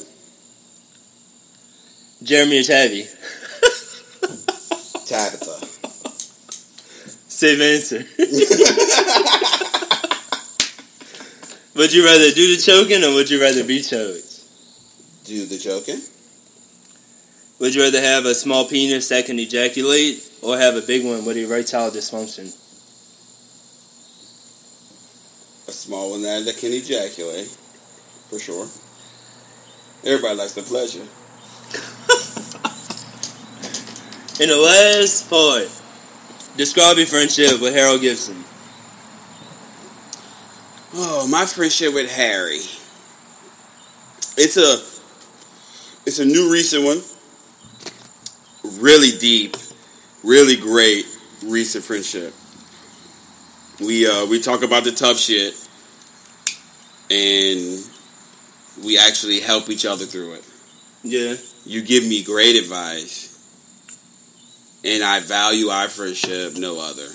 Jeremy 2.21 2.59
or 2.59 2.63
Tabby? 2.63 3.03
Tabitha. 5.05 5.65
Same 7.29 7.61
answer. 7.61 7.99
would 11.75 11.93
you 11.93 12.05
rather 12.05 12.31
do 12.31 12.55
the 12.55 12.61
choking 12.61 13.03
or 13.03 13.13
would 13.13 13.29
you 13.29 13.41
rather 13.41 13.63
be 13.63 13.81
choked? 13.81 14.28
Do 15.29 15.45
the 15.45 15.59
joking. 15.59 16.01
Would 17.59 17.75
you 17.75 17.83
rather 17.83 18.01
have 18.01 18.25
a 18.25 18.33
small 18.33 18.67
penis 18.67 19.09
that 19.09 19.27
can 19.27 19.37
ejaculate 19.37 20.27
or 20.41 20.57
have 20.57 20.75
a 20.75 20.81
big 20.81 21.05
one 21.05 21.23
with 21.23 21.37
erectile 21.37 21.91
dysfunction? 21.91 22.47
A 25.67 25.71
small 25.71 26.09
one 26.09 26.23
that, 26.23 26.45
that 26.45 26.57
can 26.57 26.73
ejaculate. 26.73 27.45
For 28.31 28.39
sure. 28.39 28.67
Everybody 30.03 30.35
likes 30.35 30.53
the 30.53 30.63
pleasure. 30.63 31.01
In 34.41 34.49
the 34.49 34.57
last 34.57 35.29
part, 35.29 35.69
describe 36.57 36.97
your 36.97 37.05
friendship 37.05 37.61
with 37.61 37.75
Harold 37.75 38.01
Gibson. 38.01 38.43
Oh, 40.95 41.27
my 41.27 41.45
friendship 41.45 41.93
with 41.93 42.09
Harry. 42.09 42.61
It's 44.35 44.57
a 44.57 44.98
it's 46.09 46.17
a 46.17 46.25
new 46.25 46.51
recent 46.51 46.83
one. 46.83 47.03
Really 48.81 49.15
deep, 49.19 49.55
really 50.23 50.55
great 50.55 51.05
recent 51.45 51.83
friendship. 51.83 52.33
We 53.79 54.07
uh 54.07 54.25
we 54.25 54.41
talk 54.41 54.63
about 54.63 54.85
the 54.85 54.91
tough 54.91 55.19
shit 55.19 55.53
and 57.11 57.85
we 58.83 58.97
actually 58.97 59.39
help 59.39 59.69
each 59.69 59.85
other 59.85 60.05
through 60.05 60.33
it. 60.33 60.45
Yeah. 61.03 61.35
You 61.63 61.83
give 61.83 62.03
me 62.03 62.23
great 62.23 62.55
advice 62.55 63.37
and 64.83 65.03
I 65.03 65.19
value 65.19 65.67
our 65.67 65.89
friendship 65.89 66.57
no 66.57 66.79
other. 66.79 67.07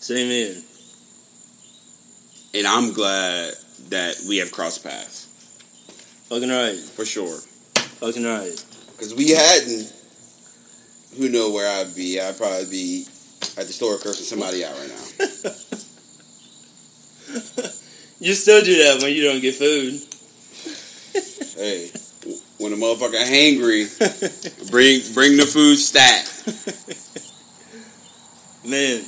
Same 0.00 0.30
here. 0.30 0.62
And 2.54 2.66
I'm 2.66 2.94
glad 2.94 3.52
that 3.90 4.22
we 4.26 4.38
have 4.38 4.50
crossed 4.52 4.82
paths. 4.82 5.21
Fucking 6.32 6.48
right. 6.48 6.78
For 6.78 7.04
sure. 7.04 7.36
Fucking 8.00 8.24
right. 8.24 8.64
Because 8.92 9.14
we 9.14 9.32
hadn't, 9.32 9.92
who 11.18 11.28
know 11.28 11.50
where 11.50 11.68
I'd 11.78 11.94
be? 11.94 12.18
I'd 12.18 12.38
probably 12.38 12.64
be 12.70 13.04
at 13.58 13.66
the 13.66 13.72
store 13.74 13.98
cursing 13.98 14.24
somebody 14.24 14.64
out 14.64 14.72
right 14.78 14.88
now. 14.88 15.52
You 18.22 18.34
still 18.34 18.62
do 18.62 18.76
that 18.84 19.02
when 19.02 19.12
you 19.12 19.24
don't 19.24 19.40
get 19.40 19.56
food. 19.56 20.00
Hey, 21.56 21.90
when 22.58 22.72
a 22.72 22.76
motherfucker 22.76 23.20
hangry, 23.20 23.90
bring 24.70 25.00
bring 25.12 25.36
the 25.36 25.44
food 25.44 25.74
stack. 25.74 26.24
Man, 28.70 29.02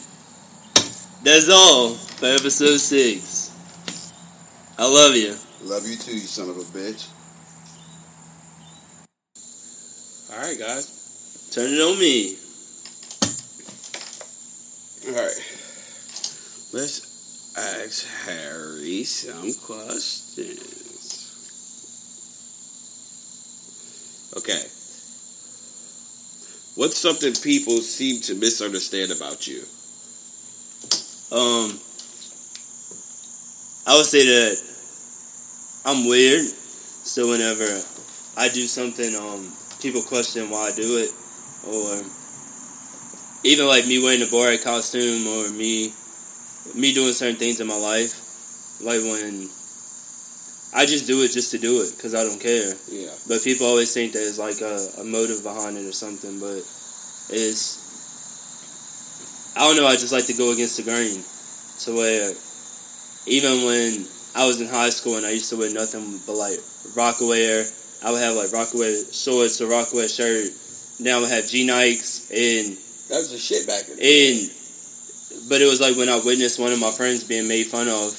that's 1.22 1.48
all 1.48 1.94
for 1.94 2.26
episode 2.26 2.78
six. 2.78 3.52
I 4.76 4.88
love 4.88 5.14
you. 5.14 5.36
Love 5.62 5.88
you 5.88 5.94
too, 5.94 6.14
you 6.14 6.18
son 6.18 6.50
of 6.50 6.56
a 6.56 6.62
bitch. 6.62 7.06
All 10.34 10.40
right, 10.40 10.58
guys. 10.58 11.48
Turn 11.52 11.72
it 11.72 11.80
on 11.80 11.96
me. 11.96 12.36
All 15.06 15.14
right. 15.14 15.36
Let's 16.72 17.54
ask 17.56 18.04
Harry 18.26 19.04
some 19.04 19.54
questions. 19.54 20.64
Okay. 24.36 24.60
What's 26.74 26.98
something 26.98 27.32
people 27.34 27.78
seem 27.78 28.20
to 28.22 28.34
misunderstand 28.34 29.12
about 29.12 29.46
you? 29.46 29.62
Um, 31.30 31.78
I 33.86 33.96
would 33.96 34.06
say 34.06 34.26
that 34.26 34.60
I'm 35.84 36.08
weird. 36.08 36.46
So 37.04 37.28
whenever 37.30 37.68
I 38.36 38.48
do 38.48 38.66
something, 38.66 39.14
um, 39.14 39.52
people 39.84 40.00
question 40.00 40.48
why 40.48 40.72
I 40.72 40.72
do 40.72 40.96
it, 40.96 41.12
or 41.68 42.00
even 43.44 43.68
like 43.68 43.86
me 43.86 44.02
wearing 44.02 44.22
a 44.22 44.30
Borat 44.32 44.64
costume, 44.64 45.28
or 45.28 45.52
me 45.52 45.92
me 46.74 46.94
doing 46.94 47.12
certain 47.12 47.36
things 47.36 47.60
in 47.60 47.66
my 47.66 47.76
life, 47.76 48.16
like 48.80 49.04
when 49.04 49.44
I 50.72 50.86
just 50.86 51.06
do 51.06 51.22
it 51.22 51.32
just 51.32 51.50
to 51.52 51.58
do 51.58 51.82
it 51.82 51.92
because 51.94 52.14
I 52.14 52.24
don't 52.24 52.40
care. 52.40 52.72
Yeah. 52.88 53.12
But 53.28 53.44
people 53.44 53.66
always 53.66 53.92
think 53.92 54.12
that 54.12 54.20
there's 54.20 54.40
like 54.40 54.62
a, 54.64 55.02
a 55.02 55.04
motive 55.04 55.44
behind 55.44 55.76
it 55.76 55.84
or 55.84 55.92
something, 55.92 56.40
but 56.40 56.64
it's 57.28 57.84
I 59.54 59.68
don't 59.68 59.76
know. 59.76 59.86
I 59.86 60.00
just 60.00 60.12
like 60.16 60.24
to 60.26 60.34
go 60.34 60.50
against 60.50 60.78
the 60.78 60.82
grain, 60.88 61.20
to 61.84 61.92
where 61.92 62.32
even 63.28 63.66
when 63.68 64.08
I 64.34 64.46
was 64.48 64.60
in 64.62 64.66
high 64.66 64.90
school 64.90 65.18
and 65.20 65.26
I 65.26 65.30
used 65.30 65.50
to 65.50 65.56
wear 65.56 65.72
nothing 65.72 66.20
but 66.26 66.40
like 66.40 66.58
Rocawear, 66.96 67.68
I 68.04 68.12
would 68.12 68.20
have 68.20 68.36
like 68.36 68.50
Rocawear 68.50 69.08
shorts 69.12 69.60
or 69.60 69.68
Rocawear 69.68 70.14
shirt. 70.14 70.52
Now 71.00 71.18
I 71.18 71.20
would 71.22 71.30
have 71.30 71.46
G 71.46 71.66
Nikes 71.66 72.28
and 72.30 72.76
That 73.08 73.18
was 73.18 73.32
the 73.32 73.38
shit 73.38 73.66
back 73.66 73.88
in 73.88 73.96
the 73.96 74.02
and 74.02 74.50
but 75.48 75.60
it 75.60 75.66
was 75.66 75.80
like 75.80 75.96
when 75.96 76.08
I 76.08 76.20
witnessed 76.24 76.60
one 76.60 76.72
of 76.72 76.80
my 76.80 76.90
friends 76.90 77.24
being 77.24 77.48
made 77.48 77.66
fun 77.66 77.88
of, 77.88 78.14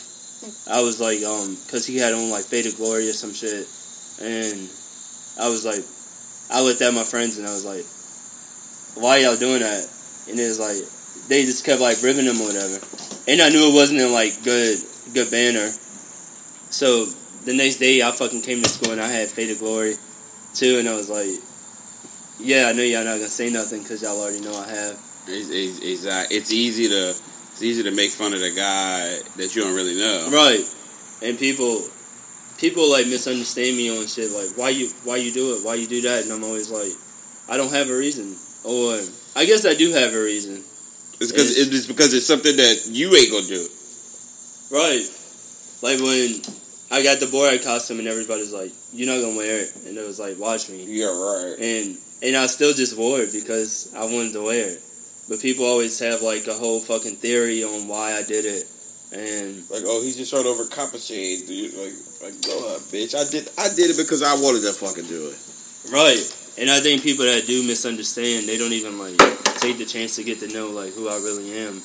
I 0.69 0.81
was 0.81 0.99
like, 0.99 1.23
um, 1.23 1.57
cause 1.71 1.85
he 1.85 1.97
had 1.97 2.13
on 2.13 2.29
like 2.29 2.45
Faded 2.45 2.75
Glory 2.77 3.09
or 3.09 3.13
some 3.13 3.33
shit, 3.33 3.65
and 4.21 4.69
I 5.39 5.49
was 5.49 5.65
like, 5.65 5.81
I 6.51 6.61
looked 6.61 6.81
at 6.81 6.93
my 6.93 7.03
friends 7.03 7.37
and 7.37 7.47
I 7.47 7.53
was 7.53 7.65
like, 7.65 7.85
why 9.01 9.17
y'all 9.19 9.37
doing 9.37 9.61
that? 9.61 9.87
And 10.29 10.39
it 10.39 10.47
was 10.47 10.59
like 10.59 10.77
they 11.27 11.45
just 11.45 11.65
kept 11.65 11.81
like 11.81 12.01
ribbing 12.03 12.25
him 12.25 12.41
or 12.41 12.47
whatever, 12.47 12.77
and 13.27 13.41
I 13.41 13.49
knew 13.49 13.71
it 13.71 13.73
wasn't 13.73 14.01
in 14.01 14.11
like 14.11 14.43
good 14.43 14.77
good 15.13 15.31
banner. 15.31 15.71
So 16.69 17.07
the 17.45 17.53
next 17.55 17.77
day 17.77 18.01
I 18.01 18.11
fucking 18.11 18.41
came 18.41 18.61
to 18.61 18.69
school 18.69 18.91
and 18.91 19.01
I 19.01 19.07
had 19.07 19.29
Faded 19.29 19.59
Glory 19.59 19.95
too, 20.53 20.79
and 20.79 20.89
I 20.89 20.95
was 20.95 21.09
like, 21.09 21.29
yeah, 22.39 22.67
I 22.67 22.73
know 22.73 22.83
y'all 22.83 23.03
not 23.03 23.17
gonna 23.17 23.27
say 23.29 23.49
nothing 23.49 23.81
because 23.83 24.01
y'all 24.01 24.19
already 24.19 24.41
know 24.41 24.53
I 24.57 24.67
have. 24.67 24.99
It's, 25.27 25.49
it's, 25.49 25.79
it's, 25.79 26.05
uh, 26.05 26.25
it's 26.29 26.51
easy 26.51 26.87
to 26.89 27.09
it's 27.09 27.63
easy 27.63 27.83
to 27.83 27.91
make 27.91 28.11
fun 28.11 28.33
of 28.33 28.39
the 28.41 28.51
guy 28.51 29.17
that 29.37 29.55
you 29.55 29.63
don't 29.63 29.75
really 29.75 29.95
know. 29.97 30.29
Right. 30.31 30.63
And 31.21 31.39
people 31.39 31.81
people 32.57 32.89
like 32.91 33.07
misunderstand 33.07 33.75
me 33.77 33.89
on 33.97 34.05
shit 34.07 34.31
like 34.31 34.57
why 34.57 34.69
you 34.69 34.89
why 35.03 35.17
you 35.17 35.31
do 35.31 35.55
it, 35.55 35.63
why 35.65 35.75
you 35.75 35.87
do 35.87 36.01
that 36.01 36.23
and 36.23 36.31
I'm 36.33 36.43
always 36.43 36.69
like 36.69 36.91
I 37.49 37.57
don't 37.57 37.71
have 37.71 37.89
a 37.89 37.97
reason. 37.97 38.35
Or 38.63 38.99
I 39.35 39.45
guess 39.45 39.65
I 39.65 39.73
do 39.75 39.91
have 39.93 40.13
a 40.13 40.21
reason. 40.21 40.63
It's 41.19 41.31
because 41.31 41.51
It's- 41.57 41.73
it's 41.73 41.87
because 41.87 42.13
it's 42.13 42.25
something 42.25 42.55
that 42.57 42.87
you 42.87 43.15
ain't 43.15 43.31
gonna 43.31 43.47
do. 43.47 43.67
Right. 44.71 45.05
Like 45.81 45.99
when 46.01 46.41
I 46.91 47.03
got 47.03 47.19
the 47.19 47.25
Borat 47.25 47.63
costume 47.63 47.99
and 47.99 48.07
everybody's 48.07 48.53
like, 48.53 48.71
You're 48.93 49.13
not 49.13 49.21
gonna 49.21 49.37
wear 49.37 49.61
it 49.63 49.75
and 49.87 49.97
it 49.97 50.05
was 50.05 50.19
like, 50.19 50.37
watch 50.39 50.69
me. 50.69 50.85
Yeah, 50.87 51.07
right. 51.07 51.55
And 51.59 51.97
and 52.23 52.37
I 52.37 52.45
still 52.47 52.73
just 52.73 52.97
wore 52.97 53.19
it 53.19 53.33
because 53.33 53.93
I 53.95 54.05
wanted 54.05 54.33
to 54.33 54.43
wear 54.43 54.69
it. 54.69 54.81
But 55.27 55.41
people 55.41 55.65
always 55.65 55.97
have 55.99 56.21
like 56.21 56.47
a 56.47 56.53
whole 56.53 56.79
fucking 56.79 57.17
theory 57.17 57.63
on 57.63 57.87
why 57.87 58.13
I 58.13 58.23
did 58.23 58.45
it. 58.45 58.65
And 59.11 59.63
Like, 59.69 59.83
oh, 59.85 60.01
he's 60.01 60.17
just 60.17 60.31
trying 60.31 60.43
to 60.43 60.49
overcompensate. 60.49 61.47
Dude. 61.47 61.73
Like, 61.73 61.93
like, 62.21 62.41
go 62.41 62.73
up, 62.73 62.81
bitch. 62.89 63.13
I 63.13 63.29
did, 63.29 63.49
I 63.57 63.69
did 63.73 63.91
it 63.91 63.97
because 63.97 64.23
I 64.23 64.33
wanted 64.35 64.61
to 64.61 64.73
fucking 64.73 65.05
do 65.05 65.29
it. 65.29 65.37
Right. 65.91 66.21
And 66.57 66.69
I 66.69 66.79
think 66.79 67.03
people 67.03 67.25
that 67.25 67.45
do 67.45 67.65
misunderstand, 67.67 68.47
they 68.47 68.57
don't 68.57 68.71
even 68.73 68.97
like 68.97 69.17
take 69.59 69.77
the 69.77 69.85
chance 69.85 70.15
to 70.15 70.23
get 70.23 70.39
to 70.39 70.47
know 70.47 70.69
like 70.69 70.93
who 70.93 71.09
I 71.09 71.15
really 71.17 71.51
am. 71.57 71.81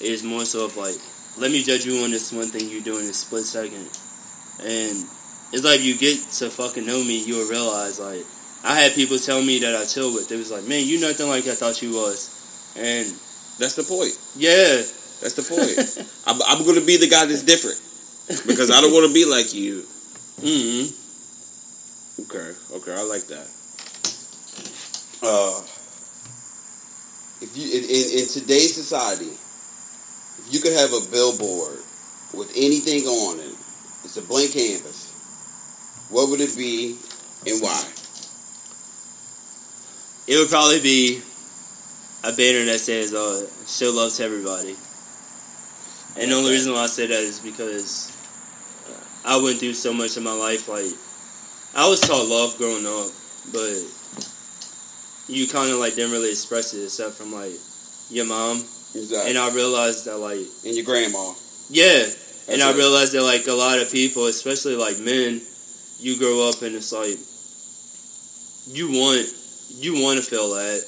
It's 0.00 0.22
more 0.22 0.44
so 0.44 0.66
of 0.66 0.76
like, 0.76 0.96
let 1.38 1.50
me 1.50 1.62
judge 1.62 1.86
you 1.86 2.04
on 2.04 2.10
this 2.10 2.32
one 2.32 2.48
thing 2.48 2.68
you're 2.68 2.82
doing 2.82 3.04
in 3.04 3.10
a 3.10 3.14
split 3.14 3.44
second. 3.44 3.88
And 4.60 5.04
it's 5.52 5.64
like 5.64 5.80
you 5.80 5.96
get 5.96 6.18
to 6.38 6.50
fucking 6.50 6.86
know 6.86 6.98
me, 7.02 7.22
you'll 7.24 7.48
realize 7.48 7.98
like 7.98 8.24
I 8.64 8.78
had 8.78 8.92
people 8.94 9.18
tell 9.18 9.42
me 9.42 9.58
that 9.60 9.74
I 9.74 9.84
chill 9.84 10.12
with. 10.14 10.28
They 10.28 10.36
was 10.36 10.50
like, 10.50 10.64
Man, 10.64 10.86
you 10.86 11.00
nothing 11.00 11.28
like 11.28 11.46
I 11.46 11.54
thought 11.54 11.82
you 11.82 11.92
was. 11.94 12.30
And 12.76 13.06
That's 13.58 13.74
the 13.76 13.82
point. 13.84 14.12
yeah. 14.36 14.82
That's 15.20 15.34
the 15.34 15.42
point. 15.46 16.08
I'm, 16.26 16.40
I'm 16.46 16.66
gonna 16.66 16.80
be 16.84 16.96
the 16.96 17.08
guy 17.08 17.26
that's 17.26 17.42
different 17.44 17.80
because 18.46 18.70
I 18.70 18.80
don't 18.80 18.92
want 18.92 19.06
to 19.06 19.14
be 19.14 19.24
like 19.24 19.54
you. 19.54 19.86
hmm 20.40 20.90
Okay, 22.22 22.52
okay, 22.74 22.94
I 22.94 23.02
like 23.02 23.26
that. 23.28 23.46
Uh, 25.22 25.62
if 27.40 27.56
you 27.56 27.66
in, 27.78 27.84
in, 27.84 28.04
in 28.22 28.28
today's 28.28 28.74
society, 28.74 29.30
if 29.30 30.46
you 30.50 30.60
could 30.60 30.72
have 30.72 30.92
a 30.92 31.00
billboard 31.10 31.78
with 32.34 32.52
anything 32.56 33.04
on 33.06 33.38
it, 33.38 33.51
it's 34.04 34.16
a 34.16 34.22
blank 34.22 34.52
canvas. 34.52 35.10
What 36.10 36.28
would 36.28 36.40
it 36.40 36.56
be, 36.56 36.98
and 37.46 37.62
why? 37.62 37.82
It 40.26 40.36
would 40.38 40.50
probably 40.50 40.80
be 40.80 41.22
a 42.24 42.32
banner 42.32 42.64
that 42.66 42.78
says 42.78 43.12
uh, 43.12 43.46
show 43.66 43.90
love 43.90 44.12
to 44.14 44.24
everybody. 44.24 44.76
And 46.20 46.30
the 46.30 46.36
only 46.36 46.50
reason 46.50 46.72
why 46.72 46.84
I 46.84 46.86
say 46.86 47.06
that 47.06 47.18
is 47.18 47.40
because 47.40 48.12
uh, 48.86 49.38
I 49.38 49.42
went 49.42 49.58
through 49.58 49.74
so 49.74 49.92
much 49.92 50.16
in 50.16 50.22
my 50.22 50.32
life. 50.32 50.68
Like, 50.68 50.92
I 51.74 51.88
was 51.88 52.00
taught 52.00 52.28
love 52.28 52.56
growing 52.58 52.86
up, 52.86 53.10
but 53.50 53.80
you 55.26 55.48
kind 55.48 55.72
of 55.72 55.78
like 55.78 55.94
didn't 55.94 56.12
really 56.12 56.30
express 56.30 56.74
it 56.74 56.84
except 56.84 57.14
from 57.14 57.32
like 57.32 57.56
your 58.10 58.26
mom. 58.26 58.58
Exactly. 58.94 59.30
And 59.30 59.38
I 59.38 59.50
realized 59.54 60.04
that 60.04 60.18
like, 60.18 60.44
and 60.66 60.76
your 60.76 60.84
grandma. 60.84 61.32
yeah. 61.70 62.06
And 62.48 62.60
That's 62.60 62.74
I 62.74 62.76
realized 62.76 63.12
that 63.12 63.22
like 63.22 63.46
a 63.46 63.52
lot 63.52 63.78
of 63.80 63.90
people, 63.90 64.26
especially 64.26 64.74
like 64.76 64.98
men, 64.98 65.40
you 66.00 66.18
grow 66.18 66.48
up 66.48 66.62
and 66.62 66.74
it's 66.74 66.92
like 66.92 67.18
you 68.66 68.88
want 68.90 69.26
you 69.78 70.02
want 70.02 70.18
to 70.18 70.24
feel 70.24 70.50
that, 70.54 70.84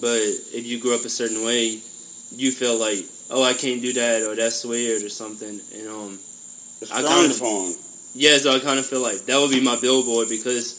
but 0.00 0.18
if 0.56 0.64
you 0.64 0.80
grew 0.80 0.94
up 0.94 1.04
a 1.04 1.08
certain 1.10 1.44
way, 1.44 1.80
you 2.30 2.50
feel 2.52 2.78
like 2.78 3.04
oh 3.30 3.42
I 3.42 3.54
can't 3.54 3.82
do 3.82 3.92
that 3.94 4.22
or 4.22 4.36
that's 4.36 4.64
weird 4.64 5.02
or 5.02 5.08
something. 5.08 5.60
And 5.74 5.88
um 5.88 6.18
It's 6.80 6.90
I 6.90 7.02
kind 7.02 7.30
of- 7.30 7.76
yeah, 8.14 8.38
so 8.38 8.54
I 8.54 8.58
kind 8.60 8.78
of 8.78 8.86
feel 8.86 9.00
like 9.02 9.26
that 9.26 9.38
would 9.40 9.50
be 9.50 9.60
my 9.60 9.76
billboard 9.80 10.28
because 10.28 10.78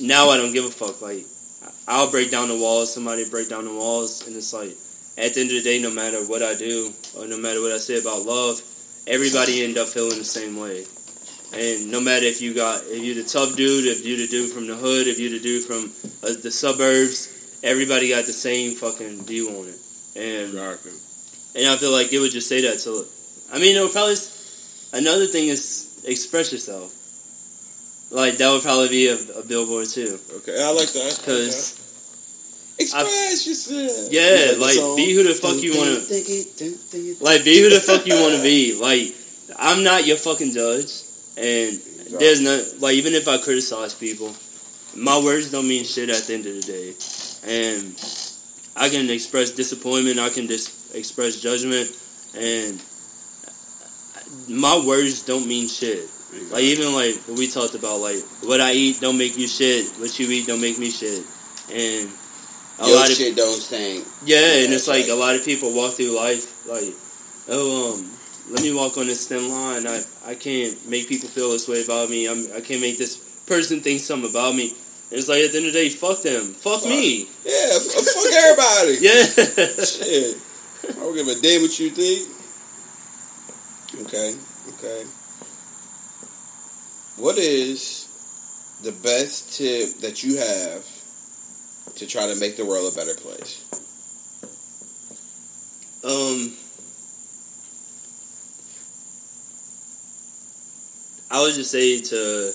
now 0.00 0.30
I 0.30 0.36
don't 0.36 0.52
give 0.52 0.64
a 0.64 0.70
fuck. 0.70 1.02
Like 1.02 1.26
I'll 1.86 2.10
break 2.10 2.30
down 2.30 2.48
the 2.48 2.56
walls, 2.56 2.94
somebody 2.94 3.28
break 3.28 3.48
down 3.48 3.64
the 3.64 3.74
walls, 3.74 4.26
and 4.26 4.36
it's 4.36 4.52
like 4.52 4.72
at 5.18 5.34
the 5.34 5.40
end 5.42 5.50
of 5.50 5.56
the 5.56 5.62
day, 5.62 5.78
no 5.80 5.90
matter 5.90 6.24
what 6.24 6.42
I 6.42 6.54
do 6.54 6.92
or 7.18 7.26
no 7.26 7.36
matter 7.36 7.60
what 7.60 7.72
I 7.72 7.78
say 7.78 7.98
about 7.98 8.22
love, 8.24 8.62
everybody 9.10 9.62
end 9.64 9.76
up 9.76 9.88
feeling 9.88 10.18
the 10.18 10.24
same 10.24 10.56
way. 10.56 10.86
And 11.52 11.90
no 11.90 12.00
matter 12.00 12.24
if 12.26 12.40
you 12.40 12.54
got 12.54 12.82
if 12.86 13.02
you 13.02 13.14
the 13.14 13.24
tough 13.28 13.56
dude, 13.56 13.86
if 13.86 14.06
you 14.06 14.16
the 14.16 14.28
dude 14.28 14.52
from 14.52 14.66
the 14.68 14.76
hood, 14.76 15.08
if 15.08 15.18
you 15.18 15.30
the 15.30 15.40
dude 15.40 15.64
from 15.64 15.90
uh, 16.22 16.34
the 16.42 16.50
suburbs, 16.50 17.58
everybody 17.62 18.08
got 18.10 18.24
the 18.26 18.32
same 18.32 18.76
fucking 18.76 19.24
view 19.24 19.48
on 19.50 19.66
it. 19.66 19.78
And 20.14 20.54
Exactly. 20.54 20.92
and 21.56 21.66
I 21.68 21.76
feel 21.76 21.90
like 21.92 22.12
it 22.12 22.20
would 22.20 22.30
just 22.32 22.48
say 22.48 22.60
that 22.62 22.78
to 22.86 23.04
I 23.52 23.58
mean, 23.58 23.76
it 23.76 23.80
would 23.82 23.92
probably. 23.92 24.14
Another 24.92 25.26
thing 25.26 25.48
is 25.48 26.02
express 26.06 26.52
yourself. 26.52 26.94
Like 28.10 28.38
that 28.38 28.50
would 28.50 28.62
probably 28.62 28.88
be 28.88 29.06
a, 29.08 29.14
a 29.38 29.42
billboard 29.42 29.88
too, 29.88 30.18
Okay, 30.38 30.54
I 30.62 30.70
like 30.72 30.90
that. 30.94 31.02
I 31.02 31.06
like 31.06 31.14
that. 31.14 31.22
because 31.26 31.79
express 32.80 33.46
yourself. 33.46 34.08
yeah, 34.10 34.58
like 34.58 34.76
be 34.96 35.14
who 35.14 35.22
the 35.22 35.34
fuck 35.34 35.62
you 35.62 35.76
want 35.76 36.06
to, 36.08 36.20
to. 36.58 37.24
like 37.24 37.44
be 37.44 37.60
who 37.60 37.70
the 37.70 37.80
fuck 37.80 38.06
you 38.06 38.14
want 38.14 38.34
to 38.36 38.42
be. 38.42 38.78
Like 38.80 39.14
I'm 39.58 39.84
not 39.84 40.06
your 40.06 40.16
fucking 40.16 40.52
judge, 40.52 41.04
and 41.36 41.76
there's 42.18 42.40
no 42.40 42.62
like 42.80 42.94
even 42.94 43.14
if 43.14 43.28
I 43.28 43.38
criticize 43.38 43.94
people, 43.94 44.34
my 44.96 45.18
words 45.18 45.50
don't 45.50 45.68
mean 45.68 45.84
shit 45.84 46.08
at 46.08 46.22
the 46.24 46.34
end 46.34 46.46
of 46.46 46.54
the 46.54 46.66
day, 46.66 46.94
and 47.46 47.94
I 48.76 48.88
can 48.88 49.10
express 49.10 49.52
disappointment, 49.52 50.18
I 50.18 50.30
can 50.30 50.46
dis- 50.46 50.92
express 50.94 51.40
judgment, 51.40 51.90
and 52.36 52.80
my 54.48 54.82
words 54.84 55.22
don't 55.22 55.46
mean 55.46 55.68
shit. 55.68 56.08
Like 56.50 56.62
even 56.62 56.94
like 56.94 57.16
what 57.26 57.38
we 57.38 57.48
talked 57.48 57.74
about, 57.74 58.00
like 58.00 58.22
what 58.42 58.60
I 58.60 58.72
eat 58.72 59.00
don't 59.00 59.18
make 59.18 59.36
you 59.36 59.48
shit. 59.48 59.86
What 59.98 60.18
you 60.18 60.30
eat 60.30 60.46
don't 60.46 60.60
make 60.60 60.78
me 60.78 60.90
shit. 60.90 61.24
And 61.72 62.08
a 62.80 62.86
Your 62.86 62.96
lot 62.96 63.10
of 63.10 63.16
shit 63.16 63.36
don't 63.36 63.60
stink. 63.60 64.06
yeah, 64.24 64.64
and 64.64 64.72
it's 64.72 64.88
like 64.88 65.02
right. 65.02 65.10
a 65.10 65.14
lot 65.14 65.34
of 65.36 65.44
people 65.44 65.72
walk 65.74 65.94
through 65.94 66.16
life 66.16 66.66
like, 66.66 66.94
oh, 67.48 67.94
um, 67.98 68.10
let 68.50 68.62
me 68.62 68.72
walk 68.74 68.96
on 68.98 69.06
this 69.06 69.28
thin 69.28 69.48
line. 69.50 69.86
I 69.86 70.02
I 70.26 70.34
can't 70.34 70.74
make 70.88 71.08
people 71.08 71.28
feel 71.28 71.50
this 71.50 71.68
way 71.68 71.84
about 71.84 72.08
me. 72.10 72.26
I'm 72.28 72.46
I 72.56 72.60
can't 72.60 72.80
make 72.80 72.98
this 72.98 73.16
person 73.46 73.80
think 73.80 74.00
something 74.00 74.30
about 74.30 74.54
me. 74.54 74.70
And 75.10 75.18
it's 75.18 75.28
like 75.28 75.42
at 75.42 75.50
the 75.52 75.58
end 75.58 75.66
of 75.66 75.72
the 75.72 75.78
day, 75.80 75.88
fuck 75.90 76.22
them, 76.22 76.54
fuck, 76.54 76.80
Fuck. 76.80 76.88
me. 76.90 77.28
Yeah, 77.44 77.76
f- 77.76 77.94
fuck 77.94 78.32
everybody. 78.32 78.96
Yeah, 79.06 79.84
Shit. 79.84 80.36
I 80.88 80.92
don't 81.00 81.14
give 81.14 81.26
a 81.28 81.34
damn 81.40 81.62
what 81.62 81.78
you 81.78 81.90
think. 81.90 82.28
Okay, 84.06 84.34
okay. 84.78 85.02
What 87.16 87.36
is 87.38 88.08
the 88.82 88.92
best 88.92 89.58
tip 89.58 89.98
that 90.00 90.22
you 90.24 90.38
have 90.38 90.86
to 92.00 92.06
try 92.06 92.26
to 92.26 92.34
make 92.40 92.56
the 92.56 92.64
world 92.64 92.90
a 92.90 92.96
better 92.96 93.14
place? 93.14 93.64
um. 96.02 96.52
I 101.32 101.40
would 101.42 101.54
just 101.54 101.70
say 101.70 102.00
to 102.00 102.52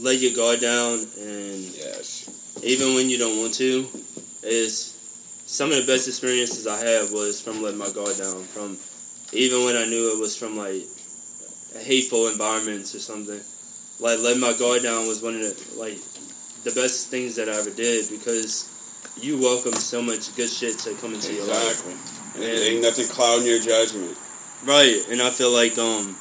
let 0.00 0.18
your 0.20 0.34
guard 0.36 0.60
down 0.60 1.00
and 1.18 1.60
Yes. 1.74 2.28
even 2.62 2.94
when 2.94 3.10
you 3.10 3.18
don't 3.18 3.40
want 3.40 3.54
to, 3.54 3.88
is 4.42 4.94
some 5.46 5.72
of 5.72 5.76
the 5.76 5.86
best 5.90 6.06
experiences 6.06 6.66
I 6.66 6.76
had 6.78 7.10
was 7.10 7.40
from 7.40 7.62
letting 7.62 7.78
my 7.78 7.90
guard 7.90 8.18
down. 8.18 8.44
From 8.44 8.76
even 9.32 9.64
when 9.64 9.76
I 9.76 9.86
knew 9.86 10.12
it 10.14 10.20
was 10.20 10.36
from 10.36 10.56
like 10.56 10.86
hateful 11.80 12.28
environments 12.28 12.94
or 12.94 13.00
something, 13.00 13.40
like 13.98 14.20
letting 14.20 14.40
my 14.40 14.52
guard 14.52 14.82
down 14.82 15.08
was 15.08 15.22
one 15.22 15.34
of 15.34 15.40
the 15.40 15.80
like 15.80 15.98
the 16.64 16.72
best 16.72 17.10
things 17.10 17.36
that 17.36 17.48
I 17.48 17.52
ever 17.52 17.70
did 17.70 18.08
because 18.10 18.70
you 19.20 19.38
welcome 19.38 19.74
so 19.74 20.02
much 20.02 20.34
good 20.34 20.48
shit 20.48 20.78
to 20.80 20.94
come 20.94 21.14
into 21.14 21.32
your 21.32 21.46
life. 21.46 21.84
Exactly. 21.86 22.42
Yeah. 22.42 22.48
Ain't, 22.48 22.62
ain't 22.62 22.82
nothing 22.82 23.06
clouding 23.06 23.46
your 23.46 23.60
judgment. 23.60 24.16
Right, 24.64 25.04
and 25.10 25.20
I 25.20 25.28
feel 25.28 25.52
like 25.52 25.76
um, 25.76 26.16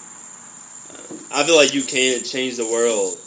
I 1.32 1.44
feel 1.44 1.56
like 1.56 1.74
you 1.74 1.82
can't 1.82 2.26
change 2.26 2.58
the 2.58 2.66
world 2.66 3.18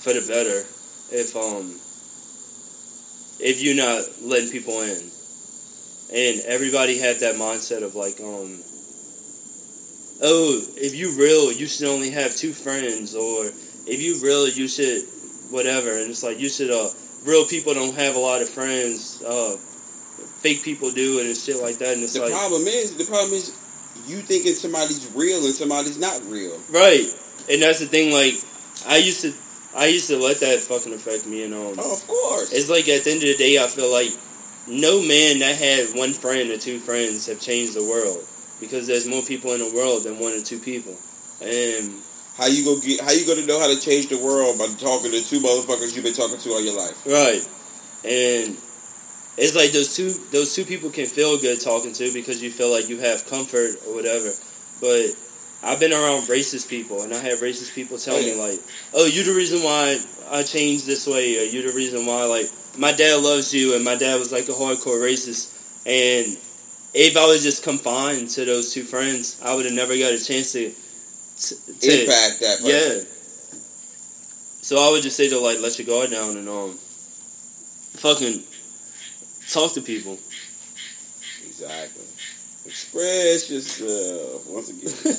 for 0.00 0.12
the 0.12 0.20
better 0.26 0.66
if 1.12 1.36
um, 1.36 1.78
if 3.38 3.62
you're 3.62 3.76
not 3.76 4.02
letting 4.20 4.50
people 4.50 4.80
in, 4.82 4.98
and 6.12 6.40
everybody 6.46 6.98
had 6.98 7.20
that 7.20 7.36
mindset 7.36 7.84
of 7.84 7.94
like 7.94 8.18
um, 8.20 8.58
oh, 10.22 10.60
if 10.76 10.96
you 10.96 11.16
real, 11.16 11.52
you 11.52 11.66
should 11.66 11.86
only 11.86 12.10
have 12.10 12.34
two 12.34 12.52
friends, 12.52 13.14
or 13.14 13.46
if 13.86 14.02
you 14.02 14.18
real, 14.24 14.48
you 14.48 14.66
should 14.66 15.04
whatever, 15.50 15.90
and 15.98 16.10
it's 16.10 16.22
like 16.22 16.38
you 16.40 16.48
should 16.48 16.70
uh, 16.70 16.88
real 17.24 17.44
people 17.46 17.74
don't 17.74 17.94
have 17.94 18.16
a 18.16 18.18
lot 18.18 18.42
of 18.42 18.48
friends, 18.48 19.22
uh, 19.22 19.56
fake 20.40 20.62
people 20.62 20.90
do, 20.90 21.20
and 21.20 21.36
shit 21.36 21.60
like 21.62 21.78
that, 21.78 21.94
and 21.94 22.02
it's 22.02 22.16
like 22.16 22.28
The 22.28 22.34
like 22.34 22.40
problem 22.40 22.66
is, 22.66 22.96
the 22.96 23.04
problem 23.04 23.32
is, 23.34 23.50
you 24.06 24.18
thinking 24.18 24.54
somebody's 24.54 25.10
real 25.14 25.44
and 25.44 25.54
somebody's 25.54 25.98
not 25.98 26.20
real. 26.28 26.58
Right, 26.70 27.06
and 27.50 27.62
that's 27.62 27.80
the 27.80 27.86
thing. 27.86 28.12
Like, 28.12 28.34
I 28.86 28.98
used 28.98 29.22
to, 29.22 29.32
I 29.76 29.86
used 29.86 30.08
to 30.10 30.16
let 30.18 30.40
that 30.40 30.58
fucking 30.60 30.92
affect 30.92 31.26
me, 31.26 31.44
and 31.44 31.54
um, 31.54 31.74
Oh, 31.78 31.92
of 31.94 32.06
course. 32.06 32.52
it's 32.52 32.68
like 32.70 32.88
at 32.88 33.04
the 33.04 33.10
end 33.10 33.22
of 33.22 33.28
the 33.28 33.36
day, 33.36 33.58
I 33.62 33.66
feel 33.68 33.90
like 33.90 34.10
no 34.66 35.00
man 35.02 35.38
that 35.40 35.56
had 35.56 35.94
one 35.96 36.12
friend 36.12 36.50
or 36.50 36.58
two 36.58 36.78
friends 36.78 37.26
have 37.26 37.38
changed 37.40 37.74
the 37.74 37.82
world 37.84 38.18
because 38.60 38.86
there's 38.86 39.06
more 39.06 39.20
people 39.22 39.52
in 39.52 39.58
the 39.60 39.74
world 39.74 40.04
than 40.04 40.18
one 40.18 40.32
or 40.32 40.40
two 40.42 40.58
people, 40.58 40.96
and 41.42 41.92
How 42.36 42.46
you 42.46 42.64
go 42.64 42.80
get? 42.80 43.00
How 43.00 43.12
you 43.12 43.26
gonna 43.26 43.46
know 43.46 43.60
how 43.60 43.68
to 43.72 43.78
change 43.80 44.08
the 44.08 44.18
world 44.18 44.58
by 44.58 44.66
talking 44.66 45.12
to 45.12 45.22
two 45.24 45.40
motherfuckers 45.40 45.94
you've 45.94 46.04
been 46.04 46.14
talking 46.14 46.38
to 46.38 46.50
all 46.50 46.60
your 46.60 46.76
life? 46.76 47.06
right, 47.06 47.42
and 48.04 48.56
it's 49.36 49.54
like 49.54 49.70
those 49.72 49.94
two 49.94 50.10
those 50.32 50.54
two 50.54 50.64
people 50.64 50.90
can 50.90 51.06
feel 51.06 51.38
good 51.38 51.60
talking 51.60 51.92
to 51.92 52.12
because 52.12 52.42
you 52.42 52.50
feel 52.50 52.70
like 52.70 52.88
you 52.88 52.98
have 52.98 53.26
comfort 53.26 53.76
or 53.86 53.94
whatever, 53.94 54.30
but. 54.80 55.14
I've 55.66 55.80
been 55.80 55.94
around 55.94 56.24
racist 56.24 56.68
people, 56.68 57.00
and 57.04 57.14
I 57.14 57.16
have 57.20 57.38
racist 57.38 57.74
people 57.74 57.96
tell 57.96 58.16
Oh, 58.16 58.20
me 58.20 58.34
like, 58.34 58.60
"Oh, 58.92 59.06
you 59.06 59.22
the 59.24 59.32
reason 59.32 59.62
why 59.62 59.98
I 60.30 60.42
changed 60.42 60.84
this 60.84 61.06
way, 61.06 61.38
or 61.40 61.44
you 61.44 61.62
the 61.66 61.74
reason 61.74 62.04
why 62.04 62.24
like 62.24 62.50
my 62.76 62.92
dad 62.92 63.22
loves 63.22 63.54
you, 63.54 63.74
and 63.74 63.82
my 63.82 63.94
dad 63.94 64.18
was 64.18 64.30
like 64.30 64.46
a 64.50 64.52
hardcore 64.52 65.00
racist, 65.00 65.54
and 65.86 66.36
if 66.92 67.16
I 67.16 67.24
was 67.24 67.42
just 67.42 67.62
confined 67.64 68.28
to 68.36 68.44
those 68.44 68.74
two 68.74 68.82
friends, 68.82 69.40
I 69.42 69.54
would 69.54 69.64
have 69.64 69.72
never 69.72 69.96
got 69.96 70.12
a 70.12 70.22
chance 70.22 70.52
to, 70.52 70.70
to, 71.48 71.54
to 71.80 72.00
Impact 72.02 72.40
that 72.40 72.58
person. 72.60 72.98
yeah. 72.98 73.04
So 74.62 74.78
I 74.78 74.90
would 74.92 75.02
just 75.02 75.16
say 75.16 75.28
to 75.28 75.38
like 75.38 75.60
let 75.60 75.78
your 75.78 75.86
guard 75.86 76.10
down 76.10 76.36
and 76.36 76.48
um, 76.48 76.74
fucking 78.00 78.42
talk 79.50 79.72
to 79.74 79.82
people. 79.82 80.18
Exactly. 81.44 82.04
Express 82.66 83.50
yourself 83.50 84.46
once 84.48 84.70
again. 84.70 85.16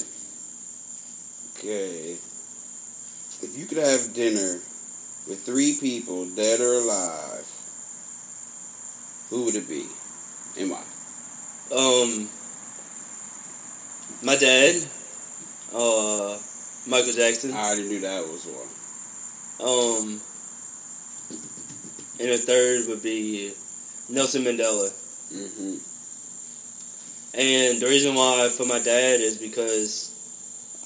okay. 1.60 2.18
If 3.42 3.56
you 3.58 3.66
could 3.68 3.78
have 3.78 4.14
dinner 4.14 4.60
with 5.28 5.44
three 5.46 5.78
people, 5.80 6.26
dead 6.26 6.60
or 6.60 6.74
alive, 6.74 7.46
who 9.30 9.46
would 9.46 9.56
it 9.56 9.68
be, 9.68 9.86
and 10.58 10.72
why? 10.72 10.82
Um, 11.76 12.30
my 14.24 14.36
dad, 14.36 14.88
uh, 15.76 16.38
Michael 16.88 17.14
Jackson. 17.14 17.54
I 17.54 17.68
already 17.68 17.84
knew 17.84 18.00
that 18.02 18.24
was 18.24 18.46
one. 18.46 18.70
Um, 19.60 20.22
and 22.20 22.30
the 22.32 22.38
third 22.38 22.88
would 22.88 23.04
be 23.04 23.54
Nelson 24.10 24.44
Mandela. 24.44 24.90
Mm-hmm. 25.34 25.78
And 27.38 27.82
the 27.82 27.88
reason 27.88 28.16
why 28.16 28.50
for 28.56 28.66
my 28.66 28.80
dad 28.80 29.20
is 29.20 29.38
because 29.38 30.12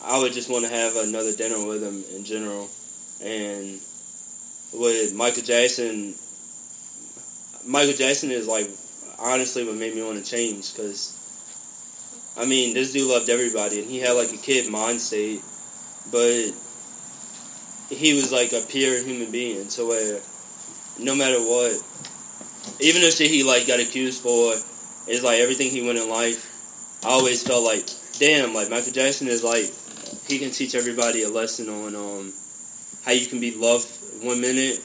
I 0.04 0.20
would 0.20 0.34
just 0.34 0.50
want 0.50 0.66
to 0.66 0.72
have 0.72 0.96
another 0.96 1.36
dinner 1.36 1.64
with 1.66 1.84
him 1.84 2.04
in 2.16 2.24
general. 2.24 2.70
And 3.22 3.80
with 4.74 5.14
Michael 5.14 5.44
Jackson, 5.44 6.16
Michael 7.66 7.94
Jackson 7.94 8.32
is 8.32 8.48
like 8.48 8.68
honestly 9.20 9.66
what 9.66 9.76
made 9.76 9.94
me 9.94 10.02
want 10.02 10.24
to 10.24 10.30
change 10.30 10.74
because 10.74 11.19
I 12.40 12.46
mean 12.46 12.74
this 12.74 12.94
dude 12.94 13.10
loved 13.10 13.30
everybody 13.30 13.80
and 13.82 13.90
he 13.90 14.00
had 14.00 14.14
like 14.14 14.32
a 14.32 14.38
kid 14.38 14.72
mind 14.72 15.02
state, 15.02 15.42
but 16.12 16.52
he 17.90 18.14
was 18.14 18.32
like 18.32 18.54
a 18.54 18.62
pure 18.66 19.04
human 19.04 19.32
being. 19.32 19.70
So 19.70 19.90
where 19.90 20.22
no 20.98 21.16
matter 21.16 21.40
what, 21.40 21.84
even 22.80 23.02
the 23.02 23.12
shit 23.12 23.30
he 23.30 23.44
like 23.44 23.68
got 23.68 23.80
accused 23.80 24.22
for 24.22 24.54
is 25.08 25.24
like 25.24 25.40
everything 25.40 25.70
he 25.70 25.86
went 25.86 25.98
in 25.98 26.10
life. 26.10 26.46
I 27.04 27.10
always 27.10 27.46
felt 27.46 27.64
like, 27.64 27.90
damn, 28.20 28.54
like 28.54 28.70
Michael 28.70 28.94
Jackson 28.94 29.28
is 29.28 29.44
like 29.44 29.72
he 30.28 30.40
can 30.40 30.52
teach 30.52 30.76
everybody 30.76 31.24
a 31.24 31.30
lesson 31.30 31.68
on 31.70 31.96
um 31.96 32.34
how 33.06 33.12
you 33.12 33.26
can 33.28 33.40
be 33.40 33.56
loved 33.56 33.88
one 34.24 34.40
minute 34.40 34.80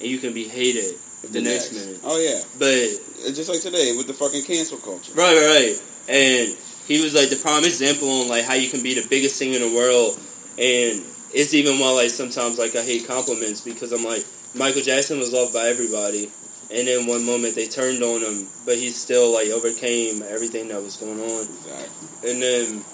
and 0.00 0.08
you 0.08 0.18
can 0.18 0.32
be 0.32 0.44
hated 0.48 0.94
the, 1.30 1.40
next, 1.40 1.72
minute. 1.72 2.00
Oh 2.04 2.18
yeah, 2.18 2.42
But 2.58 3.34
just 3.34 3.48
like 3.48 3.60
today 3.60 3.94
with 3.96 4.06
the 4.06 4.14
fucking 4.14 4.44
cancel 4.44 4.78
culture. 4.78 5.12
right, 5.14 5.34
right, 5.34 5.48
right, 5.48 5.82
and 6.08 6.56
he 6.86 7.02
was 7.02 7.14
like 7.14 7.30
the 7.30 7.36
prime 7.36 7.64
example 7.64 8.08
on 8.08 8.28
like 8.28 8.44
how 8.44 8.54
you 8.54 8.68
can 8.68 8.82
be 8.82 8.94
the 8.94 9.06
biggest 9.08 9.36
singer 9.36 9.56
in 9.56 9.62
the 9.62 9.76
world, 9.76 10.18
and 10.58 11.02
it's 11.34 11.54
even 11.54 11.78
why 11.78 11.90
like 11.92 12.10
sometimes 12.10 12.58
like 12.58 12.76
I 12.76 12.82
hate 12.82 13.06
compliments 13.06 13.60
because 13.60 13.92
I'm 13.92 14.04
like 14.04 14.24
Michael 14.54 14.82
Jackson 14.82 15.18
was 15.18 15.32
loved 15.32 15.52
by 15.52 15.68
everybody, 15.68 16.30
and 16.70 16.86
then 16.86 17.06
one 17.06 17.26
moment 17.26 17.54
they 17.54 17.66
turned 17.66 18.02
on 18.02 18.22
him, 18.22 18.46
but 18.64 18.76
he 18.76 18.90
still 18.90 19.32
like 19.32 19.48
overcame 19.48 20.22
everything 20.22 20.68
that 20.68 20.80
was 20.80 20.96
going 20.96 21.18
on. 21.18 21.42
Exactly. 21.42 22.30
And 22.30 22.42
then 22.42 22.84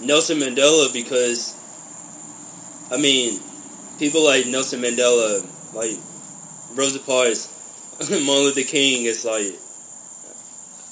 Nelson 0.00 0.38
Mandela 0.38 0.92
because 0.92 1.56
I 2.92 2.98
mean, 2.98 3.40
people 3.98 4.24
like 4.24 4.46
Nelson 4.46 4.80
Mandela, 4.80 5.40
like 5.74 5.96
Rosa 6.76 7.00
Parks, 7.00 7.48
Martin 8.10 8.26
Luther 8.26 8.62
King, 8.62 9.06
it's 9.06 9.24
like 9.24 9.58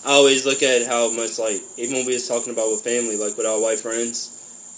I 0.05 0.12
always 0.12 0.44
look 0.44 0.62
at 0.62 0.86
how 0.86 1.11
much 1.12 1.38
like 1.38 1.62
even 1.76 1.96
when 1.96 2.07
we 2.07 2.14
was 2.14 2.26
talking 2.26 2.53
about 2.53 2.70
with 2.70 2.82
family, 2.82 3.16
like 3.16 3.36
with 3.36 3.46
our 3.46 3.61
white 3.61 3.80
friends, 3.80 4.30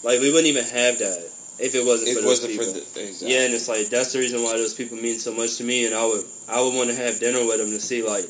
like 0.03 0.19
we 0.19 0.29
wouldn't 0.29 0.47
even 0.47 0.63
have 0.65 0.99
that 0.99 1.19
if 1.57 1.73
it 1.73 1.85
wasn't 1.85 2.09
for 2.09 2.21
those 2.21 2.41
wasn't 2.43 2.51
people. 2.51 2.65
for 2.65 2.71
the 2.73 3.07
exactly. 3.07 3.33
Yeah, 3.33 3.45
and 3.45 3.53
it's 3.53 3.67
like 3.67 3.87
that's 3.89 4.13
the 4.13 4.19
reason 4.19 4.43
why 4.43 4.53
those 4.57 4.73
people 4.73 4.97
mean 4.97 5.17
so 5.17 5.33
much 5.33 5.57
to 5.57 5.63
me, 5.63 5.85
and 5.85 5.95
I 5.95 6.05
would 6.05 6.25
I 6.47 6.61
would 6.61 6.75
want 6.75 6.89
to 6.89 6.95
have 6.95 7.19
dinner 7.19 7.45
with 7.45 7.57
them 7.57 7.71
to 7.71 7.79
see 7.79 8.03
like 8.03 8.25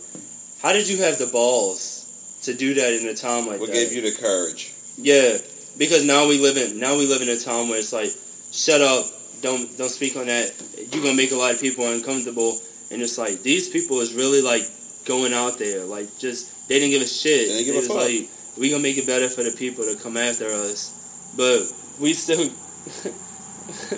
how 0.62 0.72
did 0.72 0.88
you 0.88 1.04
have 1.04 1.18
the 1.18 1.28
balls 1.28 2.39
to 2.43 2.54
do 2.54 2.74
that 2.76 2.93
in 2.93 3.08
a 3.08 3.14
time 3.14 3.48
like 3.48 3.60
What 3.60 3.68
that? 3.68 3.74
gave 3.74 3.91
you 3.91 4.02
the 4.02 4.16
courage? 4.16 4.74
Yeah, 4.98 5.38
because 5.78 6.06
now 6.06 6.28
we 6.28 6.39
live 6.39 6.56
in 6.58 6.80
now 6.80 6.96
we 6.98 7.08
live 7.08 7.22
in 7.22 7.30
a 7.30 7.38
time 7.38 7.68
where 7.70 7.80
it's 7.80 7.91
like, 7.91 8.12
shut 8.52 8.82
up, 8.82 9.06
don't 9.41 9.68
don't 9.78 9.89
speak 9.91 10.16
on 10.16 10.28
that. 10.28 10.54
You're 10.93 11.04
gonna 11.04 11.18
make 11.18 11.32
a 11.32 11.36
lot 11.36 11.54
of 11.54 11.60
people 11.60 11.86
uncomfortable, 11.91 12.58
and 12.89 13.02
it's 13.02 13.18
like 13.18 13.43
these 13.43 13.68
people 13.68 14.00
is 14.00 14.14
really 14.14 14.41
like 14.41 14.64
going 15.06 15.34
out 15.34 15.60
there, 15.60 15.84
like 15.84 16.18
just 16.18 16.55
they 16.68 16.80
didn't 16.80 16.91
give 16.91 17.01
a 17.01 17.05
shit. 17.07 17.47
They 17.49 17.53
didn't 17.63 17.66
give 17.66 17.76
It 17.76 17.78
a 17.78 17.82
was 17.82 17.88
fuck. 17.88 17.97
like 17.97 18.30
we 18.57 18.70
gonna 18.70 18.82
make 18.84 18.97
it 18.97 19.05
better 19.05 19.30
for 19.30 19.43
the 19.43 19.51
people 19.51 19.84
to 19.86 19.95
come 20.01 20.18
after 20.18 20.45
us, 20.47 20.91
but 21.36 21.63
we 21.99 22.13
still 22.13 22.38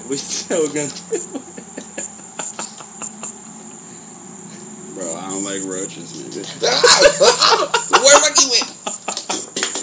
we 0.10 0.18
still 0.18 0.68
gonna. 0.68 0.90
Bro, 4.96 5.16
I 5.16 5.30
don't 5.30 5.44
like 5.44 5.64
roaches, 5.64 6.16
man. 6.18 6.32
Where 8.02 8.22
Rocky 8.22 8.46
went? 8.52 9.78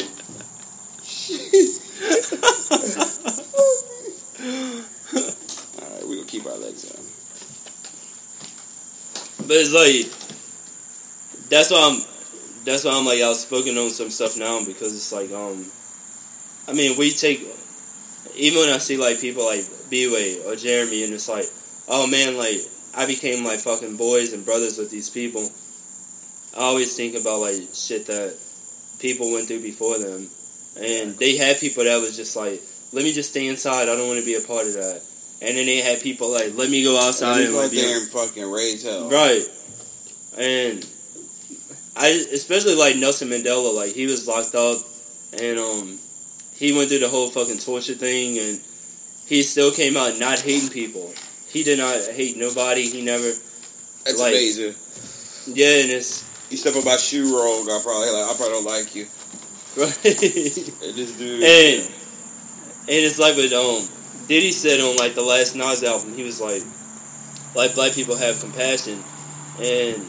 Alright, 4.74 6.07
we 6.09 6.16
gonna 6.16 6.26
keep 6.26 6.47
our 6.47 6.57
legs 6.57 6.91
up. 6.91 7.01
But 9.47 9.57
it's 9.59 9.72
like 9.72 10.11
that's 11.51 11.70
why 11.70 11.80
I'm 11.91 12.01
that's 12.65 12.85
why 12.85 12.93
I'm 12.93 13.05
like 13.05 13.21
outspoken 13.21 13.77
on 13.79 13.91
some 13.91 14.11
stuff 14.11 14.39
now 14.39 14.65
because 14.65 14.95
it's 14.95 15.12
like 15.12 15.31
um 15.33 15.67
I 16.69 16.73
mean 16.73 16.99
we 16.99 17.11
take 17.11 17.41
even 18.37 18.61
when 18.61 18.71
I 18.71 18.79
see 18.79 18.97
like 18.97 19.21
people 19.21 19.45
like 19.45 19.65
B-Way 19.91 20.43
or 20.47 20.57
Jeremy 20.57 21.05
and 21.05 21.12
it's 21.12 21.29
like 21.29 21.47
oh 21.89 22.07
man 22.07 22.37
like 22.37 22.61
I 22.97 23.07
became 23.07 23.45
like 23.45 23.59
fucking 23.59 23.97
boys 23.97 24.33
and 24.33 24.45
brothers 24.45 24.79
with 24.79 24.91
these 24.91 25.11
people. 25.11 25.51
I 26.57 26.62
always 26.62 26.97
think 26.97 27.17
about 27.17 27.41
like 27.41 27.62
shit 27.75 28.07
that 28.07 28.39
people 29.01 29.33
went 29.33 29.49
through 29.49 29.62
before 29.62 29.99
them. 29.99 30.29
And 30.81 31.17
they 31.19 31.37
had 31.37 31.59
people 31.59 31.85
that 31.85 32.01
was 32.01 32.17
just 32.17 32.37
like, 32.37 32.62
let 32.93 33.05
me 33.05 33.12
just 33.12 33.31
stay 33.31 33.49
inside. 33.49 33.89
I 33.89 33.97
don't 33.97 34.07
want 34.07 34.21
to 34.21 34.27
be 34.27 34.35
a 34.35 34.41
part 34.41 34.67
of 34.67 34.75
that. 34.75 35.03
And 35.43 35.57
then 35.57 35.67
they 35.67 35.79
had 35.79 36.01
people 36.01 36.31
like, 36.31 36.55
let 36.55 36.71
me 36.71 36.83
go 36.85 36.97
outside 36.97 37.39
And 37.39 37.49
and 37.49 37.57
like, 37.57 37.71
there 37.71 38.01
and 38.01 38.09
fucking 38.09 38.51
raise 38.51 38.85
hell. 38.85 39.11
Right. 39.11 39.43
And 40.39 40.87
I 41.97 42.09
especially 42.33 42.75
like 42.75 42.97
Nelson 42.97 43.29
Mandela, 43.29 43.75
like 43.75 43.93
he 43.93 44.07
was 44.07 44.27
locked 44.27 44.55
up 44.55 44.79
and 45.41 45.59
um 45.59 45.99
he 46.55 46.73
went 46.73 46.89
through 46.89 47.01
the 47.01 47.09
whole 47.09 47.29
fucking 47.29 47.59
torture 47.59 47.95
thing 47.95 48.39
and 48.39 48.61
he 49.27 49.43
still 49.43 49.71
came 49.73 49.97
out 49.97 50.19
not 50.19 50.41
hating 50.41 50.71
people. 50.71 51.13
He 51.49 51.63
did 51.63 51.79
not 51.79 51.97
hate 52.15 52.37
nobody. 52.37 52.89
He 52.89 53.03
never 53.05 53.31
That's 54.05 54.19
Like- 54.21 54.33
amazing. 54.35 54.75
Yeah, 55.47 55.83
and 55.83 55.91
it's 55.91 56.25
You 56.51 56.57
step 56.57 56.75
up 56.77 56.85
my 56.85 56.97
shoe 56.97 57.37
roll, 57.37 57.63
I 57.71 57.81
probably 57.83 58.11
like 58.11 58.25
I 58.31 58.35
probably 58.35 58.55
don't 58.55 58.65
like 58.67 58.95
you. 58.95 59.07
right. 59.77 60.05
And 60.05 60.95
this 60.95 61.13
dude 61.19 61.43
And 61.43 61.83
and 62.87 63.01
it's 63.07 63.19
like 63.19 63.37
what 63.37 63.53
um 63.53 63.89
Diddy 64.29 64.53
said 64.53 64.81
on 64.81 64.97
like 64.97 65.15
the 65.15 65.23
last 65.23 65.55
Nas 65.55 65.83
album, 65.85 66.15
he 66.17 66.23
was 66.25 66.41
like, 66.41 66.63
like 67.55 67.75
black 67.75 67.93
people 67.93 68.17
have 68.17 68.41
compassion, 68.41 69.03
and 69.61 70.01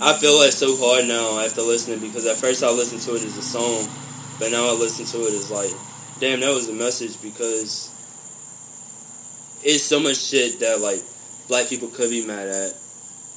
I 0.00 0.12
feel 0.18 0.38
that 0.40 0.52
so 0.52 0.76
hard 0.76 1.08
now. 1.08 1.40
After 1.40 1.62
listening 1.62 2.00
because 2.00 2.26
at 2.26 2.36
first 2.36 2.62
I 2.62 2.70
listened 2.70 3.00
to 3.02 3.14
it 3.16 3.24
as 3.24 3.36
a 3.36 3.42
song, 3.42 3.88
but 4.38 4.50
now 4.50 4.68
I 4.68 4.72
listen 4.72 5.06
to 5.06 5.26
it 5.26 5.34
as 5.34 5.50
like, 5.50 5.72
damn, 6.20 6.40
that 6.40 6.54
was 6.54 6.68
a 6.68 6.74
message 6.74 7.20
because 7.22 7.90
it's 9.64 9.82
so 9.82 9.98
much 9.98 10.16
shit 10.16 10.60
that 10.60 10.80
like 10.80 11.02
black 11.48 11.68
people 11.68 11.88
could 11.88 12.10
be 12.10 12.26
mad 12.26 12.48
at, 12.48 12.74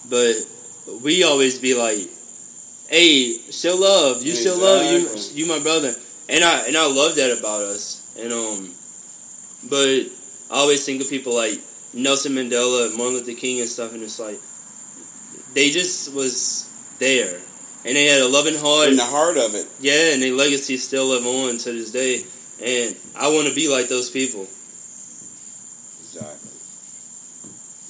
but 0.09 0.35
we 1.01 1.23
always 1.23 1.59
be 1.59 1.75
like, 1.75 2.09
hey, 2.89 3.37
show 3.51 3.75
love, 3.75 4.23
you 4.23 4.35
show 4.35 4.57
love, 4.57 4.83
you 4.91 5.09
you 5.33 5.47
my 5.47 5.59
brother, 5.59 5.93
and 6.27 6.43
I 6.43 6.67
and 6.67 6.75
I 6.75 6.87
love 6.87 7.15
that 7.15 7.37
about 7.39 7.61
us, 7.61 8.03
and 8.19 8.33
um, 8.33 8.73
but 9.69 10.11
I 10.51 10.59
always 10.59 10.85
think 10.85 11.01
of 11.01 11.09
people 11.09 11.35
like 11.35 11.59
Nelson 11.93 12.33
Mandela, 12.33 12.95
Martin 12.97 13.15
Luther 13.15 13.33
King, 13.33 13.61
and 13.61 13.69
stuff, 13.69 13.93
and 13.93 14.03
it's 14.03 14.19
like 14.19 14.39
they 15.53 15.69
just 15.69 16.13
was 16.13 16.69
there, 16.99 17.39
and 17.85 17.95
they 17.95 18.05
had 18.05 18.21
a 18.21 18.27
loving 18.27 18.55
heart, 18.55 18.89
in 18.89 18.97
the 18.97 19.03
heart 19.05 19.37
of 19.37 19.55
it. 19.55 19.67
yeah, 19.79 20.13
and 20.13 20.21
their 20.21 20.33
legacy 20.33 20.77
still 20.77 21.07
live 21.07 21.25
on 21.25 21.57
to 21.57 21.71
this 21.71 21.91
day, 21.91 22.23
and 22.63 22.95
I 23.15 23.29
want 23.29 23.47
to 23.47 23.55
be 23.55 23.69
like 23.69 23.89
those 23.89 24.09
people. 24.09 24.47
Exactly. 26.01 26.51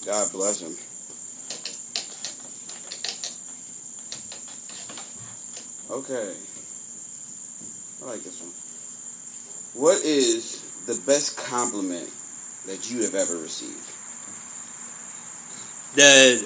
God 0.05 0.31
bless 0.31 0.59
them. 0.61 0.75
Okay. 5.91 6.35
I 8.01 8.05
like 8.05 8.23
this 8.23 8.39
one. 8.39 9.81
What 9.81 10.03
is 10.03 10.61
the 10.85 10.99
best 11.05 11.37
compliment 11.37 12.09
that 12.67 12.89
you 12.91 13.03
have 13.03 13.15
ever 13.15 13.37
received? 13.37 13.85
That 15.95 16.45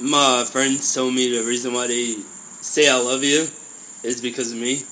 my 0.00 0.44
friends 0.44 0.94
told 0.94 1.14
me 1.14 1.36
the 1.36 1.44
reason 1.44 1.72
why 1.72 1.86
they 1.86 2.16
say 2.60 2.88
I 2.88 2.98
love 2.98 3.24
you 3.24 3.48
is 4.02 4.20
because 4.20 4.52
of 4.52 4.58
me. 4.58 4.82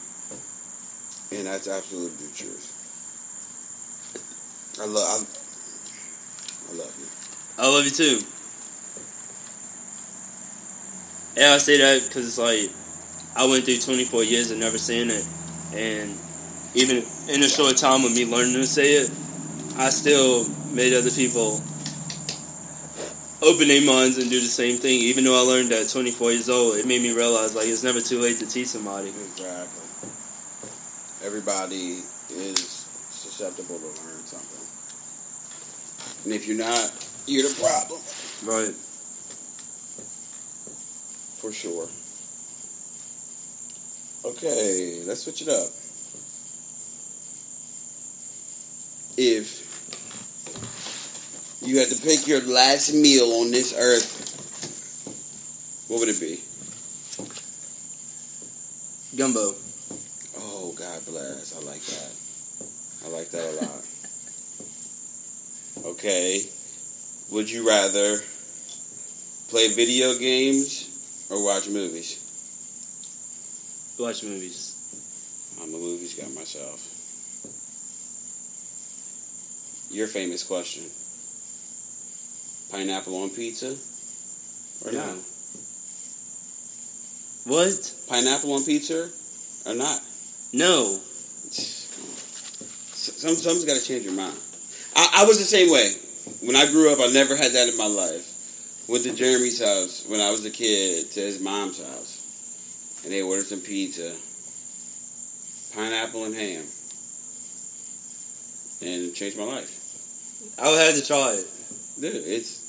And 1.32 1.46
that's 1.46 1.68
absolutely 1.68 2.26
the 2.26 2.34
truth. 2.34 2.72
I 4.80 4.86
love 4.86 5.04
I, 5.04 6.72
I 6.72 6.76
love 6.76 6.94
you. 6.98 7.06
I 7.58 7.68
love 7.68 7.84
you 7.84 7.90
too. 7.90 8.26
Yeah, 11.36 11.52
I 11.52 11.58
say 11.58 11.78
that 11.78 12.08
because 12.08 12.26
it's 12.26 12.38
like 12.38 12.70
I 13.36 13.46
went 13.46 13.64
through 13.64 13.78
24 13.78 14.24
years 14.24 14.50
of 14.50 14.58
never 14.58 14.78
saying 14.78 15.10
it, 15.10 15.26
and 15.74 16.18
even 16.74 17.04
in 17.28 17.42
a 17.42 17.48
short 17.48 17.76
time 17.76 18.04
of 18.04 18.12
me 18.12 18.24
learning 18.24 18.54
to 18.54 18.66
say 18.66 18.94
it, 18.94 19.10
I 19.76 19.90
still 19.90 20.48
made 20.72 20.94
other 20.94 21.10
people 21.10 21.60
open 23.42 23.68
their 23.68 23.84
minds 23.84 24.18
and 24.18 24.30
do 24.30 24.40
the 24.40 24.46
same 24.46 24.76
thing. 24.76 25.00
Even 25.00 25.24
though 25.24 25.36
I 25.36 25.46
learned 25.46 25.72
at 25.72 25.88
24 25.88 26.32
years 26.32 26.48
old, 26.48 26.76
it 26.76 26.86
made 26.86 27.02
me 27.02 27.12
realize 27.12 27.54
like 27.54 27.66
it's 27.66 27.82
never 27.82 28.00
too 28.00 28.20
late 28.20 28.38
to 28.38 28.46
teach 28.46 28.68
somebody. 28.68 29.08
Exactly. 29.08 29.82
Everybody 31.24 32.02
is 32.30 32.86
susceptible 33.10 33.78
to 33.78 33.86
learn 33.86 34.24
something. 34.24 34.64
And 36.24 36.34
if 36.34 36.46
you're 36.46 36.56
not, 36.56 36.92
you're 37.26 37.48
the 37.48 37.54
problem. 37.54 38.00
Right. 38.44 38.74
For 41.38 41.52
sure. 41.52 41.88
Okay, 44.24 45.02
let's 45.06 45.22
switch 45.22 45.42
it 45.42 45.48
up. 45.48 45.70
If 49.16 49.65
you 51.66 51.78
had 51.80 51.88
to 51.90 52.00
pick 52.00 52.28
your 52.28 52.40
last 52.42 52.94
meal 52.94 53.32
on 53.40 53.50
this 53.50 53.74
earth, 53.76 54.24
what 55.88 55.98
would 56.00 56.08
it 56.08 56.20
be? 56.20 56.40
Gumbo. 59.16 59.54
Oh, 60.38 60.72
God 60.78 61.04
bless. 61.06 61.56
I 61.56 61.60
like 61.64 61.82
that. 61.82 62.12
I 63.04 63.08
like 63.08 63.30
that 63.30 63.44
a 63.50 63.54
lot. 63.64 63.84
Okay. 65.94 66.44
Would 67.30 67.50
you 67.50 67.66
rather 67.66 68.18
play 69.48 69.68
video 69.68 70.16
games 70.18 71.26
or 71.30 71.42
watch 71.44 71.68
movies? 71.68 72.22
Watch 73.98 74.22
movies. 74.22 74.74
I'm 75.60 75.74
a 75.74 75.78
movies 75.78 76.14
guy 76.14 76.28
myself. 76.28 76.92
Your 79.90 80.06
famous 80.06 80.42
question. 80.44 80.84
Pineapple 82.70 83.16
on 83.22 83.30
pizza 83.30 83.76
or 84.84 84.92
No. 84.92 85.06
not? 85.06 85.16
What? 87.44 87.92
Pineapple 88.08 88.52
on 88.52 88.64
pizza 88.64 89.08
or 89.64 89.74
not? 89.74 90.00
No. 90.52 90.98
Some 91.50 93.36
something's 93.36 93.64
got 93.64 93.76
to 93.76 93.84
change 93.84 94.04
your 94.04 94.14
mind. 94.14 94.36
I, 94.96 95.22
I 95.22 95.24
was 95.24 95.38
the 95.38 95.44
same 95.44 95.70
way. 95.70 95.92
When 96.40 96.56
I 96.56 96.66
grew 96.70 96.92
up, 96.92 96.98
I 97.00 97.06
never 97.12 97.36
had 97.36 97.52
that 97.52 97.68
in 97.68 97.76
my 97.76 97.86
life. 97.86 98.32
Went 98.88 99.04
to 99.04 99.12
Jeremy's 99.12 99.60
house 99.62 100.04
when 100.08 100.20
I 100.20 100.30
was 100.30 100.44
a 100.44 100.50
kid 100.50 101.10
to 101.12 101.20
his 101.20 101.40
mom's 101.40 101.78
house, 101.78 103.00
and 103.04 103.12
they 103.12 103.22
ordered 103.22 103.46
some 103.46 103.60
pizza, 103.60 104.14
pineapple 105.74 106.24
and 106.24 106.34
ham, 106.34 106.64
and 108.82 109.04
it 109.10 109.14
changed 109.14 109.36
my 109.38 109.44
life. 109.44 109.70
I 110.58 110.70
would 110.70 110.78
have 110.78 110.94
to 110.94 111.04
try 111.06 111.32
it. 111.34 111.46
Dude, 112.00 112.14
it's 112.26 112.62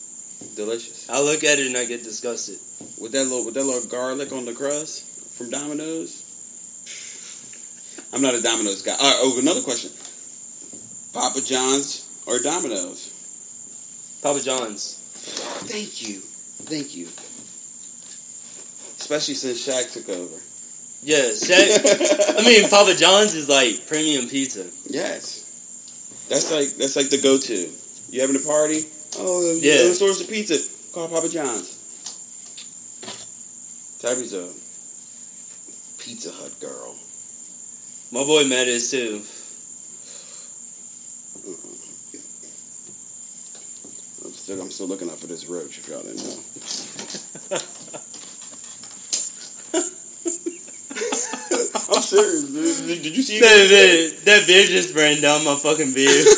delicious 0.56 1.10
I 1.10 1.20
look 1.22 1.44
at 1.44 1.60
it 1.60 1.68
and 1.68 1.76
I 1.78 1.86
get 1.86 2.04
disgusted. 2.04 2.60
with 3.00 3.12
that 3.12 3.24
little 3.26 3.46
with 3.46 3.56
that 3.56 3.64
little 3.66 3.88
garlic 3.90 4.32
on 4.32 4.46
the 4.46 4.54
crust 4.54 5.04
from 5.38 5.50
Domino's. 5.50 6.24
I'm 8.14 8.22
not 8.22 8.36
a 8.36 8.42
Domino's 8.42 8.82
guy. 8.82 8.94
Uh, 8.94 8.98
oh, 9.02 9.38
another 9.40 9.62
question: 9.62 9.92
Papa 11.14 11.42
John's 11.42 12.08
or 12.26 12.40
Domino's? 12.40 13.12
Papa 14.22 14.40
John's. 14.40 14.96
Thank 15.68 16.08
you. 16.08 16.20
Thank 16.20 16.96
you. 16.96 17.08
Especially 18.98 19.34
since 19.36 19.68
Shaq 19.68 19.94
took 19.94 20.10
over. 20.10 20.36
Yeah, 21.04 21.32
Shaq. 21.36 22.40
I 22.40 22.44
mean, 22.44 22.70
Papa 22.70 22.96
John's 22.96 23.36
is 23.36 23.50
like 23.50 23.88
premium 23.88 24.28
pizza. 24.30 24.66
yes. 24.90 25.44
That's 26.30 26.52
like 26.52 26.70
that's 26.78 26.96
like 26.96 27.10
the 27.10 27.22
go 27.22 27.38
to. 27.38 27.70
You 28.10 28.22
having 28.22 28.36
a 28.36 28.40
party? 28.40 28.86
Oh 29.20 29.58
Yeah. 29.62 29.84
yeah. 29.88 29.94
source 29.94 30.22
of 30.22 30.30
pizza. 30.30 30.58
Call 30.94 31.08
Papa 31.10 31.30
John's. 31.30 31.76
Tabby's 34.00 34.34
a 34.34 34.48
Pizza 35.98 36.32
Hut 36.32 36.60
girl. 36.60 36.96
My 38.12 38.24
boy 38.24 38.48
Matt 38.48 38.68
is 38.68 38.90
too. 38.92 39.22
Mm-hmm. 41.48 41.74
I'm 44.26 44.34
still, 44.34 44.62
I'm 44.62 44.72
still 44.72 44.88
looking 44.88 45.10
out 45.10 45.18
for 45.20 45.28
this 45.28 45.46
roach. 45.48 45.78
If 45.80 45.88
y'all 45.90 46.02
didn't 46.02 46.24
know. 46.24 47.58
I'm 51.90 52.02
serious. 52.02 52.82
Dude. 52.82 53.02
Did 53.04 53.16
you 53.16 53.22
see 53.24 53.40
That, 53.40 53.48
that? 53.48 54.12
that, 54.26 54.26
that 54.26 54.48
beer 54.48 54.66
just 54.66 54.96
ran 54.96 55.22
down 55.22 55.44
my 55.46 55.56
fucking 55.56 55.94
beard. 55.98 56.26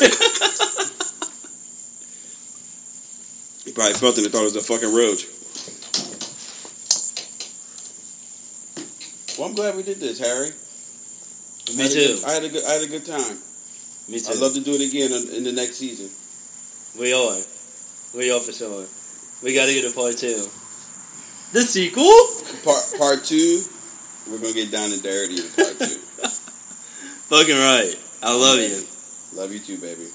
He 3.64 3.69
probably 3.80 3.94
felt 3.98 4.18
it 4.18 4.24
and 4.24 4.32
thought 4.32 4.42
it 4.42 4.52
was 4.52 4.56
a 4.56 4.60
fucking 4.60 4.92
roach. 4.92 5.24
Well, 9.38 9.48
I'm 9.48 9.54
glad 9.54 9.74
we 9.74 9.82
did 9.82 9.96
this, 9.96 10.18
Harry. 10.20 10.52
Me 11.74 11.84
I 11.84 11.88
had 11.88 11.88
a 11.88 11.94
too. 11.94 12.14
good- 12.20 12.24
I 12.24 12.32
had 12.32 12.44
a 12.44 12.48
good, 12.50 12.64
I 12.64 12.72
had 12.76 12.82
a 12.82 12.86
good 12.92 13.06
time. 13.06 13.38
Me 14.06 14.20
too. 14.20 14.32
I'd 14.32 14.38
love 14.38 14.52
to 14.52 14.60
do 14.60 14.74
it 14.76 14.84
again 14.84 15.08
in, 15.12 15.34
in 15.34 15.44
the 15.44 15.52
next 15.52 15.76
season. 15.76 16.10
we 17.00 17.14
are. 17.14 17.40
We 18.12 18.30
are 18.30 18.40
for 18.40 18.52
sure. 18.52 18.84
We 19.42 19.54
gotta 19.54 19.72
get 19.72 19.90
a 19.90 19.94
part 19.94 20.18
two. 20.18 20.44
The 21.56 21.62
sequel? 21.64 22.04
Part 22.62 22.84
part 22.98 23.24
two, 23.24 23.64
we're 24.28 24.38
gonna 24.44 24.52
get 24.52 24.70
down 24.70 24.92
and 24.92 25.02
dirty 25.02 25.40
in 25.40 25.48
part 25.56 25.78
two. 25.78 25.96
Fucking 27.32 27.56
right. 27.56 27.94
I 28.22 28.36
love 28.36 28.58
you. 28.60 28.84
Love 29.40 29.52
you 29.54 29.60
too, 29.60 29.78
baby. 29.78 30.08